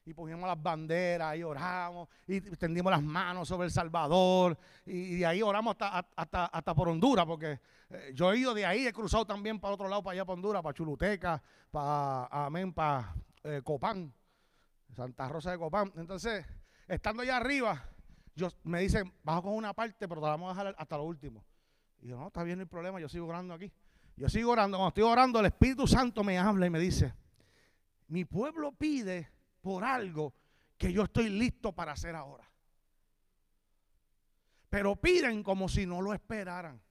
y 0.08 0.14
poníamos 0.14 0.48
las 0.48 0.62
banderas 0.64 1.36
y 1.36 1.44
oramos 1.44 2.08
y 2.26 2.40
tendimos 2.40 2.90
las 2.90 3.04
manos 3.04 3.46
sobre 3.46 3.66
El 3.66 3.72
Salvador 3.72 4.58
y, 4.86 5.18
de 5.18 5.26
ahí 5.26 5.42
oramos 5.42 5.76
hasta, 5.78 6.48
hasta, 6.50 6.74
por 6.74 6.88
Honduras 6.88 7.26
porque 7.26 7.60
eh, 7.90 8.12
yo 8.16 8.32
he 8.32 8.38
ido 8.38 8.54
de 8.54 8.66
ahí, 8.66 8.88
he 8.88 8.94
cruzado 8.94 9.26
también 9.26 9.60
para 9.60 9.74
otro 9.74 9.90
lado, 9.90 10.02
para 10.02 10.14
allá 10.14 10.24
para 10.24 10.36
Honduras, 10.36 10.64
para 10.64 10.74
Chuluteca, 10.74 11.44
para 11.70 12.26
Amén, 12.28 12.72
para 12.72 13.14
eh, 13.44 13.62
Copán, 13.66 14.14
Santa 14.96 15.28
Rosa 15.28 15.52
de 15.52 15.58
Copán. 15.58 15.92
Entonces, 15.98 16.46
estando 16.88 17.24
allá 17.24 17.36
arriba, 17.36 17.84
yo, 18.34 18.48
me 18.64 18.80
dicen, 18.80 19.14
bajo 19.24 19.42
con 19.42 19.56
una 19.56 19.74
parte, 19.74 20.08
pero 20.08 20.22
te 20.22 20.26
la 20.26 20.32
vamos 20.32 20.52
a 20.52 20.58
dejar 20.58 20.76
hasta 20.78 20.96
lo 20.96 21.04
último. 21.04 21.44
Y 22.00 22.08
yo, 22.08 22.18
no, 22.18 22.28
está 22.28 22.44
bien 22.44 22.62
el 22.62 22.68
problema, 22.68 23.02
yo 23.02 23.10
sigo 23.10 23.28
orando 23.28 23.54
aquí. 23.54 23.70
Yo 24.16 24.30
sigo 24.30 24.52
orando, 24.52 24.78
cuando 24.78 24.88
estoy 24.88 25.04
orando, 25.04 25.42
el 25.42 25.48
Espíritu 25.48 25.86
Santo 25.86 26.24
me 26.24 26.40
habla 26.40 26.66
y 26.66 26.70
me 26.70 26.80
dice, 26.80 27.14
mi 28.08 28.24
pueblo 28.24 28.72
pide 28.72 29.36
por 29.68 29.84
algo 29.84 30.34
que 30.78 30.94
yo 30.94 31.04
estoy 31.04 31.28
listo 31.28 31.74
para 31.74 31.92
hacer 31.92 32.16
ahora. 32.16 32.50
Pero 34.70 34.96
piden 34.96 35.44
como 35.44 35.68
si 35.68 35.86
no 35.86 36.02
lo 36.02 36.14
esperaran. 36.14 36.82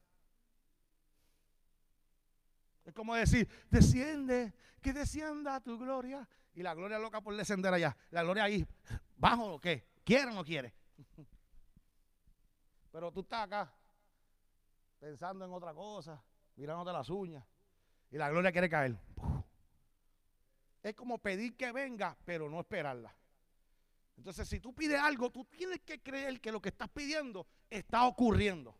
Es 2.84 2.92
como 2.92 3.14
decir, 3.14 3.48
desciende, 3.70 4.52
que 4.82 4.92
descienda 4.92 5.58
tu 5.60 5.78
gloria. 5.78 6.28
Y 6.52 6.62
la 6.62 6.74
gloria 6.74 6.98
loca 6.98 7.22
por 7.22 7.34
descender 7.34 7.72
allá. 7.72 7.96
La 8.10 8.22
gloria 8.22 8.44
ahí, 8.44 8.66
bajo 9.16 9.54
o 9.54 9.58
qué, 9.58 9.88
quiere 10.04 10.32
o 10.32 10.34
no 10.34 10.44
quiere. 10.44 10.74
Pero 12.92 13.10
tú 13.10 13.20
estás 13.20 13.46
acá 13.46 13.72
pensando 14.98 15.46
en 15.46 15.52
otra 15.54 15.72
cosa, 15.72 16.22
mirándote 16.56 16.92
las 16.92 17.08
uñas. 17.08 17.42
Y 18.10 18.18
la 18.18 18.28
gloria 18.28 18.52
quiere 18.52 18.68
caer 18.68 18.98
es 20.90 20.94
como 20.94 21.18
pedir 21.18 21.56
que 21.56 21.72
venga, 21.72 22.16
pero 22.24 22.48
no 22.48 22.60
esperarla. 22.60 23.14
Entonces, 24.16 24.48
si 24.48 24.60
tú 24.60 24.74
pides 24.74 25.00
algo, 25.00 25.30
tú 25.30 25.44
tienes 25.44 25.80
que 25.80 26.00
creer 26.00 26.40
que 26.40 26.52
lo 26.52 26.60
que 26.60 26.68
estás 26.68 26.88
pidiendo 26.88 27.46
está 27.68 28.04
ocurriendo. 28.06 28.74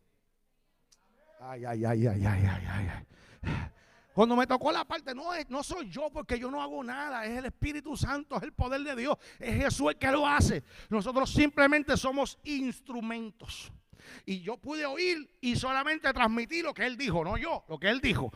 Ay, 1.41 1.65
ay, 1.65 1.85
ay, 1.85 2.07
ay, 2.07 2.25
ay, 2.25 2.47
ay, 2.47 2.89
ay. 2.89 3.71
Cuando 4.15 4.35
me 4.35 4.47
tocó 4.47 4.73
la 4.73 4.85
parte, 4.85 5.15
no, 5.15 5.31
no 5.49 5.63
soy 5.63 5.91
yo 5.91 6.09
porque 6.11 6.39
yo 6.39 6.51
no 6.51 6.63
hago 6.63 6.83
nada, 6.83 7.27
es 7.27 7.37
el 7.37 7.45
Espíritu 7.47 7.97
Santo, 7.97 8.37
es 8.37 8.45
el 8.45 8.53
poder 8.53 8.81
de 8.81 8.97
Dios, 8.97 9.19
es 9.39 9.63
Jesús 9.63 9.91
el 9.91 9.99
que 9.99 10.11
lo 10.11 10.27
hace. 10.27 10.63
Nosotros 10.89 11.31
simplemente 11.31 11.97
somos 11.99 12.39
instrumentos. 12.45 13.71
Y 14.25 14.41
yo 14.41 14.57
pude 14.57 14.87
oír 14.87 15.31
y 15.41 15.57
solamente 15.57 16.13
transmitir 16.13 16.65
lo 16.65 16.75
que 16.75 16.87
él 16.87 16.97
dijo, 16.97 17.25
no 17.25 17.37
yo, 17.37 17.65
lo 17.69 17.79
que 17.79 17.89
él 17.89 18.01
dijo. 18.01 18.33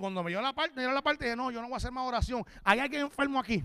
Cuando 0.00 0.22
me 0.22 0.30
dio 0.30 0.40
la 0.40 0.52
parte, 0.52 0.76
me 0.76 0.82
dio 0.82 0.92
la 0.92 1.02
parte, 1.02 1.24
dije, 1.24 1.36
no, 1.36 1.50
yo 1.50 1.60
no 1.60 1.68
voy 1.68 1.74
a 1.74 1.76
hacer 1.78 1.92
más 1.92 2.06
oración. 2.06 2.44
Hay 2.64 2.78
alguien 2.78 3.02
enfermo 3.02 3.38
aquí. 3.38 3.62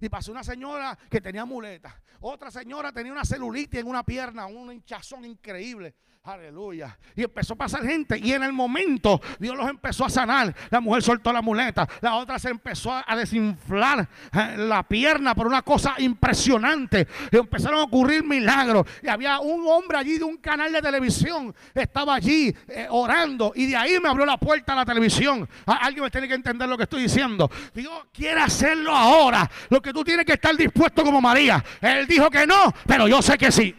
Y 0.00 0.08
pasó 0.08 0.32
una 0.32 0.42
señora 0.42 0.98
que 1.10 1.20
tenía 1.20 1.44
muletas. 1.44 1.94
Otra 2.20 2.50
señora 2.50 2.92
tenía 2.92 3.12
una 3.12 3.24
celulitis 3.24 3.80
en 3.80 3.86
una 3.86 4.02
pierna, 4.02 4.46
un 4.46 4.72
hinchazón 4.72 5.24
increíble. 5.24 5.94
Aleluya. 6.22 6.98
Y 7.16 7.22
empezó 7.22 7.54
a 7.54 7.56
pasar 7.56 7.82
gente. 7.82 8.18
Y 8.18 8.34
en 8.34 8.42
el 8.42 8.52
momento 8.52 9.22
Dios 9.38 9.56
los 9.56 9.68
empezó 9.70 10.04
a 10.04 10.10
sanar. 10.10 10.54
La 10.68 10.78
mujer 10.78 11.02
soltó 11.02 11.32
la 11.32 11.40
muleta. 11.40 11.88
La 12.02 12.16
otra 12.16 12.38
se 12.38 12.50
empezó 12.50 12.92
a 12.92 13.16
desinflar 13.16 14.06
eh, 14.32 14.54
la 14.58 14.82
pierna 14.82 15.34
por 15.34 15.46
una 15.46 15.62
cosa 15.62 15.94
impresionante. 15.96 17.08
Y 17.32 17.38
empezaron 17.38 17.80
a 17.80 17.84
ocurrir 17.84 18.22
milagros. 18.22 18.86
Y 19.02 19.08
había 19.08 19.40
un 19.40 19.66
hombre 19.66 19.96
allí 19.96 20.18
de 20.18 20.24
un 20.24 20.36
canal 20.36 20.70
de 20.70 20.82
televisión. 20.82 21.54
Estaba 21.74 22.16
allí 22.16 22.54
eh, 22.68 22.86
orando. 22.90 23.52
Y 23.54 23.66
de 23.68 23.76
ahí 23.76 23.98
me 23.98 24.10
abrió 24.10 24.26
la 24.26 24.36
puerta 24.36 24.74
a 24.74 24.76
la 24.76 24.84
televisión. 24.84 25.48
Alguien 25.64 26.04
me 26.04 26.10
tiene 26.10 26.28
que 26.28 26.34
entender 26.34 26.68
lo 26.68 26.76
que 26.76 26.82
estoy 26.82 27.02
diciendo. 27.02 27.50
Dios 27.72 28.08
quiere 28.12 28.42
hacerlo 28.42 28.94
ahora. 28.94 29.50
Lo 29.70 29.80
que 29.80 29.90
tú 29.90 30.04
tienes 30.04 30.26
que 30.26 30.34
estar 30.34 30.54
dispuesto 30.54 31.02
como 31.02 31.18
María. 31.22 31.64
Él 31.80 32.06
dijo 32.06 32.28
que 32.28 32.46
no, 32.46 32.74
pero 32.86 33.08
yo 33.08 33.22
sé 33.22 33.38
que 33.38 33.50
sí. 33.50 33.74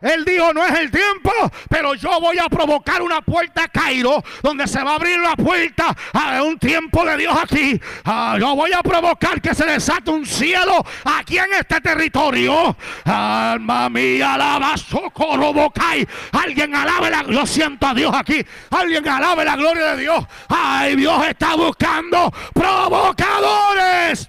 Él 0.00 0.24
dijo, 0.24 0.52
no 0.52 0.64
es 0.64 0.78
el 0.78 0.90
tiempo, 0.90 1.30
pero 1.70 1.94
yo 1.94 2.20
voy 2.20 2.38
a 2.38 2.48
provocar 2.48 3.00
una 3.00 3.22
puerta 3.22 3.64
a 3.64 3.68
Cairo, 3.68 4.22
donde 4.42 4.66
se 4.66 4.82
va 4.82 4.92
a 4.92 4.94
abrir 4.96 5.18
la 5.18 5.34
puerta 5.36 5.96
a 6.12 6.42
un 6.42 6.58
tiempo 6.58 7.04
de 7.04 7.16
Dios 7.16 7.36
aquí. 7.40 7.80
Ah, 8.04 8.36
yo 8.38 8.54
voy 8.54 8.72
a 8.72 8.82
provocar 8.82 9.40
que 9.40 9.54
se 9.54 9.64
desate 9.64 10.10
un 10.10 10.26
cielo 10.26 10.84
aquí 11.04 11.38
en 11.38 11.52
este 11.54 11.80
territorio. 11.80 12.76
Alma 13.04 13.88
mía, 13.88 14.34
alaba, 14.34 14.76
socorro, 14.76 15.52
bocay. 15.52 16.06
Alguien 16.32 16.74
alabe 16.74 17.10
la 17.10 17.22
Yo 17.24 17.46
siento 17.46 17.86
a 17.86 17.94
Dios 17.94 18.14
aquí. 18.14 18.44
Alguien 18.70 19.08
alabe 19.08 19.44
la 19.44 19.56
gloria 19.56 19.94
de 19.94 20.02
Dios. 20.02 20.24
Ay, 20.48 20.96
Dios 20.96 21.26
está 21.26 21.56
buscando 21.56 22.30
provocadores. 22.52 24.28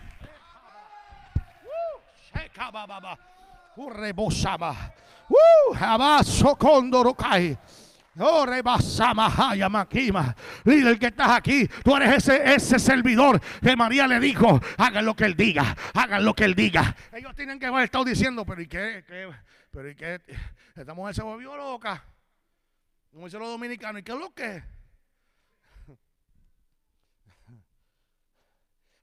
Uh, 3.76 3.88
Uh, 5.30 5.76
abaso 5.76 6.56
condorokai. 6.56 7.58
Oh, 8.20 8.46
maquima. 9.70 10.36
Líder 10.64 10.98
que 10.98 11.08
estás 11.08 11.30
aquí, 11.30 11.68
tú 11.84 11.96
eres 11.96 12.18
ese, 12.18 12.56
ese 12.56 12.80
servidor 12.80 13.40
que 13.62 13.76
María 13.76 14.08
le 14.08 14.20
dijo, 14.20 14.60
hagan 14.78 15.06
lo 15.06 15.16
que 15.16 15.26
él 15.26 15.36
diga, 15.36 15.76
hagan 15.94 16.26
lo 16.26 16.34
que 16.34 16.46
él 16.46 16.56
diga. 16.56 16.96
Ellos 17.12 17.36
tienen 17.36 17.60
que 17.60 17.68
haber 17.68 17.84
estado 17.84 18.06
diciendo, 18.06 18.44
pero 18.44 18.62
¿y 18.62 18.68
qué? 18.68 19.04
Pero 19.72 19.90
¿y 19.90 19.96
qué? 19.96 20.20
Esta 20.76 20.94
mujer 20.96 21.14
se 21.14 21.22
volvió 21.22 21.56
loca. 21.56 22.04
Como 23.12 23.26
dicen 23.26 23.40
los 23.40 23.50
dominicanos, 23.50 24.02
¿y 24.02 24.04
qué 24.04 24.12
es 24.12 24.20
lo 24.20 24.34
que? 24.34 24.64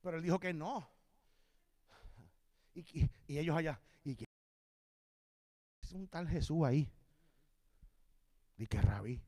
Pero 0.02 0.16
él 0.16 0.22
dijo 0.22 0.40
que 0.40 0.52
no. 0.52 0.88
Y, 2.74 3.08
y 3.28 3.38
ellos 3.38 3.56
allá, 3.56 3.80
un 5.94 6.08
tal 6.08 6.28
Jesús 6.28 6.64
ahí. 6.64 6.90
Y 8.56 8.66
que 8.66 8.80
rabí, 8.80 9.22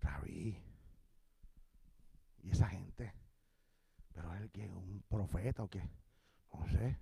rabí. 0.00 0.58
Y 2.42 2.50
esa 2.50 2.68
gente. 2.68 3.12
Pero 4.12 4.34
él 4.34 4.50
que 4.50 4.68
un 4.68 5.02
profeta 5.08 5.62
o 5.62 5.68
qué. 5.68 5.82
No 6.52 6.66
sé. 6.68 6.98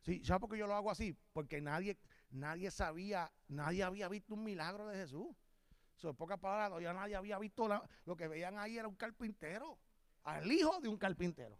Sí, 0.00 0.24
¿sabes 0.24 0.40
por 0.40 0.50
qué 0.50 0.58
yo 0.58 0.66
lo 0.66 0.74
hago 0.74 0.90
así? 0.90 1.16
Porque 1.32 1.60
nadie, 1.60 1.96
nadie 2.30 2.70
sabía, 2.70 3.30
nadie 3.48 3.84
había 3.84 4.08
visto 4.08 4.34
un 4.34 4.42
milagro 4.42 4.88
de 4.88 4.96
Jesús. 4.96 5.28
So, 5.94 6.12
pocas 6.14 6.38
palabras, 6.38 6.82
ya 6.82 6.92
nadie 6.92 7.14
había 7.14 7.38
visto 7.38 7.68
lo 8.04 8.16
que 8.16 8.26
veían 8.26 8.58
ahí 8.58 8.76
era 8.76 8.88
un 8.88 8.96
carpintero. 8.96 9.78
Al 10.24 10.50
hijo 10.50 10.80
de 10.80 10.88
un 10.88 10.96
carpintero. 10.96 11.56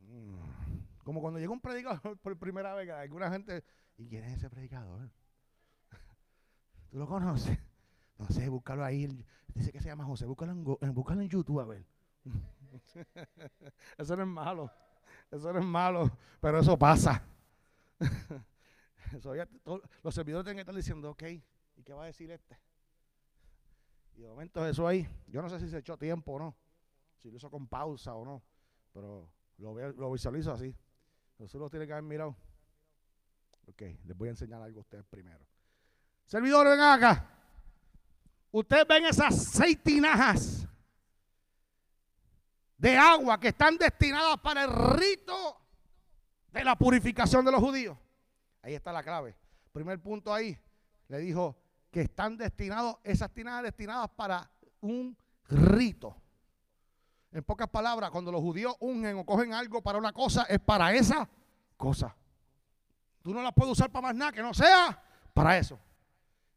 Mm. 0.00 0.59
Como 1.10 1.22
cuando 1.22 1.40
llega 1.40 1.50
un 1.50 1.60
predicador 1.60 2.16
por 2.22 2.38
primera 2.38 2.72
vez, 2.72 2.88
alguna 2.88 3.28
gente, 3.32 3.64
¿y 3.96 4.06
quién 4.06 4.22
es 4.22 4.36
ese 4.36 4.48
predicador? 4.48 5.10
¿Tú 6.88 6.98
lo 6.98 7.08
conoces? 7.08 7.58
No 8.16 8.26
sé, 8.26 8.48
búscalo 8.48 8.84
ahí. 8.84 9.08
Dice 9.54 9.72
que 9.72 9.80
se 9.80 9.88
llama 9.88 10.04
José, 10.04 10.24
búscalo 10.24 10.52
en, 10.52 10.94
búscalo 10.94 11.22
en 11.22 11.28
YouTube 11.28 11.58
a 11.58 11.64
ver. 11.64 11.84
eso 13.98 14.14
no 14.14 14.22
es 14.22 14.28
malo. 14.28 14.70
Eso 15.32 15.52
no 15.52 15.58
es 15.58 15.64
malo, 15.64 16.16
pero 16.40 16.60
eso 16.60 16.78
pasa. 16.78 17.24
los 20.04 20.14
servidores 20.14 20.44
tienen 20.44 20.58
que 20.58 20.60
estar 20.60 20.74
diciendo, 20.76 21.10
ok, 21.10 21.24
¿y 21.74 21.82
qué 21.82 21.92
va 21.92 22.04
a 22.04 22.06
decir 22.06 22.30
este? 22.30 22.56
Y 24.14 24.20
de 24.20 24.28
momento 24.28 24.64
eso 24.64 24.86
ahí, 24.86 25.08
yo 25.26 25.42
no 25.42 25.48
sé 25.48 25.58
si 25.58 25.68
se 25.68 25.78
echó 25.78 25.96
tiempo 25.96 26.34
o 26.34 26.38
no, 26.38 26.56
si 27.16 27.32
lo 27.32 27.36
hizo 27.36 27.50
con 27.50 27.66
pausa 27.66 28.14
o 28.14 28.24
no, 28.24 28.44
pero 28.92 29.28
lo, 29.56 29.92
lo 29.92 30.12
visualizo 30.12 30.52
así. 30.52 30.76
Nosotros 31.40 31.70
tiene 31.70 31.86
que 31.86 31.92
haber 31.92 32.04
mirado. 32.04 32.36
Ok, 33.66 33.80
les 34.04 34.16
voy 34.16 34.28
a 34.28 34.32
enseñar 34.32 34.60
algo 34.60 34.80
a 34.80 34.82
ustedes 34.82 35.06
primero. 35.06 35.46
Servidores, 36.26 36.72
ven 36.72 36.80
acá. 36.80 37.26
Ustedes 38.52 38.86
ven 38.86 39.06
esas 39.06 39.42
seis 39.46 39.82
tinajas 39.82 40.68
de 42.76 42.94
agua 42.94 43.40
que 43.40 43.48
están 43.48 43.78
destinadas 43.78 44.38
para 44.40 44.64
el 44.64 44.70
rito 44.98 45.62
de 46.52 46.62
la 46.62 46.76
purificación 46.76 47.42
de 47.42 47.52
los 47.52 47.60
judíos. 47.60 47.96
Ahí 48.60 48.74
está 48.74 48.92
la 48.92 49.02
clave. 49.02 49.34
Primer 49.72 49.98
punto 50.02 50.34
ahí, 50.34 50.58
le 51.08 51.18
dijo 51.20 51.56
que 51.90 52.02
están 52.02 52.36
destinados, 52.36 52.96
esas 53.02 53.32
tinajas 53.32 53.62
destinadas 53.62 54.10
para 54.10 54.50
un 54.82 55.16
rito. 55.48 56.20
En 57.32 57.44
pocas 57.44 57.68
palabras, 57.68 58.10
cuando 58.10 58.32
los 58.32 58.40
judíos 58.40 58.74
ungen 58.80 59.16
o 59.18 59.24
cogen 59.24 59.54
algo 59.54 59.82
para 59.82 59.98
una 59.98 60.12
cosa, 60.12 60.44
es 60.48 60.58
para 60.58 60.92
esa 60.92 61.28
cosa. 61.76 62.14
Tú 63.22 63.32
no 63.32 63.42
la 63.42 63.52
puedes 63.52 63.72
usar 63.72 63.90
para 63.90 64.08
más 64.08 64.14
nada 64.14 64.32
que 64.32 64.42
no 64.42 64.52
sea 64.52 65.00
para 65.32 65.56
eso. 65.58 65.78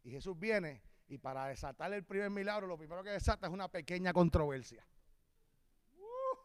Y 0.03 0.11
Jesús 0.11 0.37
viene 0.37 0.81
y 1.07 1.17
para 1.17 1.47
desatar 1.47 1.93
el 1.93 2.03
primer 2.03 2.29
milagro, 2.29 2.65
lo 2.65 2.77
primero 2.77 3.03
que 3.03 3.11
desata 3.11 3.47
es 3.47 3.53
una 3.53 3.67
pequeña 3.67 4.13
controversia. 4.13 4.83
Uh. 5.97 6.37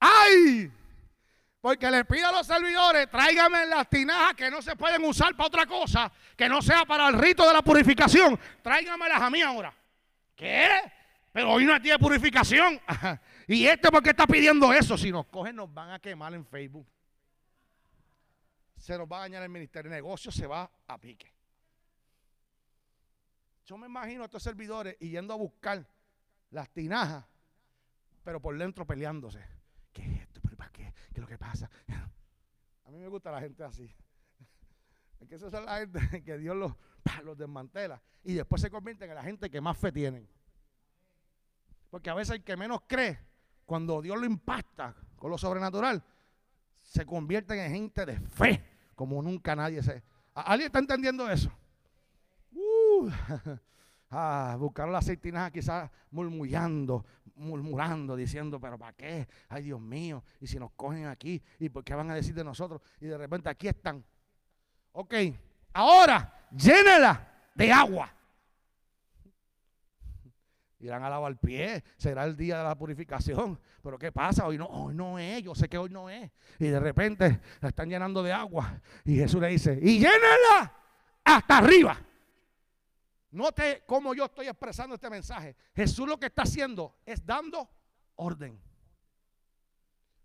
¡Ay! 0.00 0.72
Porque 1.62 1.90
le 1.90 2.04
pido 2.04 2.28
a 2.28 2.32
los 2.32 2.46
servidores, 2.46 3.08
tráigame 3.08 3.64
las 3.64 3.88
tinajas 3.88 4.34
que 4.34 4.50
no 4.50 4.60
se 4.60 4.76
pueden 4.76 5.02
usar 5.04 5.34
para 5.34 5.46
otra 5.46 5.66
cosa, 5.66 6.12
que 6.36 6.46
no 6.46 6.60
sea 6.60 6.84
para 6.84 7.08
el 7.08 7.14
rito 7.14 7.46
de 7.46 7.54
la 7.54 7.62
purificación. 7.62 8.38
Tráigamelas 8.60 9.22
a 9.22 9.30
mí 9.30 9.40
ahora. 9.40 9.72
¿Qué? 10.36 10.68
Pero 11.34 11.50
hoy 11.50 11.64
no 11.64 11.74
es 11.74 11.82
día 11.82 11.94
de 11.94 11.98
purificación. 11.98 12.80
¿Y 13.48 13.66
este 13.66 13.90
por 13.90 14.00
qué 14.04 14.10
está 14.10 14.24
pidiendo 14.24 14.72
eso? 14.72 14.96
Si 14.96 15.10
nos 15.10 15.26
cogen, 15.26 15.56
nos 15.56 15.74
van 15.74 15.90
a 15.90 15.98
quemar 15.98 16.32
en 16.32 16.46
Facebook. 16.46 16.86
Se 18.76 18.96
nos 18.96 19.08
va 19.10 19.16
a 19.16 19.20
dañar 19.22 19.42
el 19.42 19.48
ministerio 19.48 19.90
de 19.90 19.96
negocios, 19.96 20.32
se 20.32 20.46
va 20.46 20.70
a 20.86 20.96
pique. 20.96 21.34
Yo 23.64 23.76
me 23.76 23.88
imagino 23.88 24.22
a 24.22 24.26
estos 24.26 24.44
servidores 24.44 24.96
yendo 25.00 25.34
a 25.34 25.36
buscar 25.36 25.84
las 26.50 26.70
tinajas, 26.70 27.24
pero 28.22 28.40
por 28.40 28.56
dentro 28.56 28.86
peleándose. 28.86 29.44
¿Qué 29.92 30.02
es 30.02 30.20
esto? 30.20 30.40
¿Para 30.56 30.70
qué? 30.70 30.94
¿Qué 31.08 31.14
es 31.14 31.20
lo 31.20 31.26
que 31.26 31.36
pasa? 31.36 31.68
A 32.84 32.90
mí 32.92 32.98
me 32.98 33.08
gusta 33.08 33.32
la 33.32 33.40
gente 33.40 33.64
así. 33.64 33.92
Es 35.18 35.28
que 35.28 35.34
esa 35.34 35.48
es 35.48 35.52
la 35.52 35.78
gente 35.78 36.22
que 36.22 36.38
Dios 36.38 36.54
los, 36.54 36.74
los 37.24 37.36
desmantela 37.36 38.00
y 38.22 38.34
después 38.34 38.62
se 38.62 38.70
convierten 38.70 39.08
en 39.10 39.16
la 39.16 39.22
gente 39.24 39.50
que 39.50 39.60
más 39.60 39.76
fe 39.76 39.90
tienen. 39.90 40.28
Porque 41.94 42.10
a 42.10 42.14
veces 42.14 42.34
el 42.34 42.42
que 42.42 42.56
menos 42.56 42.80
cree, 42.88 43.20
cuando 43.64 44.02
Dios 44.02 44.18
lo 44.18 44.26
impacta 44.26 44.96
con 45.14 45.30
lo 45.30 45.38
sobrenatural, 45.38 46.02
se 46.82 47.06
convierte 47.06 47.54
en 47.54 47.70
gente 47.70 48.04
de 48.04 48.18
fe, 48.18 48.64
como 48.96 49.22
nunca 49.22 49.54
nadie 49.54 49.80
se. 49.80 50.02
¿Alguien 50.34 50.66
está 50.66 50.80
entendiendo 50.80 51.30
eso? 51.30 51.52
Uh, 52.50 53.08
ah, 54.10 54.56
buscaron 54.58 54.92
las 54.92 55.04
aceitinas 55.04 55.52
quizás 55.52 55.88
murmullando, 56.10 57.06
murmurando, 57.36 58.16
diciendo, 58.16 58.58
pero 58.58 58.76
¿para 58.76 58.94
qué? 58.94 59.28
Ay, 59.48 59.62
Dios 59.62 59.80
mío, 59.80 60.24
y 60.40 60.48
si 60.48 60.58
nos 60.58 60.72
cogen 60.72 61.06
aquí, 61.06 61.40
¿y 61.60 61.68
por 61.68 61.84
qué 61.84 61.94
van 61.94 62.10
a 62.10 62.16
decir 62.16 62.34
de 62.34 62.42
nosotros? 62.42 62.82
Y 63.00 63.06
de 63.06 63.16
repente 63.16 63.48
aquí 63.48 63.68
están. 63.68 64.04
Ok, 64.90 65.14
ahora 65.72 66.48
llénela 66.50 67.24
de 67.54 67.70
agua 67.70 68.12
irán 70.84 71.02
al 71.02 71.12
agua 71.12 71.28
al 71.28 71.38
pie, 71.38 71.82
será 71.96 72.24
el 72.24 72.36
día 72.36 72.58
de 72.58 72.64
la 72.64 72.76
purificación. 72.76 73.58
Pero 73.82 73.98
¿qué 73.98 74.12
pasa? 74.12 74.46
Hoy 74.46 74.58
no, 74.58 74.66
hoy 74.66 74.94
no 74.94 75.18
es, 75.18 75.42
yo 75.42 75.54
sé 75.54 75.68
que 75.68 75.78
hoy 75.78 75.90
no 75.90 76.08
es. 76.10 76.30
Y 76.58 76.66
de 76.66 76.80
repente 76.80 77.40
la 77.60 77.68
están 77.68 77.88
llenando 77.88 78.22
de 78.22 78.32
agua. 78.32 78.80
Y 79.04 79.16
Jesús 79.16 79.40
le 79.40 79.48
dice, 79.48 79.78
y 79.80 79.98
llénela 79.98 80.72
hasta 81.24 81.58
arriba. 81.58 81.98
Note 83.30 83.82
cómo 83.86 84.14
yo 84.14 84.26
estoy 84.26 84.46
expresando 84.46 84.94
este 84.94 85.10
mensaje. 85.10 85.56
Jesús 85.74 86.06
lo 86.06 86.18
que 86.18 86.26
está 86.26 86.42
haciendo 86.42 86.96
es 87.04 87.24
dando 87.24 87.68
orden. 88.16 88.60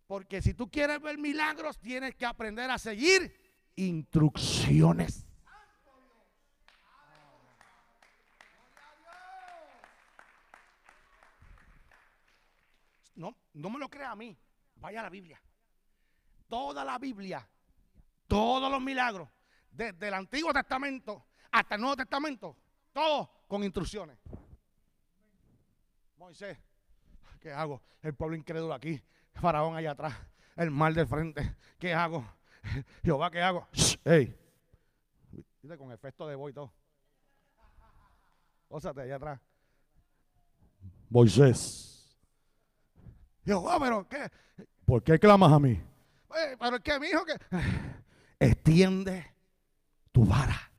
Porque 0.06 0.42
si 0.42 0.54
tú 0.54 0.70
quieres 0.70 1.02
ver 1.02 1.18
milagros, 1.18 1.80
tienes 1.80 2.16
que 2.16 2.26
aprender 2.26 2.70
a 2.70 2.78
seguir 2.78 3.34
instrucciones. 3.76 5.26
No, 13.60 13.70
me 13.70 13.80
lo 13.80 13.90
crea 13.90 14.12
a 14.12 14.16
mí, 14.16 14.38
vaya 14.76 15.02
a 15.02 15.04
la 15.04 15.10
Biblia. 15.10 15.42
Toda 16.48 16.84
la 16.84 16.98
Biblia, 16.98 17.48
todos 18.28 18.72
los 18.72 18.82
milagros, 18.82 19.30
desde 19.70 20.08
el 20.08 20.14
Antiguo 20.14 20.52
Testamento 20.54 21.26
hasta 21.52 21.76
el 21.76 21.82
Nuevo 21.82 21.98
Testamento, 21.98 22.56
todo 22.94 23.44
con 23.48 23.64
instrucciones. 23.64 24.18
Moisés, 26.18 26.58
¿qué 27.40 27.52
hago? 27.52 27.82
El 28.02 28.16
pueblo 28.16 28.36
incrédulo 28.36 28.74
aquí, 28.74 29.02
Faraón 29.34 29.76
allá 29.76 29.92
atrás, 29.92 30.16
el 30.56 30.72
mal 30.72 30.94
del 30.94 31.08
frente, 31.08 31.56
¿qué 31.78 31.94
hago? 31.94 32.26
Jehová, 33.04 33.30
¿qué 33.30 33.42
hago? 33.42 33.68
¡Ey! 34.06 34.36
Con 35.78 35.92
efecto 35.92 36.28
de 36.28 36.36
voz 36.36 36.52
y 36.52 36.54
todo. 36.54 36.74
Ósate 38.70 39.02
allá 39.02 39.18
atrás. 39.18 39.40
Moisés. 41.10 41.99
Yo, 43.46 43.62
oh, 43.62 43.80
pero 43.80 44.08
¿qué? 44.08 44.30
¿Por 44.86 45.04
qué 45.04 45.20
clamas 45.20 45.52
a 45.52 45.60
mí? 45.60 45.72
Eh, 45.72 46.56
pero 46.60 46.76
es 46.78 46.82
que 46.82 47.00
mi 47.00 47.08
hijo 47.08 47.26
que... 47.26 47.36
extiende 48.40 49.36
tu 50.12 50.26
vara. 50.26 50.72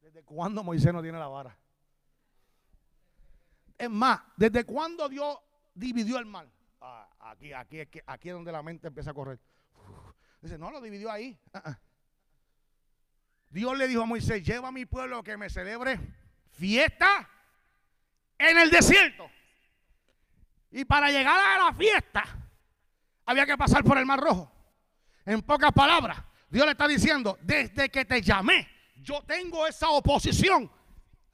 ¿Desde 0.00 0.22
cuándo 0.22 0.62
Moisés 0.62 0.92
no 0.92 1.02
tiene 1.02 1.18
la 1.18 1.28
vara? 1.28 1.56
Es 3.78 3.90
más, 3.90 4.20
¿desde 4.36 4.64
cuándo 4.64 5.08
Dios 5.08 5.38
dividió 5.74 6.18
el 6.18 6.26
mar? 6.26 6.48
Ah, 6.80 7.08
aquí, 7.20 7.52
aquí, 7.52 7.80
aquí, 7.80 8.00
aquí 8.06 8.28
es 8.28 8.34
donde 8.34 8.52
la 8.52 8.62
mente 8.62 8.88
empieza 8.88 9.10
a 9.10 9.14
correr. 9.14 9.40
dice, 10.40 10.58
no, 10.58 10.70
lo 10.70 10.80
dividió 10.80 11.10
ahí. 11.10 11.38
Ah, 11.52 11.62
ah. 11.64 11.78
Dios 13.50 13.76
le 13.76 13.86
dijo 13.86 14.02
a 14.02 14.06
Moisés, 14.06 14.42
lleva 14.42 14.68
a 14.68 14.72
mi 14.72 14.86
pueblo 14.86 15.22
que 15.22 15.36
me 15.36 15.50
celebre 15.50 15.98
fiesta 16.52 17.28
en 18.38 18.58
el 18.58 18.70
desierto. 18.70 19.28
Y 20.72 20.84
para 20.84 21.10
llegar 21.10 21.38
a 21.38 21.64
la 21.66 21.72
fiesta 21.74 22.24
había 23.26 23.46
que 23.46 23.56
pasar 23.56 23.84
por 23.84 23.98
el 23.98 24.06
Mar 24.06 24.18
Rojo. 24.18 24.50
En 25.24 25.42
pocas 25.42 25.72
palabras, 25.72 26.18
Dios 26.48 26.64
le 26.64 26.72
está 26.72 26.88
diciendo, 26.88 27.38
desde 27.42 27.90
que 27.90 28.04
te 28.04 28.20
llamé, 28.22 28.68
yo 28.96 29.22
tengo 29.22 29.66
esa 29.66 29.90
oposición 29.90 30.70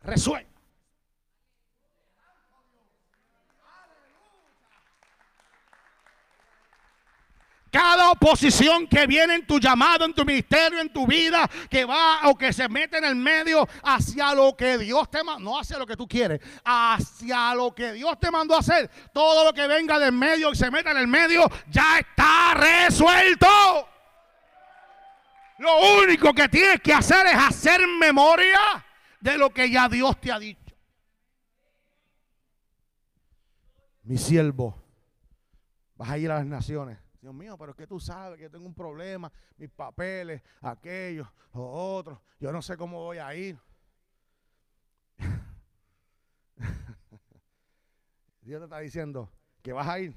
resuelta. 0.03 0.58
Cada 7.79 8.11
oposición 8.11 8.89
que 8.89 9.07
viene 9.07 9.37
en 9.37 9.47
tu 9.47 9.61
llamado, 9.61 10.05
en 10.05 10.13
tu 10.13 10.25
ministerio, 10.25 10.81
en 10.81 10.93
tu 10.93 11.07
vida, 11.07 11.49
que 11.71 11.85
va 11.85 12.29
o 12.29 12.37
que 12.37 12.53
se 12.53 12.69
mete 12.69 12.99
en 12.99 13.05
el 13.05 13.15
medio 13.15 13.69
hacia 13.85 14.35
lo 14.35 14.57
que 14.57 14.79
Dios 14.79 15.09
te 15.09 15.23
mandó, 15.23 15.49
no 15.49 15.61
hacia 15.61 15.79
lo 15.79 15.87
que 15.87 15.95
tú 15.95 16.09
quieres, 16.09 16.41
hacia 16.65 17.55
lo 17.55 17.73
que 17.73 17.93
Dios 17.93 18.19
te 18.19 18.33
mandó 18.33 18.57
a 18.57 18.59
hacer, 18.59 18.91
todo 19.13 19.45
lo 19.45 19.53
que 19.53 19.69
venga 19.69 19.97
del 20.01 20.11
medio 20.11 20.51
y 20.51 20.57
se 20.57 20.73
meta 20.73 20.91
en 20.91 20.97
el 20.97 21.07
medio, 21.07 21.49
ya 21.71 22.01
está 22.01 22.55
resuelto. 22.55 23.47
Lo 25.59 26.01
único 26.03 26.35
que 26.35 26.49
tienes 26.49 26.81
que 26.81 26.93
hacer 26.93 27.29
es 27.29 27.35
hacer 27.37 27.81
memoria 27.87 28.59
de 29.21 29.39
lo 29.39 29.51
que 29.51 29.71
ya 29.71 29.89
Dios 29.89 30.21
te 30.21 30.33
ha 30.33 30.41
dicho. 30.41 30.75
Mi 34.03 34.19
siervo, 34.19 34.83
vas 35.95 36.11
a 36.11 36.19
ir 36.19 36.29
a 36.33 36.39
las 36.39 36.47
naciones 36.47 36.99
Dios 37.29 37.37
mío, 37.37 37.59
pero 37.59 37.73
es 37.73 37.77
que 37.77 37.87
tú 37.87 38.01
sabes 38.01 38.39
que 38.39 38.45
yo 38.45 38.51
tengo 38.51 38.65
un 38.65 38.73
problema, 38.73 39.31
mis 39.59 39.69
papeles, 39.69 40.41
aquellos, 40.63 41.29
los 41.53 41.63
otros, 41.63 42.19
yo 42.41 42.51
no 42.51 42.63
sé 42.63 42.75
cómo 42.79 43.01
voy 43.01 43.19
a 43.19 43.35
ir. 43.35 43.59
Dios 48.41 48.61
te 48.61 48.65
está 48.65 48.79
diciendo 48.79 49.31
que 49.61 49.75
vas 49.75 49.87
a 49.87 50.01
ir. 50.01 50.17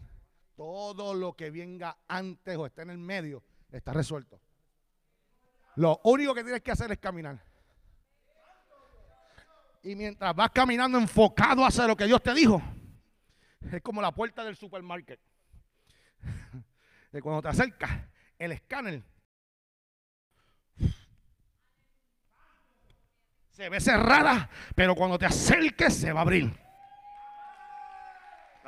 Todo 0.55 1.13
lo 1.13 1.33
que 1.33 1.51
venga 1.51 1.97
antes 2.07 2.55
o 2.55 2.65
esté 2.65 2.83
en 2.83 2.91
el 2.91 2.97
medio 2.97 3.43
está 3.73 3.91
resuelto. 3.91 4.39
Lo 5.75 5.99
único 6.05 6.33
que 6.33 6.45
tienes 6.45 6.61
que 6.61 6.71
hacer 6.71 6.93
es 6.93 6.99
caminar. 6.99 7.43
Y 9.83 9.97
mientras 9.97 10.33
vas 10.33 10.51
caminando 10.51 10.97
enfocado 10.97 11.65
hacia 11.65 11.87
lo 11.87 11.97
que 11.97 12.05
Dios 12.05 12.23
te 12.23 12.33
dijo, 12.33 12.61
es 13.69 13.81
como 13.81 14.01
la 14.01 14.13
puerta 14.13 14.45
del 14.45 14.55
supermercado 14.55 15.19
de 17.11 17.21
cuando 17.21 17.41
te 17.41 17.49
acercas, 17.49 17.91
el 18.37 18.53
escáner 18.53 19.03
se 23.49 23.69
ve 23.69 23.79
cerrada, 23.79 24.49
pero 24.75 24.95
cuando 24.95 25.19
te 25.19 25.25
acerques 25.25 25.95
se 25.95 26.13
va 26.13 26.21
a 26.21 26.23
abrir. 26.23 26.51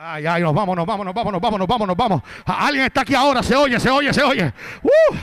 Ay, 0.05 0.27
ay, 0.27 0.41
nos 0.41 0.53
vamos, 0.53 0.75
nos 0.75 0.85
vamos, 0.85 1.05
nos 1.05 1.15
vamos, 1.15 1.31
nos 1.31 1.41
vamos, 1.41 1.87
nos 1.87 1.95
vamos. 1.95 2.21
Alguien 2.45 2.87
está 2.87 3.01
aquí 3.01 3.15
ahora, 3.15 3.41
se 3.41 3.55
oye, 3.55 3.79
se 3.79 3.89
oye, 3.89 4.13
se 4.13 4.21
oye. 4.21 4.53
Uh, 4.81 5.15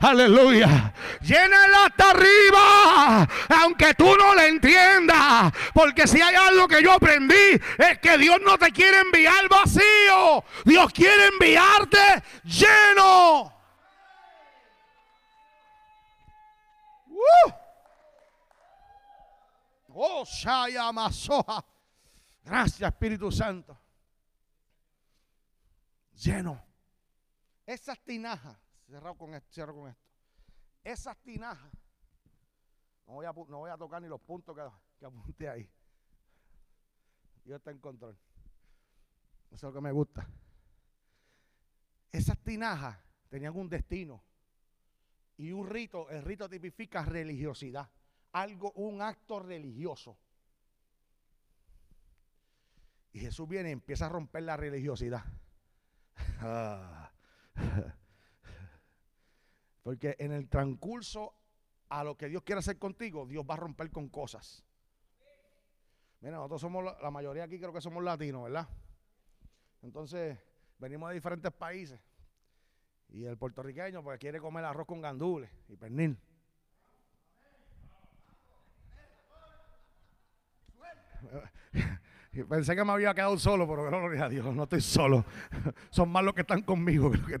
aleluya. 0.04 0.92
Llénala 1.20 1.86
hasta 1.86 2.10
arriba, 2.10 3.28
aunque 3.62 3.94
tú 3.94 4.16
no 4.16 4.34
le 4.34 4.48
entiendas. 4.48 5.52
Porque 5.72 6.08
si 6.08 6.20
hay 6.20 6.34
algo 6.34 6.66
que 6.66 6.82
yo 6.82 6.94
aprendí, 6.94 7.60
es 7.78 8.00
que 8.00 8.18
Dios 8.18 8.38
no 8.44 8.58
te 8.58 8.72
quiere 8.72 8.98
enviar 9.02 9.48
vacío. 9.48 10.42
Dios 10.64 10.92
quiere 10.92 11.28
enviarte 11.28 12.20
lleno. 12.42 13.52
Uh. 17.06 17.52
Oh, 19.94 20.24
Shaya. 20.24 20.90
Gracias, 22.44 22.80
Espíritu 22.80 23.30
Santo 23.30 23.77
lleno. 26.18 26.62
Esas 27.66 27.98
tinajas, 28.00 28.56
cerrado 28.86 29.16
con 29.16 29.34
esto, 29.34 29.48
cierro 29.52 29.74
con 29.74 29.88
esto. 29.88 30.02
Esas 30.84 31.16
tinajas, 31.18 31.72
no 33.06 33.14
voy 33.14 33.70
a, 33.70 33.76
tocar 33.76 34.02
ni 34.02 34.08
los 34.08 34.20
puntos 34.20 34.56
que, 34.56 34.62
que 34.98 35.06
apunté 35.06 35.48
ahí. 35.48 35.70
Dios 37.44 37.58
está 37.58 37.70
en 37.70 37.78
control. 37.78 38.16
Eso 39.50 39.56
es 39.56 39.62
lo 39.62 39.72
que 39.72 39.80
me 39.80 39.92
gusta. 39.92 40.28
Esas 42.12 42.38
tinajas 42.38 42.98
tenían 43.28 43.56
un 43.56 43.68
destino 43.68 44.22
y 45.36 45.52
un 45.52 45.66
rito. 45.66 46.10
El 46.10 46.22
rito 46.22 46.48
tipifica 46.48 47.02
religiosidad, 47.04 47.88
algo, 48.32 48.72
un 48.72 49.00
acto 49.02 49.40
religioso. 49.40 50.18
Y 53.12 53.20
Jesús 53.20 53.48
viene 53.48 53.70
y 53.70 53.72
empieza 53.72 54.06
a 54.06 54.10
romper 54.10 54.42
la 54.42 54.56
religiosidad. 54.56 55.24
Ah. 56.40 57.10
Porque 59.82 60.16
en 60.18 60.32
el 60.32 60.48
transcurso 60.48 61.34
a 61.88 62.04
lo 62.04 62.16
que 62.16 62.28
Dios 62.28 62.42
quiere 62.42 62.58
hacer 62.58 62.78
contigo, 62.78 63.26
Dios 63.26 63.44
va 63.48 63.54
a 63.54 63.58
romper 63.58 63.90
con 63.90 64.08
cosas. 64.08 64.64
Mira, 66.20 66.36
nosotros 66.36 66.60
somos, 66.60 66.84
la 67.00 67.10
mayoría 67.10 67.44
aquí 67.44 67.58
creo 67.58 67.72
que 67.72 67.80
somos 67.80 68.02
latinos, 68.02 68.44
¿verdad? 68.44 68.68
Entonces, 69.82 70.38
venimos 70.78 71.08
de 71.08 71.14
diferentes 71.14 71.52
países. 71.52 72.00
Y 73.10 73.24
el 73.24 73.38
puertorriqueño 73.38 74.02
pues 74.02 74.18
quiere 74.18 74.40
comer 74.40 74.64
arroz 74.64 74.86
con 74.86 75.00
gandules 75.00 75.50
y 75.68 75.76
pernil. 75.76 76.18
Pensé 82.48 82.76
que 82.76 82.84
me 82.84 82.92
había 82.92 83.14
quedado 83.14 83.38
solo, 83.38 83.66
pero 83.66 83.86
gloria 83.86 84.26
a 84.26 84.28
Dios, 84.28 84.54
no 84.54 84.64
estoy 84.64 84.80
solo. 84.80 85.24
Son 85.90 86.08
más 86.10 86.22
los 86.22 86.34
que 86.34 86.42
están 86.42 86.62
conmigo. 86.62 87.10
Que 87.10 87.40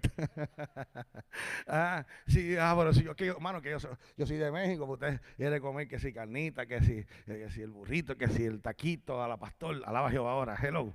ah, 1.68 2.04
sí, 2.26 2.56
ah, 2.56 2.74
pero 2.76 2.92
si 2.92 3.02
yo, 3.04 3.14
que, 3.14 3.26
hermano, 3.26 3.60
que 3.60 3.70
yo, 3.70 3.78
yo 4.16 4.26
soy 4.26 4.36
de 4.38 4.50
México, 4.50 4.86
pues 4.86 5.00
usted 5.02 5.20
quiere 5.36 5.60
comer 5.60 5.88
que 5.88 5.98
si 5.98 6.12
carnita, 6.12 6.66
que 6.66 6.80
si, 6.80 7.04
que 7.26 7.50
si 7.50 7.60
el 7.60 7.70
burrito, 7.70 8.16
que 8.16 8.28
si 8.28 8.44
el 8.44 8.60
taquito, 8.60 9.22
a 9.22 9.28
la 9.28 9.36
pastor, 9.36 9.82
alaba 9.84 10.10
Jehová 10.10 10.32
ahora, 10.32 10.56
hello. 10.60 10.94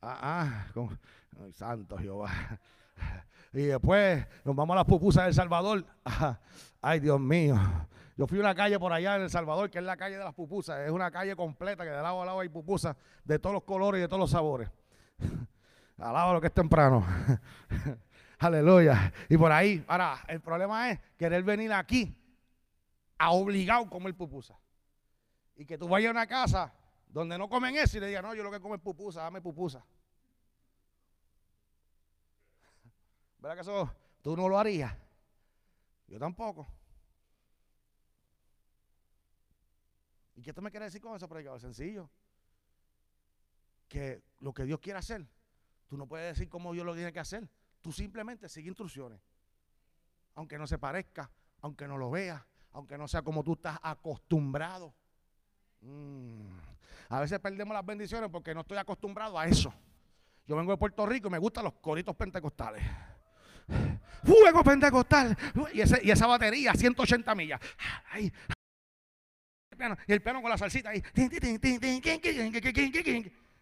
Ah, 0.00 0.66
ah, 0.72 0.90
santo 1.52 1.98
Jehová. 1.98 2.30
Y 3.56 3.62
después 3.62 4.26
nos 4.44 4.54
vamos 4.54 4.74
a 4.74 4.76
las 4.76 4.84
pupusas 4.84 5.24
del 5.24 5.32
Salvador. 5.32 5.82
ay, 6.82 7.00
Dios 7.00 7.18
mío. 7.18 7.56
Yo 8.14 8.26
fui 8.26 8.36
a 8.36 8.42
una 8.42 8.54
calle 8.54 8.78
por 8.78 8.92
allá 8.92 9.16
en 9.16 9.22
El 9.22 9.30
Salvador, 9.30 9.70
que 9.70 9.78
es 9.78 9.84
la 9.84 9.96
calle 9.96 10.18
de 10.18 10.24
las 10.24 10.34
pupusas. 10.34 10.80
Es 10.80 10.90
una 10.90 11.10
calle 11.10 11.34
completa 11.34 11.82
que 11.82 11.88
de 11.88 12.02
lado 12.02 12.20
a 12.20 12.26
lado 12.26 12.40
hay 12.40 12.50
pupusas 12.50 12.94
de 13.24 13.38
todos 13.38 13.54
los 13.54 13.62
colores 13.62 13.98
y 13.98 14.02
de 14.02 14.08
todos 14.08 14.20
los 14.20 14.30
sabores. 14.30 14.70
Alaba 15.96 16.34
lo 16.34 16.40
que 16.42 16.48
es 16.48 16.52
temprano. 16.52 17.06
Aleluya. 18.38 19.10
Y 19.30 19.38
por 19.38 19.50
ahí, 19.50 19.82
ahora, 19.88 20.22
el 20.28 20.42
problema 20.42 20.90
es 20.90 21.00
querer 21.16 21.42
venir 21.42 21.72
aquí 21.72 22.14
a 23.16 23.30
obligado 23.30 23.86
a 23.86 23.88
comer 23.88 24.14
pupusa. 24.14 24.54
Y 25.54 25.64
que 25.64 25.78
tú 25.78 25.88
vayas 25.88 26.08
a 26.08 26.10
una 26.10 26.26
casa 26.26 26.74
donde 27.08 27.38
no 27.38 27.48
comen 27.48 27.74
eso 27.76 27.96
y 27.96 28.00
le 28.00 28.08
digas, 28.08 28.22
no, 28.22 28.34
yo 28.34 28.42
lo 28.42 28.50
que 28.50 28.60
como 28.60 28.74
es 28.74 28.82
pupusa, 28.82 29.22
dame 29.22 29.40
pupusa. 29.40 29.82
¿Verdad 33.38 33.56
que 33.56 33.62
eso 33.62 33.94
tú 34.22 34.36
no 34.36 34.48
lo 34.48 34.58
harías? 34.58 34.96
Yo 36.08 36.18
tampoco. 36.18 36.66
¿Y 40.34 40.42
qué 40.42 40.52
tú 40.52 40.62
me 40.62 40.70
quieres 40.70 40.92
decir 40.92 41.00
con 41.00 41.16
eso, 41.16 41.28
predicador? 41.28 41.60
Sencillo. 41.60 42.10
Que 43.88 44.22
lo 44.40 44.52
que 44.52 44.64
Dios 44.64 44.80
quiere 44.80 44.98
hacer, 44.98 45.26
tú 45.86 45.96
no 45.96 46.06
puedes 46.06 46.36
decir 46.36 46.48
cómo 46.48 46.72
Dios 46.72 46.84
lo 46.84 46.94
tiene 46.94 47.12
que 47.12 47.20
hacer. 47.20 47.48
Tú 47.80 47.92
simplemente 47.92 48.48
sigue 48.48 48.68
instrucciones. 48.68 49.20
Aunque 50.34 50.58
no 50.58 50.66
se 50.66 50.78
parezca, 50.78 51.30
aunque 51.62 51.88
no 51.88 51.96
lo 51.96 52.10
veas, 52.10 52.42
aunque 52.72 52.98
no 52.98 53.08
sea 53.08 53.22
como 53.22 53.42
tú 53.42 53.54
estás 53.54 53.78
acostumbrado. 53.82 54.94
Mm. 55.80 56.58
A 57.08 57.20
veces 57.20 57.38
perdemos 57.38 57.72
las 57.72 57.86
bendiciones 57.86 58.28
porque 58.30 58.52
no 58.52 58.60
estoy 58.60 58.76
acostumbrado 58.76 59.38
a 59.38 59.46
eso. 59.46 59.72
Yo 60.46 60.56
vengo 60.56 60.72
de 60.72 60.78
Puerto 60.78 61.06
Rico 61.06 61.28
y 61.28 61.30
me 61.30 61.38
gustan 61.38 61.64
los 61.64 61.74
coritos 61.74 62.14
pentecostales. 62.14 62.84
Fuego 64.24 64.64
pentecostal. 64.64 65.36
Y, 65.72 65.78
y 65.78 66.10
esa 66.10 66.26
batería, 66.26 66.74
180 66.74 67.34
millas. 67.34 67.60
Y 70.06 70.12
el 70.12 70.22
piano 70.22 70.40
con 70.40 70.50
la 70.50 70.58
salsita 70.58 70.90
ahí. 70.90 71.02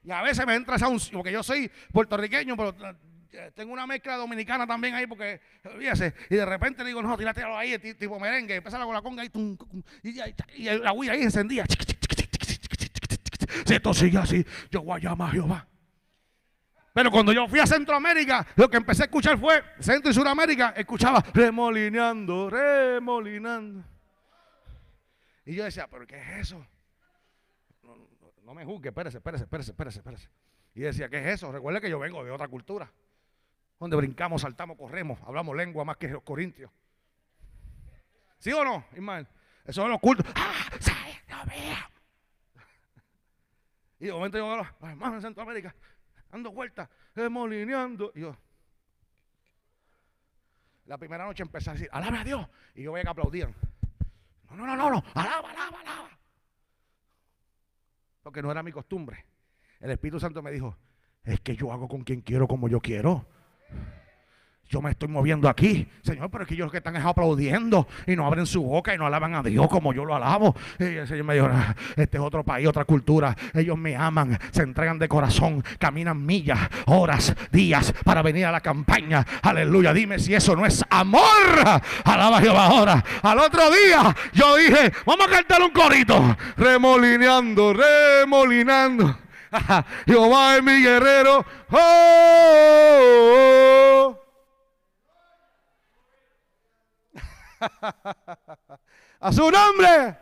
Y 0.05 0.11
a 0.11 0.23
veces 0.23 0.47
me 0.47 0.55
entra 0.55 0.77
esa 0.77 0.89
unción, 0.89 1.21
porque 1.21 1.33
yo 1.33 1.43
soy 1.43 1.71
puertorriqueño, 1.93 2.57
pero 2.57 2.75
eh, 3.33 3.51
tengo 3.55 3.73
una 3.73 3.87
mezcla 3.87 4.17
dominicana 4.17 4.67
también 4.67 4.95
ahí 4.95 5.07
porque, 5.07 5.41
fíjese, 5.79 6.15
y 6.29 6.37
de 6.37 6.45
repente 6.45 6.83
le 6.83 6.89
digo, 6.89 7.03
no, 7.03 7.17
tíratelo 7.17 7.57
ahí, 7.57 7.79
tipo 7.79 8.21
merengue, 8.21 8.57
empieza 8.57 8.79
con 8.79 8.95
la 8.95 9.03
conga 9.03 9.23
ahí, 9.23 9.31
y, 10.03 10.65
la 10.65 10.93
huilla 10.93 11.13
ahí 11.15 11.23
encendía. 11.23 11.65
Si 13.67 13.75
esto 13.75 13.95
sigue 13.95 14.19
así, 14.19 14.45
yo 14.71 14.83
voy 14.83 14.99
a 14.99 15.03
llamar 15.03 15.31
a 15.31 15.33
Jehová. 15.33 15.67
Pero 16.95 17.11
cuando 17.11 17.33
yo 17.33 17.49
fui 17.49 17.59
a 17.59 17.67
Centroamérica, 17.67 18.47
lo 18.55 18.71
que 18.71 18.77
empecé 18.77 19.03
a 19.03 19.07
escuchar 19.07 19.37
fue 19.37 19.65
Centro 19.81 20.13
y 20.13 20.15
Suramérica, 20.15 20.75
escuchaba 20.77 21.25
remolineando, 21.35 22.49
remolinando. 22.49 23.85
Y 25.45 25.57
yo 25.57 25.65
decía, 25.65 25.89
¿pero 25.89 26.07
qué 26.07 26.17
es 26.17 26.39
eso? 26.43 26.65
No, 28.45 28.55
me 28.55 28.65
juzgue, 28.65 28.91
espérese, 28.91 29.17
espérese, 29.17 29.43
espérese, 29.43 29.73
espérese, 29.73 29.99
espérese. 29.99 30.29
Y 30.77 30.83
decía, 30.83 31.09
¿qué 31.09 31.19
es 31.19 31.27
eso? 31.35 31.51
Recuerde 31.51 31.81
que 31.81 31.91
yo 31.91 31.99
vengo 31.99 32.23
de 32.23 32.31
otra 32.31 32.47
cultura, 32.47 32.89
donde 33.81 33.97
brincamos, 33.97 34.43
saltamos, 34.43 34.77
corremos, 34.77 35.19
hablamos 35.27 35.57
lengua 35.57 35.85
más 35.85 35.97
que 35.97 36.07
los 36.07 36.23
corintios. 36.23 36.71
¿Sí 38.39 38.53
o 38.53 38.63
no, 38.63 38.85
Ismael? 38.93 39.27
Eso 39.65 39.83
son 39.83 39.91
los 39.91 40.01
cultos. 40.01 40.27
¡Ah! 40.37 40.71
Y 44.01 44.07
de 44.07 44.13
momento 44.13 44.37
yo 44.37 44.47
veo 44.47 44.67
a 44.81 44.91
hermanos 44.91 45.17
en 45.17 45.23
Centroamérica, 45.23 45.75
dando 46.35 46.51
vueltas, 46.51 46.89
remolineando. 47.15 48.11
Y 48.15 48.23
yo, 48.23 48.37
la 50.87 50.99
primera 50.99 51.25
noche 51.25 51.45
empecé 51.45 51.71
a 51.71 51.75
decir, 51.75 51.89
alaba 51.93 52.21
a 52.21 52.25
Dios. 52.25 52.49
Y 52.75 52.83
yo 52.83 52.93
veía 52.93 53.05
que 53.05 53.11
aplaudían. 53.11 53.55
No, 54.51 54.57
no, 54.57 54.67
no, 54.67 54.77
no, 54.77 54.91
no, 54.91 55.05
alaba, 55.15 55.51
alaba, 55.51 55.81
alaba. 55.81 56.11
Porque 58.23 58.43
no 58.43 58.51
era 58.51 58.65
mi 58.65 58.73
costumbre. 58.73 59.25
El 59.79 59.93
Espíritu 59.93 60.19
Santo 60.19 60.43
me 60.43 60.51
dijo, 60.51 60.77
es 61.23 61.41
que 61.41 61.55
yo 61.55 61.73
hago 61.73 61.87
con 61.87 62.03
quien 62.03 62.21
quiero 62.21 62.49
como 62.49 62.69
yo 62.69 62.81
quiero. 62.81 63.27
Yo 64.69 64.81
me 64.81 64.91
estoy 64.91 65.09
moviendo 65.09 65.49
aquí, 65.49 65.87
Señor, 66.03 66.31
pero 66.31 66.43
es 66.43 66.49
que 66.49 66.55
ellos 66.55 66.71
que 66.71 66.79
están 66.79 66.97
aplaudiendo 66.97 67.87
y 68.07 68.17
no 68.17 68.27
abren 68.27 68.47
su 68.47 68.63
boca 68.63 68.95
y 68.95 68.99
no 68.99 69.07
alaban 69.07 69.35
a 69.35 69.43
Dios 69.43 69.69
como 69.69 69.93
yo 69.93 70.05
lo 70.05 70.17
alabo. 70.17 70.57
Y 70.79 70.85
el 70.85 71.07
Señor 71.07 71.25
me 71.27 71.35
dijo, 71.35 71.49
ah, 71.53 71.77
este 71.97 72.17
es 72.17 72.23
otro 72.23 72.43
país, 72.43 72.67
otra 72.67 72.85
cultura. 72.85 73.37
Ellos 73.53 73.77
me 73.77 73.95
aman, 73.95 74.39
se 74.53 74.63
entregan 74.63 74.99
de 74.99 75.07
corazón, 75.07 75.63
caminan 75.79 76.25
millas, 76.25 76.59
horas, 76.87 77.35
días 77.53 77.93
para 78.05 78.23
venir 78.23 78.47
a 78.47 78.53
la 78.53 78.61
campaña. 78.61 79.25
Aleluya, 79.43 79.93
dime 79.93 80.19
si 80.19 80.35
eso 80.35 80.57
no 80.57 80.65
es 80.65 80.83
amor. 80.89 81.23
Alaba 82.05 82.39
a 82.39 82.41
Jehová 82.41 82.67
ahora. 82.67 83.05
Al 83.23 83.39
otro 83.39 83.71
día 83.71 84.17
yo 84.33 84.57
dije, 84.57 84.93
vamos 85.05 85.27
a 85.27 85.31
cantar 85.31 85.63
un 85.63 85.71
corito. 85.71 86.37
Remolineando, 86.57 87.75
remolinando. 87.75 89.19
Jehová 90.07 90.57
es 90.57 90.63
mi 90.63 90.83
guerrero. 90.83 91.45
oh. 91.71 91.79
oh, 92.97 94.19
oh. 94.19 94.24
a 99.21 99.33
su 99.33 99.51
nombre. 99.51 100.19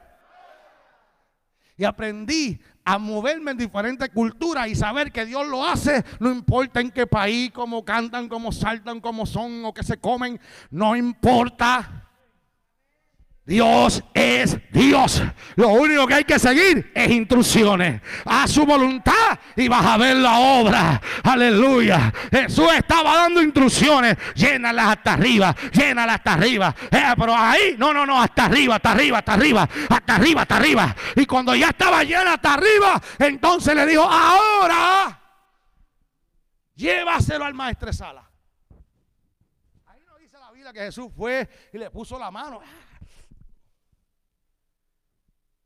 Y 1.76 1.84
aprendí 1.84 2.60
a 2.84 2.98
moverme 2.98 3.52
en 3.52 3.56
diferentes 3.56 4.08
culturas 4.10 4.68
y 4.68 4.74
saber 4.74 5.10
que 5.10 5.24
Dios 5.24 5.46
lo 5.46 5.66
hace, 5.66 6.04
no 6.20 6.30
importa 6.30 6.80
en 6.80 6.90
qué 6.90 7.06
país, 7.06 7.50
cómo 7.52 7.84
cantan, 7.84 8.28
cómo 8.28 8.52
saltan, 8.52 9.00
cómo 9.00 9.26
son 9.26 9.64
o 9.64 9.72
qué 9.72 9.82
se 9.82 9.98
comen, 9.98 10.40
no 10.70 10.94
importa. 10.96 12.01
Dios 13.44 14.04
es 14.14 14.56
Dios. 14.70 15.20
Lo 15.56 15.68
único 15.70 16.06
que 16.06 16.14
hay 16.14 16.24
que 16.24 16.38
seguir 16.38 16.92
es 16.94 17.10
instrucciones. 17.10 18.00
A 18.24 18.46
su 18.46 18.64
voluntad 18.64 19.38
y 19.56 19.66
vas 19.66 19.84
a 19.84 19.96
ver 19.96 20.16
la 20.16 20.38
obra. 20.38 21.00
Aleluya. 21.24 22.12
Jesús 22.30 22.68
estaba 22.72 23.16
dando 23.16 23.42
instrucciones. 23.42 24.16
Llénalas 24.34 24.96
hasta 24.96 25.14
arriba. 25.14 25.56
Llénalas 25.72 26.16
hasta 26.16 26.34
arriba. 26.34 26.74
Eh, 26.90 27.14
pero 27.18 27.34
ahí, 27.34 27.74
no, 27.78 27.92
no, 27.92 28.06
no, 28.06 28.20
hasta 28.20 28.44
arriba, 28.44 28.76
hasta 28.76 28.92
arriba, 28.92 29.18
hasta 29.18 29.34
arriba, 29.34 29.68
hasta 29.88 30.14
arriba, 30.14 30.42
hasta 30.42 30.56
arriba. 30.56 30.96
Y 31.16 31.26
cuando 31.26 31.54
ya 31.56 31.70
estaba 31.70 32.04
llena 32.04 32.34
hasta 32.34 32.54
arriba, 32.54 33.02
entonces 33.18 33.74
le 33.74 33.86
dijo, 33.86 34.02
ahora 34.02 35.18
llévaselo 36.76 37.44
al 37.44 37.54
maestresala. 37.54 38.28
Ahí 39.86 40.00
no 40.06 40.16
dice 40.18 40.38
la 40.38 40.50
vida 40.52 40.72
que 40.72 40.80
Jesús 40.80 41.08
fue 41.16 41.48
y 41.72 41.78
le 41.78 41.90
puso 41.90 42.18
la 42.18 42.30
mano. 42.30 42.60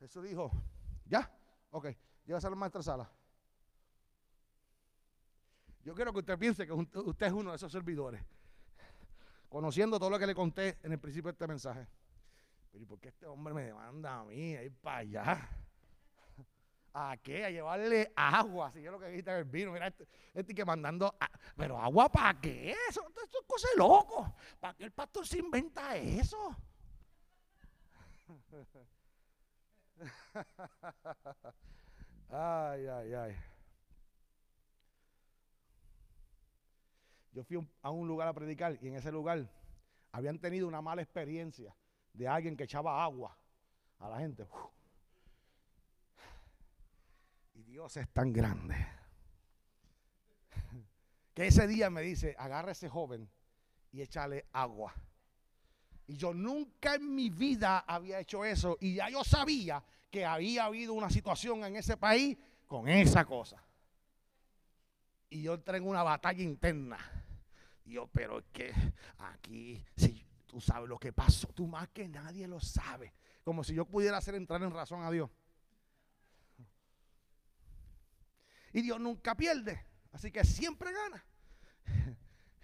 Jesús 0.07 0.23
dijo, 0.23 0.53
¿ya? 1.07 1.29
Ok, 1.71 1.89
llévase 2.25 2.47
a 2.47 2.51
la 2.51 2.57
maestra 2.57 2.81
sala. 2.81 3.11
Yo 5.83 5.95
quiero 5.95 6.13
que 6.13 6.21
usted 6.21 6.39
piense 6.39 6.65
que 6.65 6.73
usted 6.73 7.27
es 7.27 7.33
uno 7.33 7.51
de 7.51 7.57
esos 7.57 7.73
servidores. 7.73 8.23
Conociendo 9.49 9.99
todo 9.99 10.11
lo 10.11 10.19
que 10.19 10.27
le 10.29 10.35
conté 10.35 10.79
en 10.85 10.93
el 10.93 11.01
principio 11.01 11.29
de 11.29 11.33
este 11.33 11.49
mensaje. 11.49 11.89
Pero 12.71 12.85
¿y 12.85 12.87
por 12.87 13.01
qué 13.01 13.09
este 13.09 13.27
hombre 13.27 13.53
me 13.53 13.65
demanda 13.65 14.21
a 14.21 14.25
mí 14.25 14.55
a 14.55 14.63
ir 14.63 14.77
para 14.77 14.99
allá? 14.99 15.51
¿A 16.95 17.17
qué? 17.17 17.45
A 17.45 17.51
llevarle 17.51 18.13
agua. 18.15 18.71
Si 18.73 18.83
yo 18.83 18.93
lo 18.93 19.01
que 19.01 19.09
dijiste 19.09 19.37
el 19.37 19.45
vino. 19.45 19.73
Mira, 19.73 19.89
este, 19.89 20.07
este 20.35 20.55
que 20.55 20.65
mandando. 20.65 21.17
Pero 21.57 21.79
agua 21.79 22.09
para 22.09 22.41
qué? 22.41 22.77
Eso, 22.89 23.03
eso 23.09 23.39
es 23.41 23.47
cosa 23.47 23.69
loco. 23.77 24.37
¿Para 24.61 24.75
qué 24.75 24.85
el 24.85 24.93
pastor 24.93 25.27
se 25.27 25.39
inventa 25.39 25.97
eso? 25.97 26.57
Ay, 32.31 32.87
ay, 32.87 33.15
ay. 33.15 33.37
Yo 37.33 37.45
fui 37.45 37.69
a 37.83 37.91
un 37.91 38.09
lugar 38.09 38.29
a 38.29 38.33
predicar 38.33 38.79
y 38.81 38.89
en 38.89 38.97
ese 38.97 39.13
lugar 39.13 39.47
habían 40.13 40.39
tenido 40.39 40.67
una 40.67 40.81
mala 40.81 41.03
experiencia 41.03 41.77
de 42.15 42.27
alguien 42.27 42.57
que 42.57 42.65
echaba 42.65 43.03
agua 43.05 43.37
a 43.99 44.09
la 44.09 44.19
gente. 44.19 44.49
Y 47.55 47.63
Dios 47.63 47.97
es 47.97 48.09
tan 48.09 48.33
grande 48.33 48.75
que 51.35 51.47
ese 51.47 51.67
día 51.67 51.91
me 51.91 52.01
dice, 52.01 52.35
agarra 52.39 52.71
a 52.71 52.73
ese 52.73 52.89
joven 52.89 53.29
y 53.93 54.01
échale 54.01 54.47
agua. 54.53 54.95
Y 56.09 56.17
yo 56.17 56.33
nunca 56.33 56.95
en 56.95 57.15
mi 57.15 57.31
vida 57.31 57.81
había 57.81 58.21
hecho 58.21 58.45
eso. 58.45 58.77
Y 58.81 58.95
ya 58.95 59.09
yo 59.09 59.25
sabía 59.25 59.83
que 60.11 60.25
había 60.25 60.65
habido 60.65 60.93
una 60.93 61.11
situación 61.11 61.65
en 61.65 61.77
ese 61.77 61.97
país 61.97 62.39
con 62.67 62.89
esa 62.89 63.25
cosa. 63.25 63.63
Y 65.29 65.43
yo 65.43 65.55
entré 65.55 65.79
en 65.79 65.89
una 65.89 66.05
batalla 66.05 66.43
interna. 66.43 66.99
Y 67.85 67.93
yo, 67.93 68.07
pero 68.07 68.39
es 68.39 68.45
que 68.53 68.73
aquí, 69.19 69.85
si 69.97 70.25
tú 70.47 70.61
sabes 70.61 70.89
lo 70.89 70.99
que 70.99 71.13
pasó, 71.13 71.49
tú 71.49 71.67
más 71.67 71.89
que 71.89 72.07
nadie 72.07 72.47
lo 72.47 72.61
sabe. 72.61 73.13
Como 73.43 73.65
si 73.65 73.75
yo 73.75 73.85
pudiera 73.85 74.19
hacer 74.19 74.37
entrar 74.37 74.63
en 74.63 74.71
razón 74.71 75.03
a 75.03 75.11
Dios. 75.11 75.29
Y 78.73 78.83
Dios 78.83 79.01
nunca 79.01 79.35
pierde. 79.35 79.85
Así 80.13 80.31
que 80.31 80.45
siempre 80.45 80.93
gana. 80.93 81.25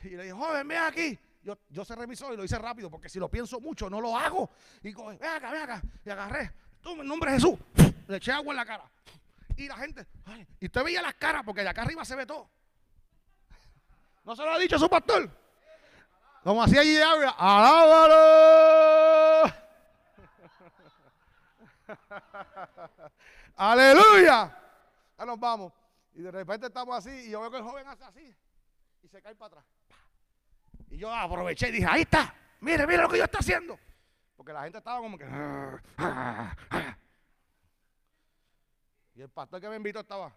Y 0.05 0.17
le 0.17 0.25
dije, 0.25 0.33
joven, 0.33 0.67
ven 0.67 0.79
aquí 0.79 1.19
yo, 1.43 1.59
yo 1.69 1.85
se 1.85 1.95
revisó 1.95 2.33
y 2.33 2.37
lo 2.37 2.45
hice 2.45 2.59
rápido 2.59 2.91
porque 2.91 3.09
si 3.09 3.19
lo 3.19 3.29
pienso 3.29 3.61
mucho 3.61 3.91
no 3.91 4.01
lo 4.01 4.17
hago. 4.17 4.51
Y 4.83 4.95
ven 4.95 5.25
acá, 5.25 5.51
ven 5.51 5.63
acá. 5.63 5.83
Y 6.05 6.11
agarré, 6.11 6.53
tú 6.81 6.93
en 7.01 7.07
nombre 7.07 7.31
de 7.31 7.37
Jesús, 7.37 7.59
le 8.09 8.17
eché 8.17 8.33
agua 8.33 8.53
en 8.53 8.57
la 8.57 8.67
cara. 8.67 8.85
Y 9.57 9.69
la 9.69 9.77
gente, 9.77 10.07
y 10.61 10.67
usted 10.67 10.83
veía 10.83 11.03
las 11.03 11.15
caras 11.15 11.43
porque 11.45 11.63
de 11.63 11.69
acá 11.69 11.83
arriba 11.83 12.05
se 12.05 12.17
ve 12.17 12.25
todo. 12.27 12.49
¿No 14.25 14.35
se 14.37 14.43
lo 14.43 14.53
ha 14.53 14.59
dicho 14.59 14.79
su 14.79 14.89
pastor? 14.89 15.29
Como 16.43 16.63
hacía 16.63 16.81
allí 16.81 16.97
alábalo. 16.97 18.13
Aleluya. 23.57 24.59
Ya 25.19 25.27
nos 25.27 25.39
vamos. 25.39 25.73
Y 26.15 26.23
de 26.23 26.31
repente 26.31 26.67
estamos 26.67 26.97
así 26.97 27.11
y 27.11 27.31
yo 27.31 27.41
veo 27.41 27.51
que 27.51 27.57
el 27.59 27.63
joven 27.63 27.87
hace 27.87 28.05
así 28.05 28.35
y 29.03 29.09
se 29.09 29.21
cae 29.23 29.35
para 29.35 29.59
atrás. 29.59 29.65
Y 30.93 30.99
yo 30.99 31.11
aproveché 31.11 31.71
y 31.71 31.73
dije, 31.73 31.87
ahí 31.89 32.03
está, 32.03 32.35
mire, 32.61 32.87
mire 32.87 33.01
lo 33.01 33.09
que 33.09 33.17
yo 33.17 33.25
estoy 33.25 33.39
haciendo. 33.41 33.81
Porque 34.37 34.53
la 34.53 34.65
gente 34.65 34.77
estaba 34.77 35.01
como 35.01 35.17
que... 35.17 35.25
Ah, 35.25 35.81
ah, 35.97 36.57
ah". 36.71 36.99
Y 39.15 39.23
el 39.23 39.31
pastor 39.31 39.59
que 39.59 39.71
me 39.71 39.77
invitó 39.77 40.01
estaba... 40.01 40.31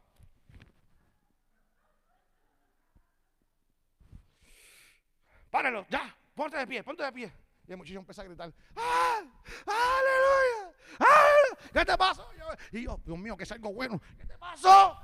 Páralo, 5.52 5.86
ya, 5.90 6.16
ponte 6.34 6.56
de 6.56 6.68
pie, 6.68 6.84
ponte 6.84 7.04
de 7.04 7.12
pie. 7.12 7.34
Y 7.68 7.72
el 7.72 7.78
muchacho 7.78 8.00
empezó 8.00 8.22
a 8.22 8.24
gritar, 8.24 8.54
¡Ah! 8.78 9.20
¡Aleluya! 9.66 10.74
¡Aleluya! 11.00 11.72
¿Qué 11.74 11.86
te 11.86 11.98
pasó? 11.98 12.30
Y 12.72 12.84
yo, 12.84 12.98
Dios 13.04 13.18
mío, 13.18 13.36
que 13.36 13.44
es 13.44 13.52
algo 13.52 13.74
bueno. 13.74 14.02
¿Qué 14.18 14.26
te 14.26 14.38
pasó? 14.38 14.98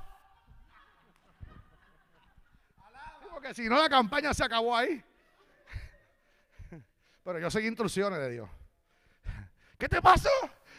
Porque 3.30 3.52
si 3.52 3.68
no, 3.68 3.76
la 3.76 3.90
campaña 3.90 4.32
se 4.32 4.44
acabó 4.44 4.74
ahí. 4.74 5.04
Pero 7.24 7.38
yo 7.38 7.50
seguí 7.50 7.68
instrucciones 7.68 8.18
de 8.18 8.30
Dios. 8.30 8.48
¿Qué 9.78 9.88
te 9.88 10.00
pasó? 10.00 10.30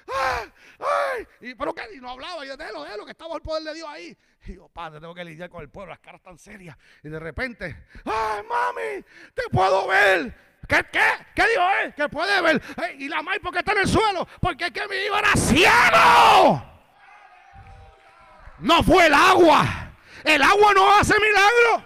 ¡Ay! 0.08 0.52
¡Ay! 0.80 1.28
Y, 1.42 1.56
¿Pero 1.56 1.74
qué? 1.74 1.84
Y 1.96 2.00
no 2.00 2.10
hablaba. 2.10 2.46
Y 2.46 2.50
yo, 2.50 2.58
déjalo, 2.58 2.84
déjalo, 2.84 3.06
que 3.06 3.12
estaba 3.12 3.36
el 3.36 3.42
poder 3.42 3.64
de 3.64 3.74
Dios 3.74 3.88
ahí. 3.90 4.18
Y 4.46 4.56
yo, 4.56 4.68
padre, 4.68 5.00
tengo 5.00 5.14
que 5.14 5.24
lidiar 5.24 5.50
con 5.50 5.62
el 5.62 5.70
pueblo, 5.70 5.92
las 5.92 6.00
caras 6.00 6.22
tan 6.22 6.38
serias. 6.38 6.78
Y 7.04 7.10
de 7.10 7.20
repente, 7.20 7.86
¡ay, 8.06 8.44
mami! 8.44 9.04
¡Te 9.34 9.44
puedo 9.52 9.88
ver! 9.88 10.34
¿Qué, 10.68 10.86
qué? 10.92 11.10
¿Qué 11.36 11.48
dijo 11.48 11.64
él? 11.84 11.94
Que 11.94 12.10
puede 12.10 12.42
ver. 12.42 12.62
Y 12.98 13.10
la 13.10 13.22
May, 13.22 13.40
¿por 13.40 13.52
qué 13.52 13.60
está 13.60 13.74
en 13.74 13.80
el 13.80 13.88
suelo? 13.88 14.28
Porque 14.40 14.66
es 14.66 14.72
que 14.72 14.88
mi 14.88 14.96
hijo 14.96 15.18
era 15.18 15.34
ciego. 15.36 16.64
No 18.60 18.82
fue 18.84 19.08
el 19.08 19.14
agua. 19.14 19.92
El 20.24 20.42
agua 20.42 20.74
no 20.74 20.96
hace 20.96 21.14
milagro. 21.20 21.86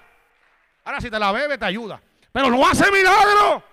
Ahora 0.83 1.01
si 1.01 1.09
te 1.09 1.17
la 1.17 1.31
bebe 1.31 1.57
te 1.57 1.65
ayuda. 1.65 1.99
Pero 2.31 2.49
no 2.51 2.67
hace 2.67 2.91
milagro. 2.91 3.63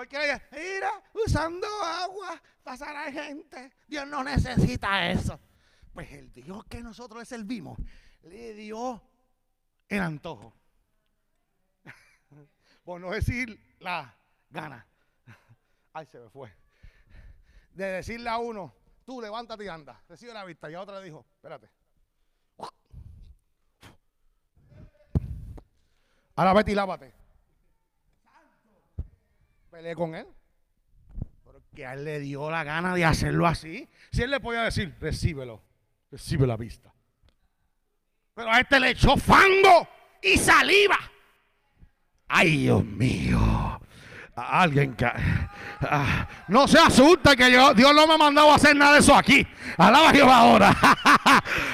Porque 0.00 0.16
mira, 0.16 1.02
usando 1.12 1.66
agua 1.66 2.40
pasará 2.64 3.12
gente. 3.12 3.70
Dios 3.86 4.08
no 4.08 4.24
necesita 4.24 5.10
eso. 5.10 5.38
Pues 5.92 6.10
el 6.12 6.32
Dios 6.32 6.64
que 6.64 6.80
nosotros 6.80 7.20
le 7.20 7.26
servimos 7.26 7.78
le 8.22 8.54
dio 8.54 9.02
el 9.90 10.00
antojo. 10.00 10.54
Por 12.82 12.98
no 12.98 13.10
decir 13.10 13.60
la 13.80 14.16
gana. 14.48 14.86
Ay, 15.92 16.06
se 16.06 16.18
me 16.18 16.30
fue. 16.30 16.50
De 17.74 17.84
decirle 17.84 18.30
a 18.30 18.38
uno, 18.38 18.72
tú 19.04 19.20
levántate 19.20 19.66
y 19.66 19.68
anda. 19.68 20.02
Recibe 20.08 20.32
la 20.32 20.46
vista. 20.46 20.70
Y 20.70 20.76
a 20.76 20.80
otra 20.80 20.98
le 20.98 21.04
dijo, 21.04 21.26
espérate. 21.34 21.68
Ahora 26.36 26.54
vete 26.54 26.72
y 26.72 26.74
lávate. 26.74 27.19
Peleé 29.70 29.94
con 29.94 30.14
él. 30.14 30.26
Porque 31.44 31.86
a 31.86 31.94
él 31.94 32.04
le 32.04 32.18
dio 32.18 32.50
la 32.50 32.64
gana 32.64 32.94
de 32.94 33.04
hacerlo 33.04 33.46
así. 33.46 33.88
Si 34.10 34.22
él 34.22 34.30
le 34.30 34.40
podía 34.40 34.62
decir, 34.62 34.94
recíbelo, 35.00 35.62
recibe 36.10 36.46
la 36.46 36.56
vista. 36.56 36.92
Pero 38.34 38.50
a 38.50 38.60
este 38.60 38.80
le 38.80 38.90
echó 38.90 39.16
fango 39.16 39.88
y 40.22 40.36
saliva. 40.36 40.98
Ay, 42.28 42.58
Dios 42.58 42.84
mío. 42.84 43.69
Alguien 44.48 44.94
que. 44.94 45.06
ah, 45.82 46.26
no 46.48 46.66
se 46.66 46.78
asusta 46.78 47.36
que 47.36 47.50
yo, 47.50 47.74
Dios 47.74 47.94
no 47.94 48.06
me 48.06 48.14
ha 48.14 48.18
mandado 48.18 48.50
a 48.50 48.56
hacer 48.56 48.76
nada 48.76 48.94
de 48.94 49.00
eso 49.00 49.14
aquí. 49.14 49.46
Alaba 49.76 50.10
Jehová 50.12 50.36
ahora. 50.36 50.76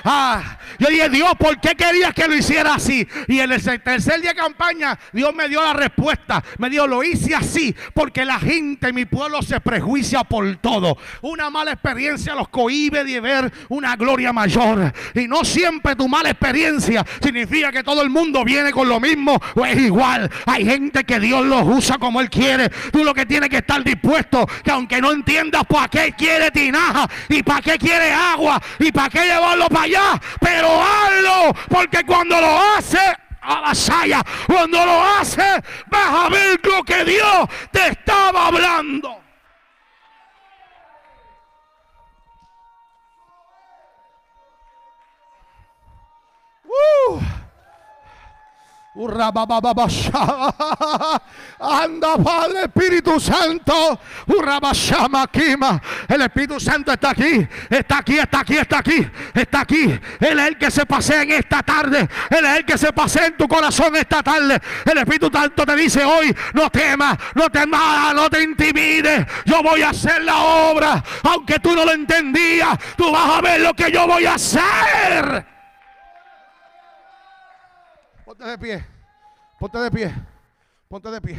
Ah, 0.09 0.59
yo 0.79 0.89
dije, 0.89 1.09
Dios, 1.09 1.33
¿por 1.37 1.61
qué 1.61 1.75
querías 1.75 2.15
que 2.15 2.29
lo 2.29 2.37
hiciera 2.37 2.75
así? 2.75 3.07
Y 3.27 3.41
en 3.41 3.51
el 3.51 3.63
tercer 3.83 4.21
día 4.21 4.31
de 4.31 4.37
campaña, 4.37 4.97
Dios 5.13 5.35
me 5.35 5.49
dio 5.49 5.63
la 5.63 5.73
respuesta. 5.73 6.43
Me 6.59 6.71
dijo, 6.71 6.87
lo 6.87 7.03
hice 7.03 7.35
así 7.35 7.75
porque 7.93 8.25
la 8.25 8.39
gente, 8.39 8.93
mi 8.93 9.05
pueblo, 9.05 9.43
se 9.43 9.61
prejuicia 9.61 10.23
por 10.23 10.57
todo. 10.59 10.97
Una 11.23 11.51
mala 11.51 11.73
experiencia 11.73 12.37
los 12.37 12.49
cohíbe 12.49 13.03
de 13.05 13.21
ver 13.21 13.53
una 13.69 13.97
gloria 13.97 14.33
mayor. 14.33 14.93
Y 15.15 15.27
no 15.27 15.45
siempre 15.45 15.97
tu 15.97 16.09
mala 16.09 16.31
experiencia 16.31 17.05
significa 17.21 17.73
que 17.73 17.83
todo 17.83 18.03
el 18.03 18.11
mundo 18.11 18.45
viene 18.45 18.71
con 18.71 18.89
lo 18.89 19.01
mismo 19.01 19.41
o 19.57 19.67
es 19.67 19.79
igual. 19.79 20.31
Hay 20.47 20.65
gente 20.65 21.05
que 21.05 21.19
Dios 21.19 21.45
los 21.45 21.67
usa 21.67 21.99
como 21.99 22.21
Él 22.21 22.31
quiere. 22.31 22.56
Tú 22.91 23.05
lo 23.05 23.15
que 23.15 23.27
tienes 23.27 23.49
que 23.49 23.59
estar 23.59 23.83
dispuesto, 23.83 24.47
que 24.65 24.71
aunque 24.71 25.01
no 25.01 25.13
entiendas 25.13 25.65
para 25.65 25.89
qué 25.89 26.13
quiere 26.17 26.51
tinaja 26.51 27.09
y 27.29 27.43
para 27.43 27.63
qué 27.63 27.79
quiere 27.79 28.13
agua 28.13 28.61
y 28.79 28.91
para 28.93 29.09
qué 29.09 29.25
llevarlo 29.25 29.69
para 29.69 29.85
allá, 29.85 30.21
pero 30.41 30.69
hazlo, 30.83 31.55
porque 31.69 32.05
cuando 32.05 32.41
lo 32.41 32.61
hace, 32.61 32.99
avasalla, 33.41 34.23
cuando 34.47 34.85
lo 34.85 35.03
hace, 35.03 35.63
vas 35.87 36.25
a 36.25 36.29
ver 36.29 36.61
lo 36.65 36.83
que 36.83 37.05
Dios 37.05 37.49
te 37.71 37.89
estaba 37.89 38.49
hablando. 38.49 39.21
Uh. 47.09 47.46
Anda, 51.59 52.17
Padre 52.17 52.63
Espíritu 52.65 53.21
Santo. 53.21 54.01
El 56.09 56.23
Espíritu 56.23 56.59
Santo 56.59 56.93
está 56.93 57.11
aquí. 57.11 57.47
Está 57.69 57.99
aquí, 57.99 58.19
está 58.19 58.41
aquí, 58.41 58.57
está 58.57 58.79
aquí. 58.79 59.07
Está 59.35 59.61
aquí. 59.61 60.01
Él 60.21 60.39
es 60.39 60.49
el 60.49 60.57
que 60.57 60.71
se 60.71 60.87
pasea 60.87 61.23
en 61.23 61.33
esta 61.33 61.63
tarde. 61.63 62.09
Él 62.31 62.45
es 62.47 62.57
el 62.57 62.65
que 62.65 62.79
se 62.79 62.91
pasea 62.91 63.27
en 63.27 63.37
tu 63.37 63.47
corazón 63.47 63.95
esta 63.97 64.23
tarde. 64.23 64.59
El 64.87 64.97
Espíritu 64.97 65.31
Santo 65.31 65.67
te 65.67 65.77
dice 65.77 66.03
hoy: 66.03 66.35
no 66.55 66.71
temas, 66.71 67.19
no 67.35 67.51
temas, 67.51 68.15
no 68.15 68.31
te 68.31 68.43
intimides. 68.43 69.27
Yo 69.45 69.63
voy 69.63 69.83
a 69.83 69.91
hacer 69.91 70.23
la 70.25 70.39
obra. 70.39 71.05
Aunque 71.25 71.59
tú 71.59 71.75
no 71.75 71.85
lo 71.85 71.93
entendías, 71.93 72.79
tú 72.97 73.13
vas 73.13 73.29
a 73.29 73.43
ver 73.43 73.61
lo 73.61 73.75
que 73.75 73.93
yo 73.93 74.07
voy 74.07 74.25
a 74.25 74.35
hacer. 74.35 75.56
Ponte 78.37 78.51
de 78.51 78.59
pie. 78.59 78.87
Ponte 79.59 79.79
de 79.79 79.91
pie. 79.91 80.15
Ponte 80.89 81.11
de 81.11 81.21
pie. 81.23 81.39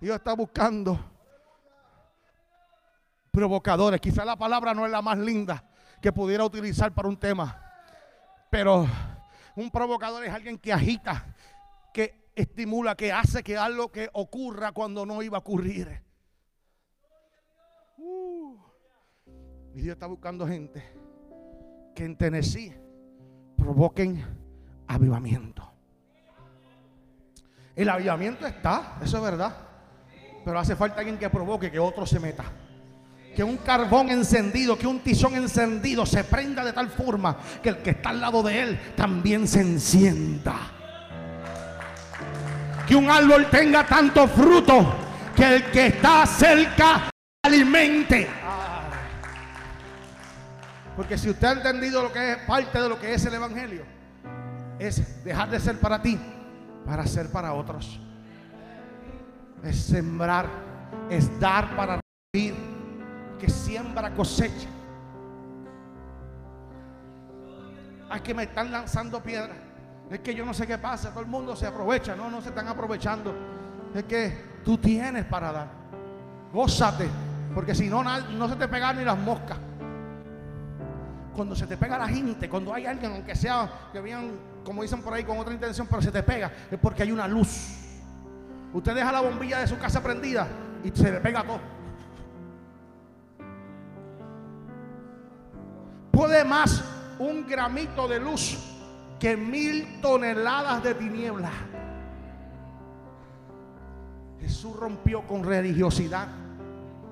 Dios 0.00 0.16
está 0.16 0.32
buscando 0.32 0.98
provocadores. 3.30 4.00
Quizá 4.00 4.24
la 4.24 4.36
palabra 4.36 4.72
no 4.72 4.86
es 4.86 4.92
la 4.92 5.02
más 5.02 5.18
linda 5.18 5.62
que 6.00 6.12
pudiera 6.12 6.46
utilizar 6.46 6.94
para 6.94 7.08
un 7.08 7.18
tema. 7.18 7.60
Pero 8.48 8.86
un 9.54 9.70
provocador 9.70 10.24
es 10.24 10.32
alguien 10.32 10.58
que 10.58 10.72
agita, 10.72 11.26
que 11.92 12.30
estimula, 12.34 12.94
que 12.94 13.12
hace 13.12 13.42
que 13.42 13.58
algo 13.58 13.92
que 13.92 14.08
ocurra 14.14 14.72
cuando 14.72 15.04
no 15.04 15.22
iba 15.22 15.36
a 15.36 15.40
ocurrir. 15.40 16.02
Uh. 17.98 18.56
Y 19.74 19.82
Dios 19.82 19.92
está 19.92 20.06
buscando 20.06 20.46
gente 20.46 20.82
que 21.94 22.02
en 22.02 22.16
Tennessee 22.16 22.74
provoquen 23.58 24.45
avivamiento. 24.88 25.72
El 27.74 27.90
avivamiento 27.90 28.46
está, 28.46 28.96
eso 29.02 29.18
es 29.18 29.22
verdad. 29.22 29.54
Pero 30.44 30.58
hace 30.58 30.76
falta 30.76 31.00
alguien 31.00 31.18
que 31.18 31.28
provoque 31.28 31.70
que 31.70 31.78
otro 31.78 32.06
se 32.06 32.18
meta. 32.18 32.44
Que 33.34 33.44
un 33.44 33.58
carbón 33.58 34.10
encendido, 34.10 34.78
que 34.78 34.86
un 34.86 35.00
tizón 35.00 35.34
encendido 35.34 36.06
se 36.06 36.24
prenda 36.24 36.64
de 36.64 36.72
tal 36.72 36.88
forma 36.88 37.36
que 37.62 37.68
el 37.68 37.78
que 37.78 37.90
está 37.90 38.10
al 38.10 38.20
lado 38.20 38.42
de 38.42 38.62
él 38.62 38.80
también 38.96 39.46
se 39.46 39.60
encienda. 39.60 40.54
Que 42.86 42.96
un 42.96 43.10
árbol 43.10 43.48
tenga 43.50 43.84
tanto 43.84 44.26
fruto 44.28 44.94
que 45.34 45.56
el 45.56 45.70
que 45.70 45.88
está 45.88 46.24
cerca 46.24 47.10
alimente. 47.42 48.26
Porque 50.96 51.18
si 51.18 51.28
usted 51.28 51.48
ha 51.48 51.52
entendido 51.52 52.02
lo 52.02 52.12
que 52.12 52.32
es 52.32 52.38
parte 52.38 52.80
de 52.80 52.88
lo 52.88 52.98
que 52.98 53.12
es 53.12 53.24
el 53.26 53.34
Evangelio, 53.34 53.95
es 54.78 55.24
dejar 55.24 55.50
de 55.50 55.60
ser 55.60 55.78
para 55.80 56.00
ti 56.00 56.18
para 56.86 57.06
ser 57.06 57.30
para 57.30 57.52
otros. 57.52 58.00
Es 59.62 59.76
sembrar, 59.76 60.46
es 61.10 61.38
dar 61.40 61.74
para 61.76 62.00
recibir, 62.32 62.54
que 63.38 63.50
siembra 63.50 64.14
cosecha. 64.14 64.68
Hay 68.08 68.20
que 68.20 68.32
me 68.32 68.44
están 68.44 68.70
lanzando 68.70 69.20
piedras. 69.20 69.56
Es 70.08 70.20
que 70.20 70.32
yo 70.34 70.46
no 70.46 70.54
sé 70.54 70.66
qué 70.66 70.78
pasa, 70.78 71.10
todo 71.10 71.20
el 71.20 71.26
mundo 71.26 71.56
se 71.56 71.66
aprovecha, 71.66 72.14
no, 72.14 72.30
no 72.30 72.40
se 72.40 72.50
están 72.50 72.68
aprovechando. 72.68 73.34
Es 73.92 74.04
que 74.04 74.60
tú 74.64 74.78
tienes 74.78 75.24
para 75.24 75.50
dar. 75.50 75.68
Gózate, 76.52 77.08
porque 77.52 77.74
si 77.74 77.88
no, 77.88 78.04
no 78.04 78.48
se 78.48 78.54
te 78.54 78.68
pegan 78.68 78.98
ni 78.98 79.04
las 79.04 79.18
moscas. 79.18 79.58
Cuando 81.34 81.56
se 81.56 81.66
te 81.66 81.76
pega 81.76 81.98
la 81.98 82.06
gente, 82.06 82.48
cuando 82.48 82.72
hay 82.72 82.86
alguien, 82.86 83.12
aunque 83.12 83.34
sea 83.34 83.68
que 83.92 84.00
vean 84.00 84.38
como 84.66 84.82
dicen 84.82 85.00
por 85.00 85.14
ahí, 85.14 85.22
con 85.22 85.38
otra 85.38 85.54
intención, 85.54 85.86
pero 85.88 86.02
se 86.02 86.10
te 86.10 86.24
pega, 86.24 86.50
es 86.68 86.78
porque 86.80 87.04
hay 87.04 87.12
una 87.12 87.28
luz. 87.28 87.78
Usted 88.72 88.96
deja 88.96 89.12
la 89.12 89.20
bombilla 89.20 89.60
de 89.60 89.68
su 89.68 89.78
casa 89.78 90.02
prendida 90.02 90.48
y 90.82 90.90
se 90.90 91.12
le 91.12 91.20
pega 91.20 91.44
todo. 91.44 91.60
Puede 96.10 96.44
más 96.44 96.82
un 97.20 97.46
gramito 97.46 98.08
de 98.08 98.18
luz 98.18 98.58
que 99.20 99.36
mil 99.36 100.00
toneladas 100.00 100.82
de 100.82 100.94
tiniebla. 100.94 101.50
Jesús 104.40 104.74
rompió 104.74 105.22
con 105.28 105.44
religiosidad, 105.44 106.26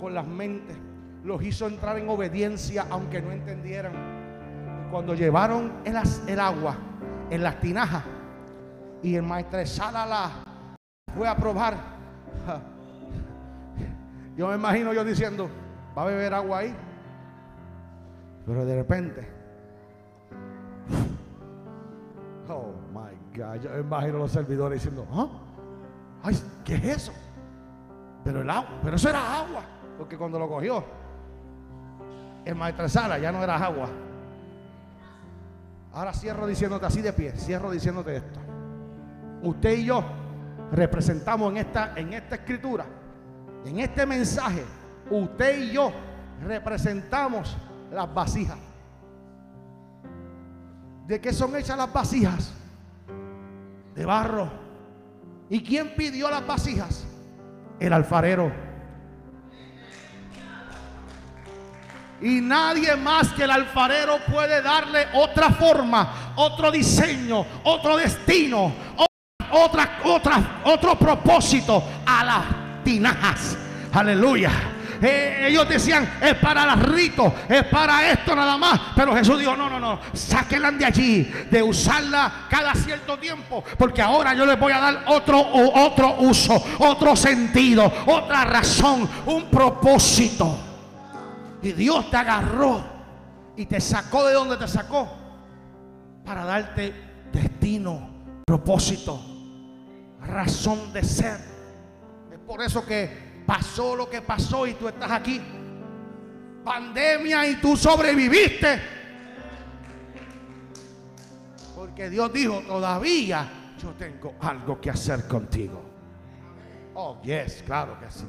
con 0.01 0.13
las 0.13 0.27
mentes, 0.27 0.77
los 1.23 1.41
hizo 1.41 1.69
entrar 1.69 1.99
en 1.99 2.09
obediencia 2.09 2.87
aunque 2.91 3.23
no 3.23 3.31
entendieran. 3.31 3.93
Cuando 4.91 5.15
llevaron 5.15 5.73
el, 5.85 5.97
el 6.27 6.41
agua, 6.41 6.77
en 7.31 7.43
las 7.43 7.61
tinajas. 7.61 8.03
Y 9.03 9.17
el 9.17 9.23
maestro 9.23 9.65
Salala 9.67 10.31
fue 11.15 11.29
a 11.29 11.37
probar. 11.37 11.77
Yo 14.37 14.49
me 14.49 14.57
imagino 14.57 14.93
yo 14.93 15.05
diciendo, 15.05 15.49
¿va 15.97 16.03
a 16.03 16.07
beber 16.07 16.35
agua 16.35 16.59
ahí? 16.59 16.75
Pero 18.45 18.65
de 18.65 18.75
repente, 18.75 19.29
oh 22.49 22.73
my 22.93 23.39
God, 23.39 23.61
yo 23.63 23.71
me 23.71 23.81
imagino 23.81 24.19
los 24.19 24.33
servidores 24.33 24.83
diciendo, 24.83 25.07
¿ah? 25.13 25.29
Ay, 26.25 26.37
¿qué 26.65 26.75
es 26.75 26.85
eso? 26.85 27.13
Pero 28.25 28.43
el 28.43 28.51
agua, 28.51 28.81
pero 28.83 28.97
eso 28.97 29.09
era 29.09 29.39
agua. 29.39 29.63
Porque 29.97 30.19
cuando 30.19 30.39
lo 30.39 30.49
cogió, 30.49 30.83
el 32.45 32.55
maestro 32.57 32.89
Sala 32.89 33.19
ya 33.19 33.31
no 33.31 33.43
era 33.43 33.57
agua. 33.57 33.89
Ahora 35.95 36.13
cierro 36.13 36.47
diciéndote 36.47 36.87
así 36.87 37.01
de 37.01 37.13
pie, 37.13 37.33
cierro 37.37 37.71
diciéndote 37.71 38.17
esto. 38.17 38.41
Usted 39.43 39.79
y 39.79 39.85
yo 39.85 40.05
representamos 40.73 41.53
en 41.53 41.59
esta, 41.59 41.93
en 41.95 42.13
esta 42.13 42.35
escritura, 42.35 42.85
en 43.65 43.79
este 43.79 44.05
mensaje, 44.05 44.65
usted 45.09 45.59
y 45.61 45.73
yo 45.73 45.93
representamos 46.43 47.57
las 47.93 48.13
vasijas. 48.13 48.59
¿De 51.07 51.21
qué 51.21 51.33
son 51.33 51.55
hechas 51.55 51.79
las 51.79 51.93
vasijas? 51.93 52.53
De 53.95 54.05
barro. 54.05 54.51
¿Y 55.49 55.63
quién 55.63 55.95
pidió 55.95 56.29
las 56.29 56.45
vasijas? 56.45 57.07
El 57.79 57.93
alfarero. 57.93 58.51
Y 62.25 62.41
nadie 62.41 62.97
más 62.97 63.35
que 63.35 63.45
el 63.45 63.51
alfarero 63.51 64.19
puede 64.33 64.63
darle 64.63 65.09
otra 65.13 65.51
forma, 65.51 66.33
otro 66.37 66.71
diseño, 66.71 67.45
otro 67.65 67.99
destino, 67.99 68.73
otra, 69.51 69.99
otra, 70.05 70.63
otro 70.65 70.99
propósito 70.99 71.85
a 72.07 72.25
las 72.25 72.83
tinajas. 72.83 73.59
Aleluya. 73.93 74.51
Eh, 75.03 75.49
ellos 75.49 75.69
decían, 75.69 76.15
es 76.19 76.33
para 76.37 76.73
el 76.73 76.81
rito, 76.81 77.31
es 77.47 77.65
para 77.65 78.11
esto 78.11 78.35
nada 78.35 78.57
más. 78.57 78.81
Pero 78.97 79.15
Jesús 79.15 79.39
dijo, 79.39 79.55
no, 79.55 79.69
no, 79.69 79.79
no, 79.79 80.01
sáquenla 80.15 80.71
de 80.71 80.85
allí, 80.87 81.31
de 81.51 81.63
usarla 81.63 82.47
cada 82.49 82.75
cierto 82.75 83.19
tiempo. 83.19 83.63
Porque 83.77 84.01
ahora 84.01 84.33
yo 84.33 84.47
les 84.47 84.59
voy 84.59 84.73
a 84.73 84.81
dar 84.81 85.05
otro, 85.09 85.47
otro 85.47 86.17
uso, 86.21 86.55
otro 86.79 87.15
sentido, 87.17 87.93
otra 88.07 88.47
razón, 88.47 89.07
un 89.27 89.45
propósito. 89.51 90.74
Y 91.65 91.73
Dios 91.73 92.11
te 92.11 92.19
agarró 92.19 92.85
y 93.57 93.65
te 93.65 93.81
sacó 93.81 94.27
de 94.27 94.35
donde 94.35 94.59
te 94.59 94.69
sacó 94.69 95.09
para 96.23 96.45
darte 96.45 96.93
destino, 97.33 98.43
propósito, 98.45 99.19
razón 100.21 100.93
de 100.93 101.03
ser. 101.03 101.39
Es 102.31 102.39
por 102.41 102.61
eso 102.61 102.85
que 102.85 103.43
pasó 103.47 103.97
lo 103.97 104.11
que 104.11 104.21
pasó 104.21 104.67
y 104.67 104.75
tú 104.75 104.89
estás 104.89 105.11
aquí. 105.11 105.41
Pandemia 106.63 107.49
y 107.49 107.55
tú 107.55 107.79
sobreviviste. 107.79 108.83
Porque 111.75 112.11
Dios 112.11 112.31
dijo, 112.31 112.61
todavía 112.61 113.75
yo 113.83 113.89
tengo 113.93 114.35
algo 114.41 114.79
que 114.79 114.91
hacer 114.91 115.27
contigo. 115.27 115.83
Oh, 116.93 117.23
yes, 117.23 117.63
claro 117.65 117.99
que 117.99 118.11
sí. 118.11 118.27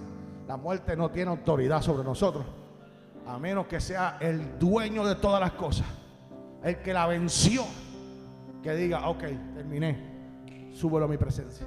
La 0.47 0.55
muerte 0.55 0.95
no 0.95 1.11
tiene 1.11 1.31
autoridad 1.31 1.81
sobre 1.81 2.05
nosotros. 2.05 2.45
A 3.28 3.39
menos 3.39 3.67
que 3.67 3.80
sea 3.80 4.17
el 4.19 4.59
dueño 4.59 5.05
de 5.05 5.15
todas 5.15 5.39
las 5.39 5.53
cosas. 5.53 5.88
El 6.63 6.78
que 6.78 6.93
la 6.93 7.07
venció. 7.07 7.63
Que 8.61 8.73
diga, 8.76 9.07
ok, 9.09 9.23
terminé. 9.53 10.71
Súbelo 10.73 11.05
a 11.05 11.07
mi 11.07 11.17
presencia. 11.17 11.65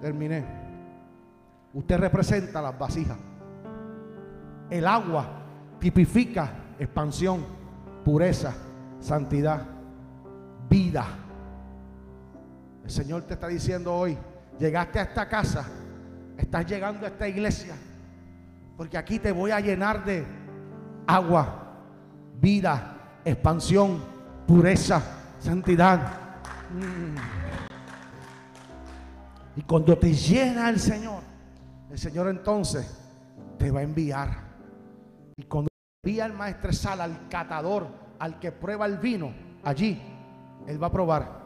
Terminé. 0.00 0.44
Usted 1.74 1.98
representa 1.98 2.60
las 2.60 2.78
vasijas. 2.78 3.18
El 4.68 4.86
agua 4.86 5.26
tipifica 5.78 6.50
expansión, 6.78 7.44
pureza, 8.04 8.54
santidad, 9.00 9.62
vida. 10.68 11.06
El 12.84 12.90
Señor 12.90 13.22
te 13.22 13.34
está 13.34 13.48
diciendo 13.48 13.94
hoy, 13.94 14.16
llegaste 14.58 14.98
a 14.98 15.02
esta 15.02 15.28
casa, 15.28 15.66
estás 16.36 16.66
llegando 16.66 17.06
a 17.06 17.08
esta 17.08 17.28
iglesia, 17.28 17.74
porque 18.76 18.96
aquí 18.98 19.18
te 19.18 19.32
voy 19.32 19.50
a 19.50 19.60
llenar 19.60 20.04
de 20.04 20.24
agua, 21.06 21.74
vida, 22.40 23.20
expansión, 23.24 24.02
pureza, 24.46 25.02
santidad. 25.40 26.00
Mm. 26.72 27.42
Y 29.56 29.62
cuando 29.62 29.96
te 29.98 30.12
llena 30.12 30.70
el 30.70 30.80
Señor, 30.80 31.22
el 31.90 31.98
Señor 31.98 32.28
entonces 32.28 32.98
te 33.58 33.70
va 33.70 33.80
a 33.80 33.82
enviar. 33.82 34.30
Y 35.36 35.44
cuando 35.44 35.68
envía 36.02 36.26
el 36.26 36.32
maestresal 36.32 37.00
al 37.00 37.28
catador, 37.28 37.86
al 38.18 38.38
que 38.38 38.50
prueba 38.52 38.86
el 38.86 38.98
vino, 38.98 39.32
allí, 39.62 40.00
Él 40.66 40.82
va 40.82 40.86
a 40.86 40.92
probar 40.92 41.42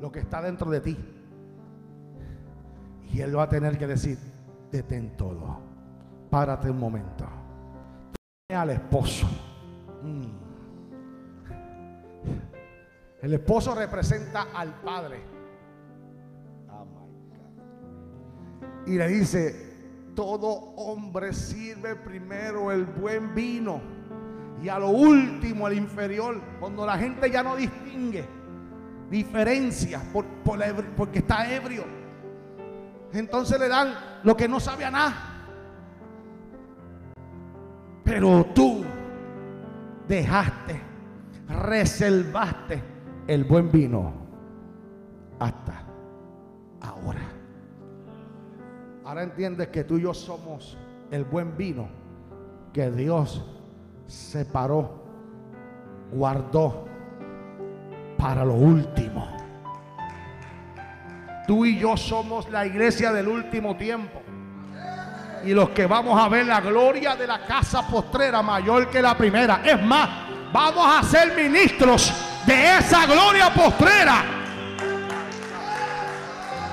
lo 0.00 0.10
que 0.10 0.20
está 0.20 0.40
dentro 0.40 0.70
de 0.70 0.80
ti. 0.80 0.96
Y 3.12 3.20
Él 3.20 3.36
va 3.36 3.44
a 3.44 3.48
tener 3.48 3.76
que 3.76 3.86
decir, 3.86 4.18
detén 4.70 5.16
todo, 5.16 5.60
párate 6.30 6.70
un 6.70 6.78
momento. 6.78 7.26
Al 8.48 8.70
esposo. 8.70 9.26
Mm. 10.02 10.40
El 13.22 13.34
esposo 13.34 13.74
representa 13.74 14.46
al 14.54 14.74
padre. 14.80 15.40
y 18.86 18.96
le 18.96 19.06
dice, 19.08 20.12
todo 20.16 20.48
hombre 20.48 21.32
sirve 21.32 21.94
primero 21.96 22.72
el 22.72 22.86
buen 22.86 23.34
vino 23.34 23.80
y 24.62 24.68
a 24.68 24.78
lo 24.78 24.88
último 24.88 25.68
el 25.68 25.78
inferior, 25.78 26.40
cuando 26.58 26.84
la 26.84 26.98
gente 26.98 27.30
ya 27.30 27.42
no 27.42 27.56
distingue 27.56 28.24
diferencia 29.10 30.00
por, 30.12 30.24
porque 30.96 31.18
está 31.20 31.52
ebrio. 31.52 31.84
Entonces 33.12 33.58
le 33.58 33.68
dan 33.68 33.94
lo 34.22 34.36
que 34.36 34.48
no 34.48 34.60
sabe 34.60 34.84
a 34.84 34.90
nada. 34.90 35.29
Pero 38.10 38.44
tú 38.46 38.82
dejaste, 40.08 40.80
reservaste 41.48 42.82
el 43.28 43.44
buen 43.44 43.70
vino 43.70 44.12
hasta 45.38 45.84
ahora. 46.80 47.20
Ahora 49.04 49.22
entiendes 49.22 49.68
que 49.68 49.84
tú 49.84 49.96
y 49.98 50.02
yo 50.02 50.12
somos 50.12 50.76
el 51.12 51.22
buen 51.22 51.56
vino 51.56 51.86
que 52.72 52.90
Dios 52.90 53.44
separó, 54.08 55.04
guardó 56.10 56.86
para 58.18 58.44
lo 58.44 58.54
último. 58.54 59.28
Tú 61.46 61.64
y 61.64 61.78
yo 61.78 61.96
somos 61.96 62.50
la 62.50 62.66
iglesia 62.66 63.12
del 63.12 63.28
último 63.28 63.76
tiempo. 63.76 64.20
Y 65.44 65.54
los 65.54 65.70
que 65.70 65.86
vamos 65.86 66.20
a 66.20 66.28
ver 66.28 66.46
la 66.46 66.60
gloria 66.60 67.16
de 67.16 67.26
la 67.26 67.40
casa 67.40 67.86
postrera 67.86 68.42
mayor 68.42 68.90
que 68.90 69.00
la 69.00 69.16
primera. 69.16 69.62
Es 69.64 69.80
más, 69.82 70.08
vamos 70.52 70.86
a 70.86 71.02
ser 71.02 71.34
ministros 71.34 72.12
de 72.44 72.78
esa 72.78 73.06
gloria 73.06 73.52
postrera. 73.52 74.40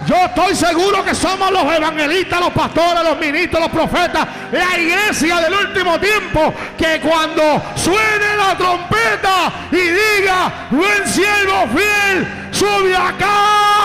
Yo 0.07 0.15
estoy 0.15 0.55
seguro 0.55 1.03
que 1.03 1.13
somos 1.13 1.51
los 1.51 1.63
evangelistas, 1.63 2.39
los 2.39 2.51
pastores, 2.51 3.03
los 3.03 3.19
ministros, 3.19 3.61
los 3.61 3.71
profetas, 3.71 4.25
la 4.53 4.79
iglesia 4.79 5.41
del 5.41 5.53
último 5.53 5.99
tiempo, 5.99 6.53
que 6.77 7.01
cuando 7.01 7.61
suene 7.75 8.37
la 8.37 8.55
trompeta 8.57 9.51
y 9.69 9.75
diga, 9.75 10.67
buen 10.71 11.07
siervo 11.07 11.67
fiel, 11.75 12.49
sube 12.51 12.95
acá. 12.95 13.76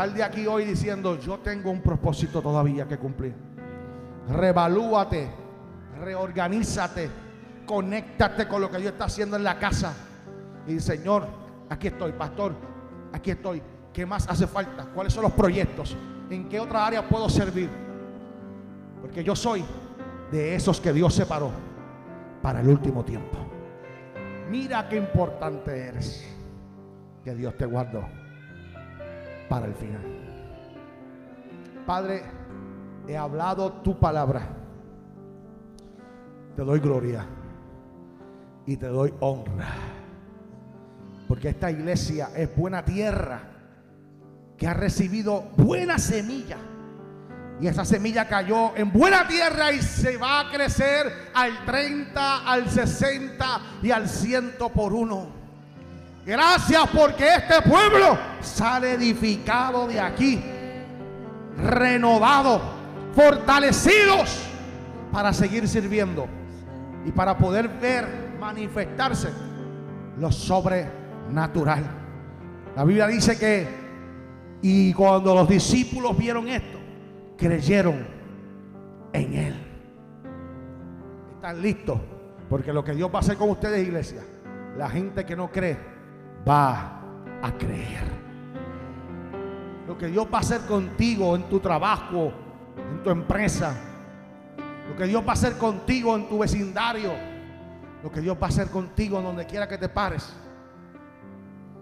Sal 0.00 0.14
de 0.14 0.22
aquí 0.22 0.46
hoy 0.46 0.64
diciendo, 0.64 1.18
yo 1.20 1.40
tengo 1.40 1.70
un 1.70 1.82
propósito 1.82 2.40
todavía 2.40 2.88
que 2.88 2.96
cumplir. 2.96 3.34
Revalúate, 4.30 5.28
reorganízate 6.00 7.10
conéctate 7.66 8.48
con 8.48 8.62
lo 8.62 8.70
que 8.70 8.78
Dios 8.78 8.92
está 8.92 9.04
haciendo 9.04 9.36
en 9.36 9.44
la 9.44 9.58
casa. 9.58 9.94
Y 10.66 10.80
Señor, 10.80 11.26
aquí 11.68 11.88
estoy, 11.88 12.12
pastor, 12.12 12.54
aquí 13.12 13.32
estoy. 13.32 13.62
¿Qué 13.92 14.06
más 14.06 14.26
hace 14.26 14.46
falta? 14.46 14.86
¿Cuáles 14.86 15.12
son 15.12 15.24
los 15.24 15.32
proyectos? 15.32 15.94
¿En 16.30 16.48
qué 16.48 16.58
otra 16.58 16.86
área 16.86 17.06
puedo 17.06 17.28
servir? 17.28 17.68
Porque 19.02 19.22
yo 19.22 19.36
soy 19.36 19.62
de 20.32 20.54
esos 20.54 20.80
que 20.80 20.94
Dios 20.94 21.12
separó 21.12 21.50
para 22.40 22.62
el 22.62 22.68
último 22.68 23.04
tiempo. 23.04 23.36
Mira 24.48 24.88
qué 24.88 24.96
importante 24.96 25.78
eres. 25.78 26.26
Que 27.22 27.34
Dios 27.34 27.54
te 27.58 27.66
guardó 27.66 28.19
para 29.50 29.66
el 29.66 29.74
final. 29.74 30.00
Padre, 31.84 32.22
he 33.08 33.16
hablado 33.16 33.72
tu 33.82 33.98
palabra. 33.98 34.42
Te 36.54 36.62
doy 36.62 36.78
gloria 36.78 37.26
y 38.64 38.76
te 38.76 38.86
doy 38.86 39.12
honra. 39.18 39.74
Porque 41.26 41.48
esta 41.48 41.68
iglesia 41.68 42.30
es 42.36 42.56
buena 42.56 42.84
tierra 42.84 43.42
que 44.56 44.68
ha 44.68 44.74
recibido 44.74 45.42
buena 45.56 45.98
semilla. 45.98 46.58
Y 47.60 47.66
esa 47.66 47.84
semilla 47.84 48.28
cayó 48.28 48.76
en 48.76 48.92
buena 48.92 49.26
tierra 49.26 49.72
y 49.72 49.82
se 49.82 50.16
va 50.16 50.40
a 50.40 50.50
crecer 50.52 51.12
al 51.34 51.64
30, 51.66 52.48
al 52.48 52.70
60 52.70 53.60
y 53.82 53.90
al 53.90 54.08
100 54.08 54.54
por 54.72 54.92
uno. 54.92 55.39
Gracias 56.24 56.86
porque 56.94 57.26
este 57.26 57.62
pueblo 57.62 58.18
sale 58.42 58.92
edificado 58.92 59.88
de 59.88 59.98
aquí, 59.98 60.42
renovado, 61.56 62.60
fortalecidos 63.14 64.38
para 65.10 65.32
seguir 65.32 65.66
sirviendo 65.66 66.28
y 67.06 67.10
para 67.10 67.38
poder 67.38 67.68
ver 67.68 68.36
manifestarse 68.38 69.30
lo 70.18 70.30
sobrenatural. 70.30 71.84
La 72.76 72.84
Biblia 72.84 73.06
dice 73.06 73.38
que, 73.38 73.66
y 74.60 74.92
cuando 74.92 75.34
los 75.34 75.48
discípulos 75.48 76.16
vieron 76.18 76.48
esto, 76.48 76.78
creyeron 77.38 78.06
en 79.14 79.34
Él. 79.34 79.66
Están 81.36 81.62
listos, 81.62 81.98
porque 82.50 82.74
lo 82.74 82.84
que 82.84 82.92
Dios 82.92 83.10
va 83.12 83.16
a 83.16 83.20
hacer 83.20 83.38
con 83.38 83.48
ustedes, 83.48 83.86
iglesia, 83.86 84.22
la 84.76 84.90
gente 84.90 85.24
que 85.24 85.34
no 85.34 85.50
cree 85.50 85.99
va 86.48 87.00
a 87.42 87.52
creer. 87.52 88.20
Lo 89.86 89.96
que 89.98 90.06
Dios 90.06 90.26
va 90.32 90.38
a 90.38 90.40
hacer 90.40 90.60
contigo 90.62 91.34
en 91.36 91.48
tu 91.48 91.60
trabajo, 91.60 92.32
en 92.76 93.02
tu 93.02 93.10
empresa, 93.10 93.74
lo 94.88 94.96
que 94.96 95.04
Dios 95.04 95.22
va 95.24 95.30
a 95.30 95.32
hacer 95.32 95.56
contigo 95.56 96.16
en 96.16 96.28
tu 96.28 96.38
vecindario, 96.38 97.12
lo 98.02 98.10
que 98.10 98.20
Dios 98.20 98.36
va 98.36 98.46
a 98.46 98.50
hacer 98.50 98.68
contigo 98.68 99.18
en 99.18 99.24
donde 99.24 99.46
quiera 99.46 99.68
que 99.68 99.78
te 99.78 99.88
pares, 99.88 100.32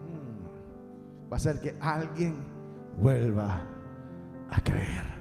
mm, 0.06 1.32
va 1.32 1.36
a 1.36 1.40
ser 1.40 1.60
que 1.60 1.76
alguien 1.80 2.36
vuelva 2.96 3.62
a 4.50 4.60
creer. 4.60 5.18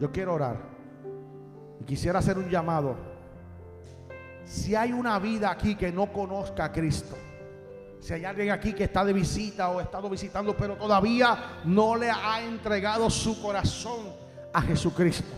Yo 0.00 0.10
quiero 0.10 0.34
orar 0.34 0.56
y 1.80 1.84
quisiera 1.84 2.18
hacer 2.18 2.36
un 2.38 2.48
llamado. 2.48 3.13
Si 4.44 4.74
hay 4.74 4.92
una 4.92 5.18
vida 5.18 5.50
aquí 5.50 5.74
que 5.74 5.90
no 5.90 6.12
conozca 6.12 6.66
a 6.66 6.72
Cristo, 6.72 7.16
si 8.00 8.12
hay 8.12 8.24
alguien 8.24 8.50
aquí 8.50 8.74
que 8.74 8.84
está 8.84 9.04
de 9.04 9.12
visita 9.14 9.70
o 9.70 9.78
ha 9.78 9.82
estado 9.82 10.10
visitando, 10.10 10.54
pero 10.56 10.76
todavía 10.76 11.62
no 11.64 11.96
le 11.96 12.10
ha 12.10 12.42
entregado 12.42 13.08
su 13.08 13.40
corazón 13.40 14.12
a 14.52 14.60
Jesucristo. 14.60 15.34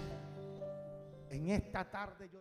En 1.30 1.50
esta 1.50 1.88
tarde 1.88 2.28
yo 2.32 2.40